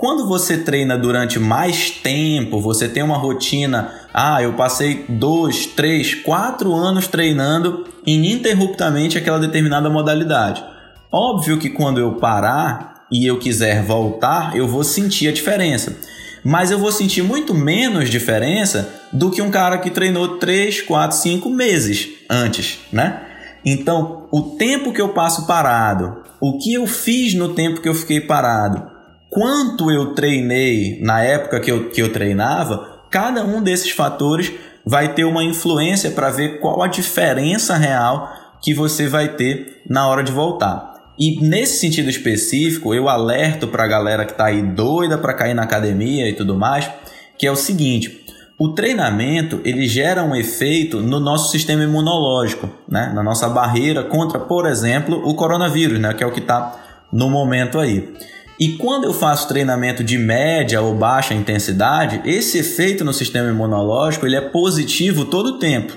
Quando 0.00 0.26
você 0.26 0.56
treina 0.56 0.96
durante 0.96 1.38
mais 1.38 1.90
tempo, 1.90 2.58
você 2.58 2.88
tem 2.88 3.02
uma 3.02 3.18
rotina. 3.18 3.92
Ah, 4.14 4.42
eu 4.42 4.54
passei 4.54 5.04
dois, 5.06 5.66
três, 5.66 6.14
quatro 6.14 6.74
anos 6.74 7.06
treinando 7.06 7.84
ininterruptamente 8.06 9.18
aquela 9.18 9.38
determinada 9.38 9.90
modalidade. 9.90 10.64
Óbvio 11.12 11.58
que 11.58 11.68
quando 11.68 12.00
eu 12.00 12.14
parar 12.14 13.04
e 13.12 13.26
eu 13.26 13.38
quiser 13.38 13.84
voltar, 13.84 14.56
eu 14.56 14.66
vou 14.66 14.84
sentir 14.84 15.28
a 15.28 15.32
diferença. 15.32 15.94
Mas 16.42 16.70
eu 16.70 16.78
vou 16.78 16.90
sentir 16.90 17.20
muito 17.20 17.52
menos 17.52 18.08
diferença 18.08 18.88
do 19.12 19.30
que 19.30 19.42
um 19.42 19.50
cara 19.50 19.76
que 19.76 19.90
treinou 19.90 20.38
3, 20.38 20.80
4, 20.80 21.14
5 21.18 21.50
meses 21.50 22.08
antes, 22.30 22.78
né? 22.90 23.20
Então, 23.62 24.26
o 24.32 24.56
tempo 24.56 24.94
que 24.94 25.00
eu 25.02 25.10
passo 25.10 25.46
parado, 25.46 26.22
o 26.40 26.56
que 26.56 26.72
eu 26.72 26.86
fiz 26.86 27.34
no 27.34 27.50
tempo 27.50 27.82
que 27.82 27.88
eu 27.88 27.94
fiquei 27.94 28.22
parado, 28.22 28.98
quanto 29.30 29.90
eu 29.90 30.12
treinei 30.14 31.00
na 31.00 31.22
época 31.22 31.60
que 31.60 31.70
eu, 31.70 31.88
que 31.88 32.02
eu 32.02 32.12
treinava, 32.12 33.00
cada 33.08 33.44
um 33.44 33.62
desses 33.62 33.92
fatores 33.92 34.52
vai 34.84 35.14
ter 35.14 35.24
uma 35.24 35.44
influência 35.44 36.10
para 36.10 36.30
ver 36.30 36.58
qual 36.58 36.82
a 36.82 36.88
diferença 36.88 37.76
real 37.76 38.28
que 38.60 38.74
você 38.74 39.06
vai 39.08 39.28
ter 39.28 39.82
na 39.88 40.06
hora 40.08 40.22
de 40.22 40.32
voltar. 40.32 40.90
E 41.18 41.40
nesse 41.40 41.78
sentido 41.78 42.08
específico, 42.08 42.94
eu 42.94 43.08
alerto 43.08 43.68
para 43.68 43.84
a 43.84 43.88
galera 43.88 44.24
que 44.24 44.32
está 44.32 44.46
aí 44.46 44.62
doida 44.62 45.18
para 45.18 45.34
cair 45.34 45.54
na 45.54 45.62
academia 45.62 46.28
e 46.28 46.32
tudo 46.32 46.56
mais, 46.56 46.90
que 47.38 47.46
é 47.46 47.52
o 47.52 47.56
seguinte: 47.56 48.24
o 48.58 48.68
treinamento 48.68 49.60
ele 49.64 49.86
gera 49.86 50.22
um 50.22 50.34
efeito 50.34 51.00
no 51.00 51.20
nosso 51.20 51.50
sistema 51.50 51.82
imunológico, 51.82 52.68
né? 52.88 53.12
na 53.14 53.22
nossa 53.22 53.48
barreira 53.48 54.02
contra, 54.02 54.38
por 54.38 54.66
exemplo, 54.66 55.22
o 55.26 55.34
coronavírus, 55.34 55.98
né? 55.98 56.14
que 56.14 56.24
é 56.24 56.26
o 56.26 56.32
que 56.32 56.40
está 56.40 56.78
no 57.12 57.28
momento 57.28 57.78
aí. 57.78 58.12
E 58.60 58.76
quando 58.76 59.04
eu 59.04 59.14
faço 59.14 59.48
treinamento 59.48 60.04
de 60.04 60.18
média 60.18 60.82
ou 60.82 60.94
baixa 60.94 61.32
intensidade, 61.32 62.20
esse 62.26 62.58
efeito 62.58 63.02
no 63.02 63.12
sistema 63.14 63.48
imunológico 63.48 64.26
ele 64.26 64.36
é 64.36 64.40
positivo 64.42 65.24
todo 65.24 65.46
o 65.46 65.58
tempo. 65.58 65.96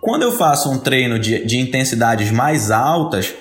Quando 0.00 0.22
eu 0.22 0.32
faço 0.32 0.70
um 0.70 0.78
treino 0.78 1.18
de, 1.18 1.44
de 1.44 1.58
intensidades 1.58 2.30
mais 2.30 2.70
altas, 2.70 3.34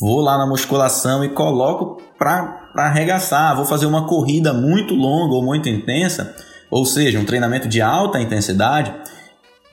vou 0.00 0.20
lá 0.20 0.38
na 0.38 0.46
musculação 0.46 1.24
e 1.24 1.30
coloco 1.30 2.00
para 2.16 2.70
arregaçar, 2.76 3.56
vou 3.56 3.64
fazer 3.64 3.86
uma 3.86 4.06
corrida 4.06 4.52
muito 4.52 4.94
longa 4.94 5.34
ou 5.34 5.42
muito 5.42 5.68
intensa, 5.68 6.32
ou 6.70 6.86
seja, 6.86 7.18
um 7.18 7.24
treinamento 7.24 7.66
de 7.66 7.82
alta 7.82 8.20
intensidade. 8.20 8.94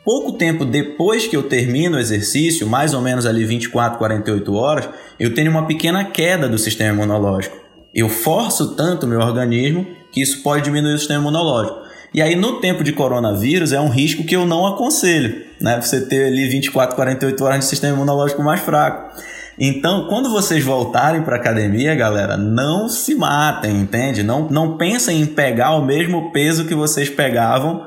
Pouco 0.03 0.31
tempo 0.33 0.65
depois 0.65 1.27
que 1.27 1.37
eu 1.37 1.43
termino 1.43 1.97
o 1.97 1.99
exercício, 1.99 2.65
mais 2.65 2.95
ou 2.95 3.01
menos 3.01 3.27
ali 3.27 3.45
24, 3.45 3.99
48 3.99 4.53
horas, 4.55 4.89
eu 5.19 5.35
tenho 5.35 5.51
uma 5.51 5.67
pequena 5.67 6.03
queda 6.05 6.49
do 6.49 6.57
sistema 6.57 6.95
imunológico. 6.95 7.62
Eu 7.93 8.09
forço 8.09 8.75
tanto 8.75 9.05
o 9.05 9.09
meu 9.09 9.19
organismo 9.19 9.85
que 10.11 10.21
isso 10.21 10.41
pode 10.41 10.63
diminuir 10.63 10.93
o 10.93 10.97
sistema 10.97 11.21
imunológico. 11.21 11.83
E 12.13 12.21
aí, 12.21 12.35
no 12.35 12.59
tempo 12.59 12.83
de 12.83 12.91
coronavírus, 12.91 13.71
é 13.71 13.79
um 13.79 13.89
risco 13.89 14.23
que 14.23 14.35
eu 14.35 14.45
não 14.45 14.67
aconselho, 14.67 15.43
né? 15.59 15.81
Você 15.81 16.01
ter 16.01 16.27
ali 16.27 16.47
24, 16.47 16.95
48 16.95 17.43
horas 17.43 17.59
de 17.59 17.65
sistema 17.65 17.95
imunológico 17.95 18.43
mais 18.43 18.61
fraco. 18.61 19.19
Então, 19.57 20.07
quando 20.07 20.29
vocês 20.29 20.63
voltarem 20.63 21.21
para 21.21 21.35
academia, 21.35 21.95
galera, 21.95 22.37
não 22.37 22.89
se 22.89 23.15
matem, 23.15 23.79
entende? 23.79 24.23
Não, 24.23 24.47
não 24.49 24.77
pensem 24.77 25.21
em 25.21 25.25
pegar 25.25 25.75
o 25.75 25.85
mesmo 25.85 26.31
peso 26.31 26.65
que 26.65 26.75
vocês 26.75 27.09
pegavam 27.09 27.83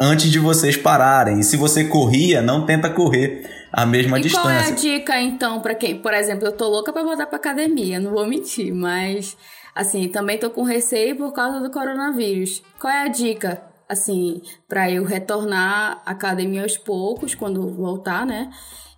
antes 0.00 0.30
de 0.30 0.38
vocês 0.38 0.76
pararem. 0.76 1.40
E 1.40 1.44
se 1.44 1.56
você 1.56 1.84
corria, 1.84 2.40
não 2.40 2.64
tenta 2.64 2.88
correr 2.88 3.42
a 3.72 3.86
mesma 3.86 4.18
e 4.18 4.22
distância. 4.22 4.50
Qual 4.50 4.54
é 4.54 4.68
a 4.68 4.70
dica 4.70 5.20
então 5.20 5.60
para 5.60 5.74
quem, 5.74 6.00
por 6.00 6.12
exemplo, 6.12 6.46
eu 6.46 6.52
tô 6.52 6.68
louca 6.68 6.92
para 6.92 7.02
voltar 7.02 7.26
para 7.26 7.36
academia, 7.36 8.00
não 8.00 8.10
vou 8.10 8.26
mentir, 8.26 8.74
mas 8.74 9.36
assim, 9.74 10.08
também 10.08 10.38
tô 10.38 10.50
com 10.50 10.62
receio 10.62 11.16
por 11.16 11.32
causa 11.32 11.60
do 11.60 11.70
coronavírus. 11.70 12.62
Qual 12.78 12.92
é 12.92 13.02
a 13.02 13.08
dica 13.08 13.62
assim 13.88 14.40
para 14.68 14.90
eu 14.90 15.04
retornar 15.04 16.02
à 16.04 16.12
academia 16.12 16.62
aos 16.62 16.78
poucos 16.78 17.34
quando 17.34 17.68
voltar, 17.74 18.24
né? 18.24 18.50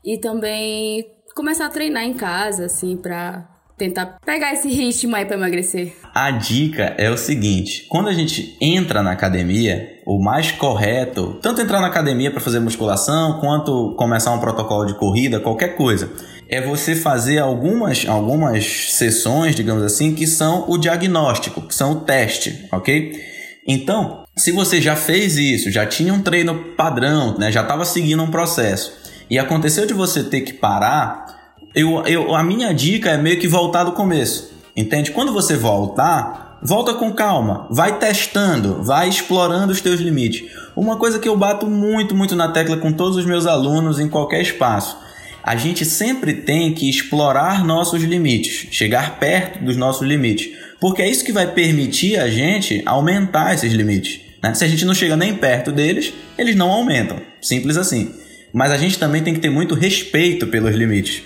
E 0.05 0.19
também 0.19 1.07
começar 1.35 1.67
a 1.67 1.71
treinar 1.71 2.05
em 2.05 2.15
casa 2.15 2.67
assim 2.67 2.97
para 2.97 3.52
tentar 3.83 4.18
pegar 4.25 4.53
esse 4.53 4.68
ritmo 4.68 5.16
aí 5.16 5.25
para 5.25 5.37
emagrecer? 5.37 5.92
A 6.14 6.31
dica 6.31 6.95
é 6.97 7.11
o 7.11 7.16
seguinte: 7.16 7.87
quando 7.88 8.09
a 8.09 8.12
gente 8.12 8.57
entra 8.61 9.03
na 9.03 9.11
academia, 9.11 10.01
o 10.07 10.23
mais 10.23 10.53
correto, 10.53 11.38
tanto 11.42 11.61
entrar 11.61 11.81
na 11.81 11.88
academia 11.88 12.31
para 12.31 12.40
fazer 12.40 12.61
musculação, 12.61 13.40
quanto 13.40 13.95
começar 13.97 14.33
um 14.33 14.38
protocolo 14.38 14.87
de 14.87 14.95
corrida, 14.95 15.40
qualquer 15.40 15.77
coisa, 15.77 16.12
é 16.49 16.61
você 16.61 16.95
fazer 16.95 17.38
algumas, 17.38 18.07
algumas 18.07 18.92
sessões, 18.92 19.57
digamos 19.57 19.83
assim, 19.83 20.14
que 20.14 20.27
são 20.27 20.64
o 20.68 20.79
diagnóstico, 20.79 21.62
que 21.62 21.75
são 21.75 21.92
o 21.92 22.01
teste, 22.01 22.68
ok? 22.71 23.21
Então, 23.66 24.25
se 24.37 24.53
você 24.53 24.81
já 24.81 24.95
fez 24.95 25.37
isso, 25.37 25.71
já 25.71 25.87
tinha 25.87 26.12
um 26.12 26.23
treino 26.23 26.75
padrão, 26.77 27.37
né, 27.38 27.51
já 27.51 27.62
estava 27.62 27.85
seguindo 27.85 28.23
um 28.23 28.31
processo, 28.31 28.92
e 29.31 29.38
aconteceu 29.38 29.87
de 29.87 29.95
você 29.95 30.23
ter 30.25 30.42
que 30.42 30.53
parar, 30.53 31.32
eu, 31.75 32.05
eu, 32.07 32.35
a 32.35 32.43
minha 32.43 32.73
dica 32.73 33.11
é 33.11 33.17
meio 33.17 33.39
que 33.39 33.49
voltar 33.49 33.85
do 33.85 33.93
começo. 33.93 34.53
Entende? 34.77 35.11
Quando 35.11 35.33
você 35.33 35.57
voltar, 35.57 36.59
volta 36.63 36.95
com 36.95 37.13
calma, 37.13 37.67
vai 37.71 37.99
testando, 37.99 38.83
vai 38.83 39.09
explorando 39.09 39.73
os 39.73 39.81
teus 39.81 40.01
limites. 40.01 40.51
Uma 40.77 40.97
coisa 40.97 41.19
que 41.19 41.29
eu 41.29 41.37
bato 41.37 41.67
muito, 41.67 42.15
muito 42.15 42.37
na 42.37 42.49
tecla 42.49 42.77
com 42.77 42.93
todos 42.93 43.17
os 43.17 43.27
meus 43.27 43.47
alunos 43.47 43.99
em 43.99 44.09
qualquer 44.09 44.41
espaço. 44.41 44.97
A 45.43 45.57
gente 45.57 45.85
sempre 45.85 46.35
tem 46.35 46.73
que 46.73 46.89
explorar 46.89 47.65
nossos 47.65 48.03
limites, 48.03 48.69
chegar 48.71 49.19
perto 49.19 49.65
dos 49.65 49.77
nossos 49.77 50.07
limites, 50.07 50.57
porque 50.81 51.03
é 51.03 51.11
isso 51.11 51.25
que 51.25 51.33
vai 51.33 51.49
permitir 51.49 52.17
a 52.17 52.29
gente 52.29 52.81
aumentar 52.87 53.53
esses 53.53 53.73
limites. 53.73 54.21
Né? 54.42 54.55
Se 54.55 54.65
a 54.65 54.69
gente 54.69 54.85
não 54.85 54.94
chega 54.94 55.17
nem 55.17 55.35
perto 55.35 55.73
deles, 55.73 56.13
eles 56.38 56.55
não 56.55 56.71
aumentam. 56.71 57.21
Simples 57.40 57.77
assim. 57.77 58.15
Mas 58.53 58.71
a 58.71 58.77
gente 58.77 58.99
também 58.99 59.23
tem 59.23 59.35
que 59.35 59.40
ter 59.40 59.51
muito 59.51 59.75
respeito 59.75 60.46
pelos 60.46 60.75
limites. 60.75 61.23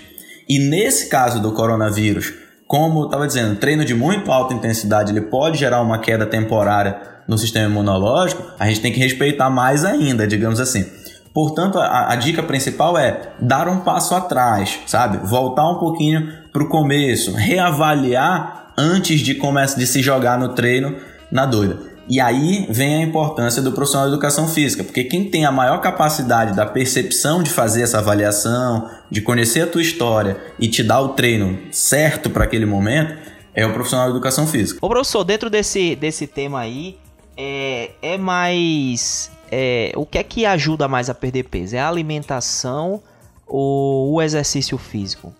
E 0.47 0.59
nesse 0.59 1.09
caso 1.09 1.41
do 1.41 1.51
coronavírus, 1.51 2.33
como 2.67 3.01
eu 3.01 3.05
estava 3.05 3.27
dizendo, 3.27 3.59
treino 3.59 3.85
de 3.85 3.93
muito 3.93 4.31
alta 4.31 4.53
intensidade 4.53 5.11
ele 5.11 5.21
pode 5.21 5.57
gerar 5.57 5.81
uma 5.81 5.99
queda 5.99 6.25
temporária 6.25 6.97
no 7.27 7.37
sistema 7.37 7.69
imunológico, 7.69 8.43
a 8.57 8.67
gente 8.67 8.81
tem 8.81 8.91
que 8.91 8.99
respeitar 8.99 9.49
mais 9.49 9.83
ainda, 9.83 10.25
digamos 10.25 10.59
assim. 10.59 10.85
Portanto, 11.33 11.77
a, 11.77 12.11
a, 12.11 12.15
dica 12.15 12.41
principal 12.41 12.97
é 12.97 13.33
dar 13.39 13.67
um 13.67 13.81
passo 13.81 14.15
atrás, 14.15 14.79
sabe? 14.87 15.17
Voltar 15.27 15.69
um 15.69 15.77
pouquinho 15.77 16.31
para 16.51 16.63
o 16.63 16.69
começo, 16.69 17.33
reavaliar 17.35 18.73
antes 18.77 19.19
de 19.19 19.35
começar 19.35 19.77
de 19.77 19.85
se 19.85 20.01
jogar 20.01 20.39
no 20.39 20.49
treino 20.49 20.95
na 21.31 21.45
doida. 21.45 21.77
E 22.09 22.21
aí 22.21 22.65
vem 22.69 22.95
a 22.95 23.01
importância 23.01 23.61
do 23.61 23.71
profissional 23.71 24.07
de 24.07 24.13
educação 24.13 24.47
física, 24.47 24.83
porque 24.83 25.03
quem 25.03 25.29
tem 25.29 25.45
a 25.45 25.51
maior 25.51 25.81
capacidade 25.81 26.55
da 26.55 26.65
percepção 26.65 27.43
de 27.43 27.49
fazer 27.49 27.81
essa 27.81 27.99
avaliação, 27.99 28.89
de 29.11 29.21
conhecer 29.21 29.61
a 29.61 29.67
tua 29.67 29.81
história 29.81 30.37
e 30.57 30.67
te 30.69 30.81
dar 30.83 31.01
o 31.01 31.09
treino 31.09 31.59
certo 31.71 32.29
para 32.29 32.45
aquele 32.45 32.65
momento, 32.65 33.13
é 33.53 33.65
o 33.65 33.73
profissional 33.73 34.05
de 34.05 34.11
educação 34.11 34.47
física. 34.47 34.79
Ô 34.81 34.87
professor, 34.87 35.23
dentro 35.23 35.49
desse, 35.49 35.95
desse 35.95 36.27
tema 36.27 36.59
aí, 36.59 36.97
é, 37.35 37.91
é 38.01 38.17
mais 38.17 39.29
é, 39.51 39.91
o 39.95 40.05
que 40.05 40.17
é 40.17 40.23
que 40.23 40.45
ajuda 40.45 40.87
mais 40.87 41.09
a 41.09 41.13
perder 41.13 41.43
peso? 41.43 41.75
É 41.75 41.79
a 41.79 41.87
alimentação 41.87 43.01
ou 43.45 44.13
o 44.13 44.21
exercício 44.21 44.77
físico? 44.77 45.33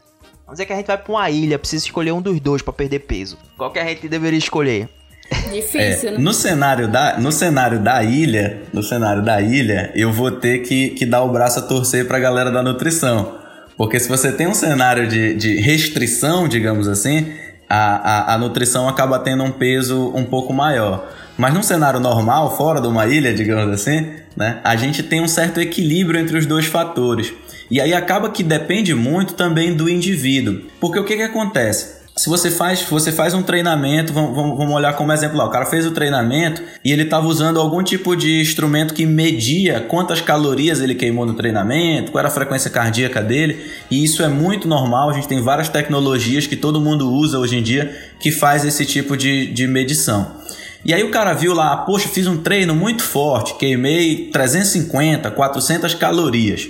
Vamos 0.46 0.58
dizer 0.58 0.66
que 0.66 0.74
a 0.74 0.78
gente 0.78 0.88
vai 0.88 0.98
para 0.98 1.12
uma 1.12 1.30
ilha, 1.30 1.60
precisa 1.60 1.86
escolher 1.86 2.14
um 2.14 2.22
dos 2.22 2.40
dois 2.40 2.62
para 2.62 2.74
perder 2.74 3.00
peso. 3.00 3.38
Qual 3.58 3.72
que 3.72 3.80
a 3.80 3.86
gente 3.86 4.08
deveria 4.08 4.40
escolher? 4.40 4.90
Difícil, 5.52 6.10
é, 6.10 6.12
né? 6.14 6.18
No 6.18 6.34
cenário, 6.34 6.88
da, 6.88 7.18
no 7.18 7.32
cenário 7.32 7.80
da 7.80 8.04
ilha, 8.04 8.62
no 8.74 8.82
cenário 8.82 9.24
da 9.24 9.42
ilha, 9.42 9.92
eu 9.96 10.12
vou 10.12 10.32
ter 10.32 10.60
que, 10.60 10.90
que 10.92 11.06
dar 11.06 11.24
o 11.24 11.32
braço 11.32 11.60
a 11.60 11.62
torcer 11.62 12.08
para 12.08 12.18
a 12.18 12.20
galera 12.20 12.52
da 12.52 12.64
nutrição. 12.64 13.38
Porque 13.78 14.00
se 14.00 14.10
você 14.10 14.32
tem 14.32 14.48
um 14.48 14.54
cenário 14.54 15.08
de, 15.08 15.36
de 15.36 15.60
restrição, 15.60 16.48
digamos 16.48 16.88
assim, 16.88 17.32
a, 17.70 18.32
a, 18.32 18.36
a 18.36 18.38
nutrição 18.38 18.88
acaba 18.88 19.20
tendo 19.20 19.44
um 19.44 19.52
peso 19.52 20.12
um 20.16 20.24
pouco 20.24 20.54
maior. 20.54 21.08
Mas 21.38 21.54
num 21.54 21.62
cenário 21.62 22.00
normal, 22.00 22.58
fora 22.58 22.82
de 22.82 22.88
uma 22.88 23.06
ilha, 23.06 23.34
digamos 23.34 23.72
assim, 23.72 24.10
né, 24.36 24.60
a 24.64 24.76
gente 24.76 25.04
tem 25.04 25.22
um 25.22 25.28
certo 25.28 25.62
equilíbrio 25.62 26.20
entre 26.20 26.38
os 26.38 26.46
dois 26.46 26.66
fatores. 26.66 27.32
E 27.70 27.80
aí 27.80 27.94
acaba 27.94 28.30
que 28.30 28.42
depende 28.42 28.96
muito 28.96 29.34
também 29.34 29.76
do 29.76 29.90
indivíduo. 29.90 30.62
Porque 30.80 30.98
o 30.98 31.04
que, 31.04 31.16
que 31.16 31.24
acontece? 31.24 31.97
Se 32.18 32.30
você 32.30 32.50
faz, 32.50 32.82
você 32.82 33.12
faz 33.12 33.36
um 33.36 33.44
treinamento, 33.44 34.12
vamos, 34.12 34.36
vamos 34.36 34.74
olhar 34.74 34.94
como 34.94 35.14
exemplo 35.14 35.38
lá, 35.38 35.46
o 35.46 35.52
cara 35.52 35.68
fez 35.68 35.86
o 35.86 35.92
treinamento 35.92 36.64
e 36.84 36.92
ele 36.92 37.04
estava 37.04 37.28
usando 37.28 37.60
algum 37.60 37.84
tipo 37.84 38.16
de 38.16 38.42
instrumento 38.42 38.96
que 38.96 39.06
media 39.06 39.82
quantas 39.82 40.20
calorias 40.20 40.82
ele 40.82 40.96
queimou 40.96 41.28
no 41.28 41.36
treinamento, 41.36 42.12
qual 42.12 42.20
era 42.20 42.28
a 42.30 42.32
frequência 42.32 42.72
cardíaca 42.72 43.22
dele, 43.22 43.64
e 43.92 44.04
isso 44.04 44.24
é 44.24 44.28
muito 44.28 44.68
normal, 44.68 45.12
a 45.12 45.14
gente 45.14 45.28
tem 45.28 45.44
várias 45.44 45.70
tecnologias 45.70 46.48
que 46.48 46.56
todo 46.56 46.82
mundo 46.82 47.08
usa 47.08 47.38
hoje 47.38 47.56
em 47.56 47.62
dia 47.62 47.96
que 48.20 48.32
faz 48.32 48.66
esse 48.66 48.84
tipo 48.84 49.16
de, 49.16 49.54
de 49.54 49.68
medição. 49.68 50.38
E 50.84 50.96
aí 50.96 51.04
o 51.04 51.12
cara 51.12 51.34
viu 51.34 51.54
lá, 51.54 51.78
poxa, 51.78 52.08
fiz 52.08 52.26
um 52.26 52.38
treino 52.38 52.74
muito 52.74 53.04
forte, 53.04 53.54
queimei 53.60 54.32
350, 54.32 55.30
400 55.30 55.94
calorias. 55.94 56.68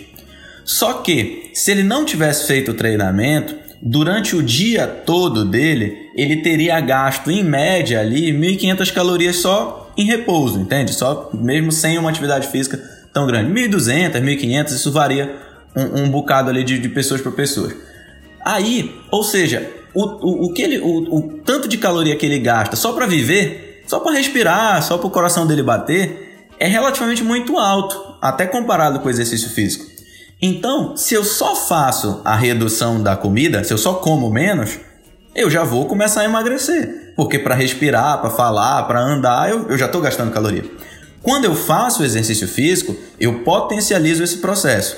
Só 0.66 0.96
que, 0.96 1.52
se 1.54 1.72
ele 1.72 1.84
não 1.84 2.04
tivesse 2.04 2.46
feito 2.46 2.72
o 2.72 2.74
treinamento, 2.74 3.56
durante 3.82 4.36
o 4.36 4.44
dia 4.44 4.88
todo 4.88 5.46
dele, 5.46 6.10
ele 6.16 6.38
teria 6.38 6.80
gasto 6.80 7.30
em 7.30 7.44
média 7.44 8.00
ali 8.00 8.32
1.500 8.32 8.94
calorias 8.94 9.36
só 9.38 9.92
em 9.98 10.06
repouso, 10.06 10.60
entende? 10.60 10.94
Só 10.94 11.30
mesmo 11.34 11.72
sem 11.72 11.98
uma 11.98 12.10
atividade 12.10 12.48
física 12.48 12.78
tão 13.14 13.26
grande. 13.28 13.52
1.200, 13.52 14.22
1.500, 14.22 14.68
isso 14.68 14.92
varia 14.92 15.36
um, 15.76 16.04
um 16.04 16.10
bocado 16.10 16.50
ali 16.50 16.64
de, 16.64 16.80
de 16.80 16.90
pessoas 16.90 17.22
para 17.22 17.32
pessoas. 17.32 17.76
Aí, 18.44 18.96
ou 19.12 19.24
seja, 19.24 19.70
o, 19.94 20.04
o, 20.04 20.46
o, 20.46 20.54
que 20.54 20.62
ele, 20.62 20.80
o, 20.80 21.16
o 21.16 21.22
tanto 21.44 21.68
de 21.68 21.78
caloria 21.78 22.16
que 22.16 22.26
ele 22.26 22.40
gasta 22.40 22.76
só 22.76 22.94
para 22.94 23.06
viver 23.06 23.68
só 23.88 24.02
para 24.02 24.12
respirar, 24.12 24.84
só 24.84 24.98
para 24.98 25.08
o 25.08 25.10
coração 25.10 25.48
dele 25.48 25.64
bater, 25.64 26.50
é 26.60 26.68
relativamente 26.68 27.24
muito 27.24 27.58
alto, 27.58 28.18
até 28.22 28.46
comparado 28.46 29.00
com 29.00 29.08
o 29.08 29.10
exercício 29.10 29.50
físico. 29.50 29.86
Então, 30.42 30.96
se 30.96 31.16
eu 31.16 31.24
só 31.24 31.56
faço 31.56 32.22
a 32.24 32.36
redução 32.36 33.02
da 33.02 33.16
comida, 33.16 33.64
se 33.64 33.74
eu 33.74 33.78
só 33.78 33.96
como 33.96 34.30
menos, 34.30 34.80
eu 35.34 35.50
já 35.50 35.64
vou 35.64 35.86
começar 35.86 36.22
a 36.22 36.26
emagrecer. 36.26 37.14
Porque 37.16 37.40
para 37.40 37.56
respirar, 37.56 38.20
para 38.22 38.30
falar, 38.30 38.84
para 38.84 39.02
andar, 39.02 39.50
eu, 39.50 39.68
eu 39.70 39.78
já 39.78 39.88
estou 39.88 40.02
gastando 40.02 40.32
caloria. 40.32 40.64
Quando 41.24 41.46
eu 41.46 41.56
faço 41.56 42.04
exercício 42.04 42.48
físico, 42.48 42.96
eu 43.20 43.40
potencializo 43.40 44.24
esse 44.24 44.38
processo. 44.38 44.96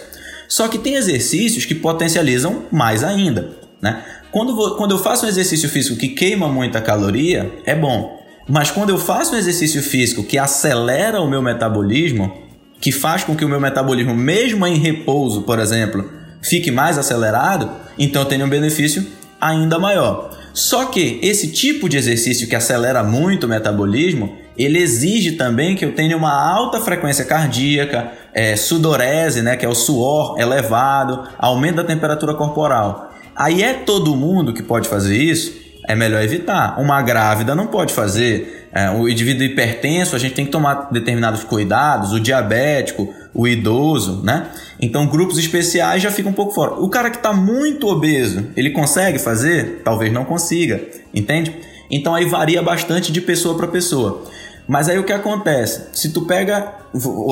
Só 0.48 0.68
que 0.68 0.78
tem 0.78 0.96
exercícios 0.96 1.64
que 1.64 1.76
potencializam 1.76 2.66
mais 2.70 3.04
ainda. 3.04 3.52
Né? 3.82 4.04
Quando, 4.32 4.56
vou, 4.56 4.76
quando 4.76 4.92
eu 4.92 5.00
faço 5.00 5.26
um 5.26 5.30
exercício 5.30 5.70
físico 5.70 5.96
que 5.96 6.10
queima 6.10 6.50
muita 6.50 6.82
caloria, 6.82 7.50
é 7.66 7.74
bom. 7.74 8.20
Mas 8.48 8.72
quando 8.72 8.90
eu 8.90 8.98
faço 8.98 9.34
um 9.34 9.38
exercício 9.38 9.82
físico 9.82 10.24
que 10.24 10.38
acelera 10.38 11.22
o 11.22 11.30
meu 11.30 11.42
metabolismo, 11.42 12.49
que 12.80 12.92
faz 12.92 13.24
com 13.24 13.36
que 13.36 13.46
o 13.46 13.50
meu 13.50 13.60
metabolismo, 13.60 14.14
mesmo 14.14 14.66
em 14.66 14.78
repouso, 14.78 15.42
por 15.44 15.60
exemplo, 15.60 16.10
fique 16.42 16.72
mais 16.72 16.98
acelerado, 16.98 17.70
então 17.98 18.22
eu 18.22 18.28
tenho 18.28 18.46
um 18.46 18.50
benefício 18.50 19.06
ainda 19.40 19.78
maior. 19.78 20.38
Só 20.54 20.86
que 20.86 21.20
esse 21.22 21.52
tipo 21.52 21.88
de 21.88 21.98
exercício 21.98 22.48
que 22.48 22.56
acelera 22.56 23.04
muito 23.04 23.46
o 23.46 23.50
metabolismo, 23.50 24.38
ele 24.58 24.80
exige 24.80 25.34
também 25.34 25.76
que 25.76 25.86
eu 25.86 25.94
tenha 25.94 26.18
uma 26.18 26.32
alta 26.32 26.80
frequência 26.80 27.24
cardíaca, 27.24 28.12
é, 28.34 28.56
sudorese, 28.56 29.42
né, 29.42 29.56
que 29.56 29.66
é 29.66 29.70
o 29.70 29.76
suor 29.76 30.40
elevado, 30.40 31.28
aumento 31.38 31.78
da 31.78 31.84
temperatura 31.84 32.34
corporal. 32.34 33.14
Aí 33.36 33.64
é 33.64 33.74
todo 33.74 34.16
mundo 34.16 34.54
que 34.54 34.64
pode 34.64 34.90
fazer 34.90 35.16
isso? 35.16 35.70
é 35.90 35.96
melhor 35.96 36.22
evitar. 36.22 36.80
Uma 36.80 37.02
grávida 37.02 37.56
não 37.56 37.66
pode 37.66 37.96
fazer. 37.96 38.59
É, 38.72 38.90
o 38.92 39.10
indivíduo 39.10 39.44
hipertenso, 39.44 40.16
a 40.16 40.20
gente 40.20 40.36
tem 40.36 40.46
que 40.46 40.52
tomar 40.52 40.90
determinados 40.92 41.44
cuidados. 41.44 42.14
O 42.14 42.20
diabético, 42.20 43.12
o 43.34 43.48
idoso, 43.48 44.22
né? 44.24 44.48
Então, 44.80 45.08
grupos 45.08 45.38
especiais 45.38 46.02
já 46.02 46.12
ficam 46.12 46.32
um 46.32 46.36
pouco 46.36 46.54
fora. 46.54 46.76
O 46.76 46.90
cara 46.90 47.10
que 47.10 47.18
está 47.18 47.34
muito 47.34 47.88
obeso, 47.88 48.48
ele 48.56 48.72
consegue 48.72 49.20
fazer? 49.20 49.82
Talvez 49.84 50.12
não 50.12 50.24
consiga, 50.24 50.82
entende? 51.14 51.56
Então, 51.90 52.14
aí 52.14 52.26
varia 52.26 52.62
bastante 52.62 53.12
de 53.12 53.22
pessoa 53.22 53.58
para 53.58 53.68
pessoa. 53.68 54.24
Mas 54.70 54.88
aí 54.88 55.00
o 55.00 55.04
que 55.04 55.12
acontece? 55.12 55.88
Se 55.94 56.14
tu 56.14 56.28
pega. 56.28 56.76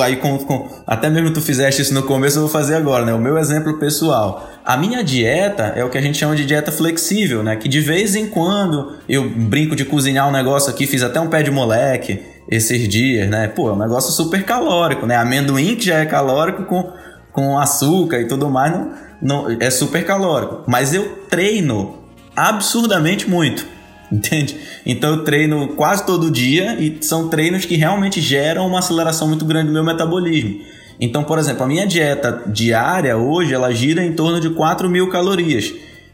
Aí 0.02 0.16
com, 0.16 0.40
com, 0.40 0.68
até 0.88 1.08
mesmo 1.08 1.32
tu 1.32 1.40
fizeste 1.40 1.84
isso 1.84 1.94
no 1.94 2.02
começo, 2.02 2.38
eu 2.38 2.42
vou 2.42 2.50
fazer 2.50 2.74
agora, 2.74 3.06
né? 3.06 3.14
O 3.14 3.20
meu 3.20 3.38
exemplo 3.38 3.78
pessoal. 3.78 4.50
A 4.66 4.76
minha 4.76 5.04
dieta 5.04 5.72
é 5.76 5.84
o 5.84 5.90
que 5.90 6.00
a 6.00 6.02
gente 6.02 6.18
chama 6.18 6.36
de 6.36 6.44
dieta 6.46 6.72
flexível, 6.72 7.44
né? 7.44 7.56
Que 7.56 7.70
de 7.70 7.80
vez 7.80 8.16
em 8.16 8.26
quando 8.26 8.98
eu 9.08 9.30
brinco 9.30 9.76
de 9.76 9.86
cozinhar 9.86 10.28
um 10.28 10.32
negócio 10.32 10.72
aqui, 10.72 10.88
fiz 10.88 11.04
até 11.04 11.20
um 11.20 11.28
pé 11.28 11.44
de 11.44 11.52
moleque 11.52 12.24
esses 12.50 12.90
dias, 12.90 13.30
né? 13.30 13.48
Pô, 13.48 13.70
é 13.70 13.74
um 13.74 13.78
negócio 13.78 14.12
super 14.12 14.44
calórico, 14.44 15.06
né? 15.06 15.16
Amendoim 15.16 15.76
que 15.76 15.86
já 15.86 16.00
é 16.00 16.08
calórico 16.08 16.64
com, 16.64 16.92
com 17.32 17.60
açúcar 17.60 18.20
e 18.20 18.26
tudo 18.26 18.50
mais, 18.50 18.72
não, 18.72 18.92
não, 19.22 19.58
é 19.60 19.70
super 19.70 20.04
calórico. 20.04 20.64
Mas 20.66 20.92
eu 20.92 21.20
treino 21.30 22.00
absurdamente 22.36 23.30
muito. 23.30 23.77
Entende? 24.12 24.58
Então 24.86 25.16
eu 25.16 25.24
treino 25.24 25.70
quase 25.70 26.06
todo 26.06 26.32
dia 26.32 26.76
e 26.80 26.98
são 27.02 27.28
treinos 27.28 27.66
que 27.66 27.76
realmente 27.76 28.22
geram 28.22 28.66
uma 28.66 28.80
aceleração 28.80 29.28
muito 29.28 29.46
grande 29.46 29.68
do 29.68 29.74
meu 29.74 29.84
metabolismo. 29.84 30.62
Então, 31.00 31.24
por 31.24 31.38
exemplo, 31.38 31.64
a 31.64 31.68
minha 31.68 31.86
dieta 31.86 32.44
diária 32.48 33.18
hoje 33.18 33.54
ela 33.54 33.72
gira 33.74 34.04
em 34.04 34.14
torno 34.14 34.40
de 34.40 34.50
4 34.50 34.90
mil 34.90 35.10
calorias, 35.10 35.74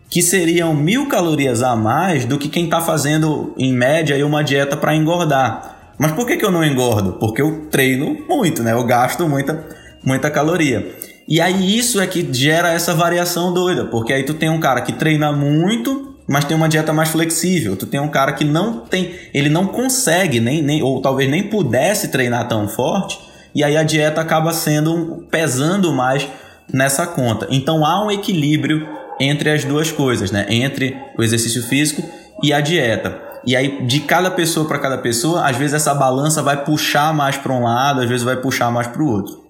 que 0.10 0.22
seriam 0.22 0.74
mil 0.76 1.08
calorias 1.08 1.64
a 1.64 1.76
mais 1.76 2.26
do 2.26 2.38
que 2.38 2.50
quem 2.50 2.66
está 2.66 2.82
fazendo 2.82 3.54
em 3.58 3.72
média 3.72 4.26
uma 4.26 4.44
dieta 4.44 4.76
para 4.76 4.96
engordar. 4.96 5.94
Mas 5.98 6.12
por 6.12 6.26
que, 6.26 6.36
que 6.36 6.46
eu 6.46 6.52
não 6.52 6.66
engordo? 6.66 7.14
Porque 7.14 7.42
eu 7.42 7.68
treino 7.70 8.26
muito, 8.28 8.62
né? 8.64 8.74
Eu 8.74 8.84
gasto 8.84 9.28
muita, 9.30 9.66
muita 10.04 10.30
caloria. 10.30 10.94
E 11.28 11.40
aí 11.40 11.78
isso 11.78 12.02
é 12.02 12.08
que 12.08 12.28
gera 12.34 12.74
essa 12.74 12.94
variação 12.94 13.54
doida, 13.54 13.86
porque 13.86 14.12
aí 14.12 14.24
tu 14.24 14.34
tem 14.34 14.50
um 14.50 14.60
cara 14.60 14.82
que 14.82 14.92
treina 14.92 15.32
muito 15.32 16.13
mas 16.28 16.46
tem 16.46 16.56
uma 16.56 16.70
dieta 16.70 16.94
mais 16.94 17.10
flexível. 17.10 17.76
Tu 17.76 17.86
tem 17.86 18.00
um 18.00 18.08
cara 18.08 18.34
que 18.34 18.46
não 18.46 18.80
tem, 18.80 19.14
ele 19.34 19.50
não 19.50 19.68
consegue 19.68 20.40
nem, 20.40 20.62
nem 20.62 20.82
ou 20.82 21.02
talvez 21.02 21.30
nem 21.30 21.44
pudesse 21.44 22.10
treinar 22.10 22.48
tão 22.48 22.68
forte, 22.68 23.20
e 23.54 23.64
aí 23.64 23.78
a 23.78 23.84
dieta 23.84 24.22
acaba 24.22 24.52
sendo 24.54 25.26
pesando 25.30 25.94
mais 25.94 26.28
nessa 26.72 27.06
conta. 27.06 27.48
Então 27.50 27.86
há 27.86 28.04
um 28.06 28.12
equilíbrio 28.12 28.88
entre 29.20 29.52
as 29.52 29.64
duas 29.64 29.92
coisas, 29.92 30.32
né? 30.32 30.46
Entre 30.50 30.98
o 31.18 31.24
exercício 31.24 31.64
físico 31.64 32.04
e 32.42 32.52
a 32.52 32.62
dieta. 32.62 33.22
E 33.46 33.56
aí 33.56 33.86
de 33.86 34.00
cada 34.00 34.32
pessoa 34.32 34.68
para 34.68 34.80
cada 34.80 34.98
pessoa, 34.98 35.48
às 35.48 35.56
vezes 35.56 35.74
essa 35.74 35.94
balança 35.94 36.42
vai 36.42 36.64
puxar 36.64 37.14
mais 37.14 37.38
para 37.38 37.52
um 37.52 37.64
lado, 37.64 38.02
às 38.02 38.08
vezes 38.08 38.24
vai 38.24 38.38
puxar 38.38 38.72
mais 38.72 38.88
para 38.88 39.02
o 39.02 39.08
outro. 39.08 39.44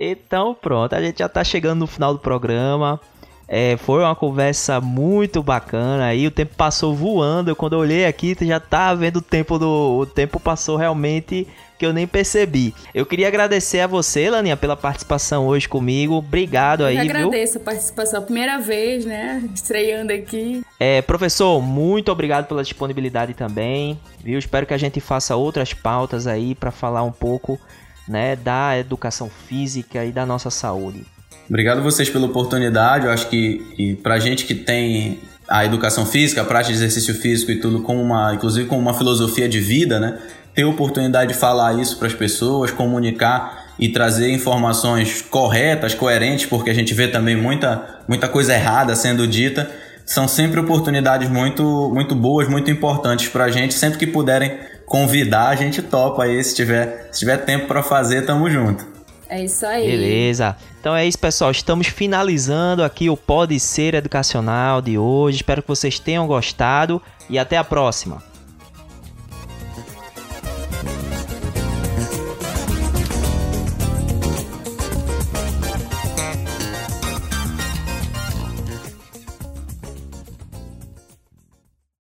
Então 0.00 0.56
pronto, 0.60 0.94
a 0.94 1.00
gente 1.00 1.18
já 1.18 1.26
está 1.26 1.44
chegando 1.44 1.80
no 1.80 1.86
final 1.86 2.14
do 2.14 2.20
programa. 2.20 3.00
É, 3.48 3.78
foi 3.78 4.02
uma 4.02 4.14
conversa 4.14 4.78
muito 4.78 5.42
bacana 5.42 6.04
aí, 6.04 6.26
o 6.26 6.30
tempo 6.30 6.54
passou 6.54 6.94
voando. 6.94 7.56
Quando 7.56 7.72
eu 7.72 7.78
olhei 7.78 8.04
aqui, 8.04 8.36
já 8.42 8.60
tá 8.60 8.94
vendo 8.94 9.16
o 9.16 9.22
tempo 9.22 9.58
do. 9.58 9.98
O 10.00 10.04
tempo 10.06 10.38
passou 10.38 10.76
realmente 10.76 11.48
que 11.78 11.86
eu 11.86 11.92
nem 11.92 12.06
percebi. 12.06 12.74
Eu 12.92 13.06
queria 13.06 13.28
agradecer 13.28 13.80
a 13.80 13.86
você, 13.86 14.28
Laninha, 14.28 14.56
pela 14.56 14.76
participação 14.76 15.46
hoje 15.46 15.68
comigo. 15.68 16.14
Obrigado 16.14 16.84
aí, 16.84 16.96
eu 16.96 17.02
agradeço 17.02 17.52
viu? 17.54 17.62
a 17.62 17.64
participação. 17.64 18.22
Primeira 18.22 18.58
vez, 18.58 19.06
né? 19.06 19.48
Estreando 19.54 20.12
aqui. 20.12 20.62
É, 20.78 21.00
professor, 21.00 21.62
muito 21.62 22.10
obrigado 22.10 22.46
pela 22.46 22.62
disponibilidade 22.62 23.32
também, 23.32 23.98
viu? 24.22 24.38
Espero 24.38 24.66
que 24.66 24.74
a 24.74 24.78
gente 24.78 25.00
faça 25.00 25.36
outras 25.36 25.72
pautas 25.72 26.26
aí 26.26 26.54
para 26.54 26.70
falar 26.70 27.02
um 27.02 27.12
pouco, 27.12 27.58
né, 28.06 28.36
da 28.36 28.76
educação 28.76 29.30
física 29.30 30.04
e 30.04 30.10
da 30.10 30.26
nossa 30.26 30.50
saúde. 30.50 31.06
Obrigado 31.48 31.82
vocês 31.82 32.10
pela 32.10 32.26
oportunidade. 32.26 33.06
Eu 33.06 33.12
acho 33.12 33.28
que, 33.28 33.64
que 33.74 33.94
pra 33.96 34.18
gente 34.18 34.44
que 34.44 34.54
tem 34.54 35.18
a 35.48 35.64
educação 35.64 36.04
física, 36.04 36.42
a 36.42 36.44
prática 36.44 36.72
de 36.72 36.78
exercício 36.78 37.14
físico 37.14 37.50
e 37.50 37.56
tudo 37.56 37.80
com 37.80 38.00
uma, 38.00 38.34
inclusive 38.34 38.68
com 38.68 38.78
uma 38.78 38.92
filosofia 38.92 39.48
de 39.48 39.58
vida, 39.58 39.98
né? 39.98 40.18
ter 40.54 40.64
oportunidade 40.64 41.32
de 41.32 41.38
falar 41.38 41.78
isso 41.78 41.96
para 41.98 42.08
as 42.08 42.14
pessoas, 42.14 42.72
comunicar 42.72 43.66
e 43.78 43.88
trazer 43.88 44.30
informações 44.32 45.22
corretas, 45.22 45.94
coerentes, 45.94 46.46
porque 46.46 46.68
a 46.68 46.74
gente 46.74 46.92
vê 46.92 47.06
também 47.06 47.36
muita, 47.36 48.00
muita 48.08 48.26
coisa 48.28 48.52
errada 48.52 48.96
sendo 48.96 49.24
dita, 49.24 49.70
são 50.04 50.26
sempre 50.26 50.58
oportunidades 50.58 51.28
muito, 51.28 51.90
muito 51.94 52.14
boas, 52.14 52.48
muito 52.48 52.70
importantes 52.72 53.28
para 53.28 53.44
a 53.44 53.50
gente. 53.50 53.72
Sempre 53.72 53.98
que 53.98 54.06
puderem 54.06 54.58
convidar, 54.84 55.48
a 55.48 55.54
gente 55.54 55.80
topa 55.80 56.24
aí. 56.24 56.42
Se 56.42 56.56
tiver, 56.56 57.08
se 57.12 57.20
tiver 57.20 57.36
tempo 57.36 57.68
para 57.68 57.82
fazer, 57.82 58.26
tamo 58.26 58.50
junto. 58.50 58.97
É 59.28 59.44
isso 59.44 59.66
aí. 59.66 59.86
Beleza. 59.86 60.56
Então 60.80 60.96
é 60.96 61.06
isso, 61.06 61.18
pessoal. 61.18 61.50
Estamos 61.50 61.88
finalizando 61.88 62.82
aqui 62.82 63.10
o 63.10 63.16
Pode 63.16 63.58
Ser 63.60 63.94
Educacional 63.94 64.80
de 64.80 64.96
hoje. 64.96 65.38
Espero 65.38 65.62
que 65.62 65.68
vocês 65.68 65.98
tenham 65.98 66.26
gostado 66.26 67.02
e 67.28 67.38
até 67.38 67.56
a 67.56 67.64
próxima. 67.64 68.22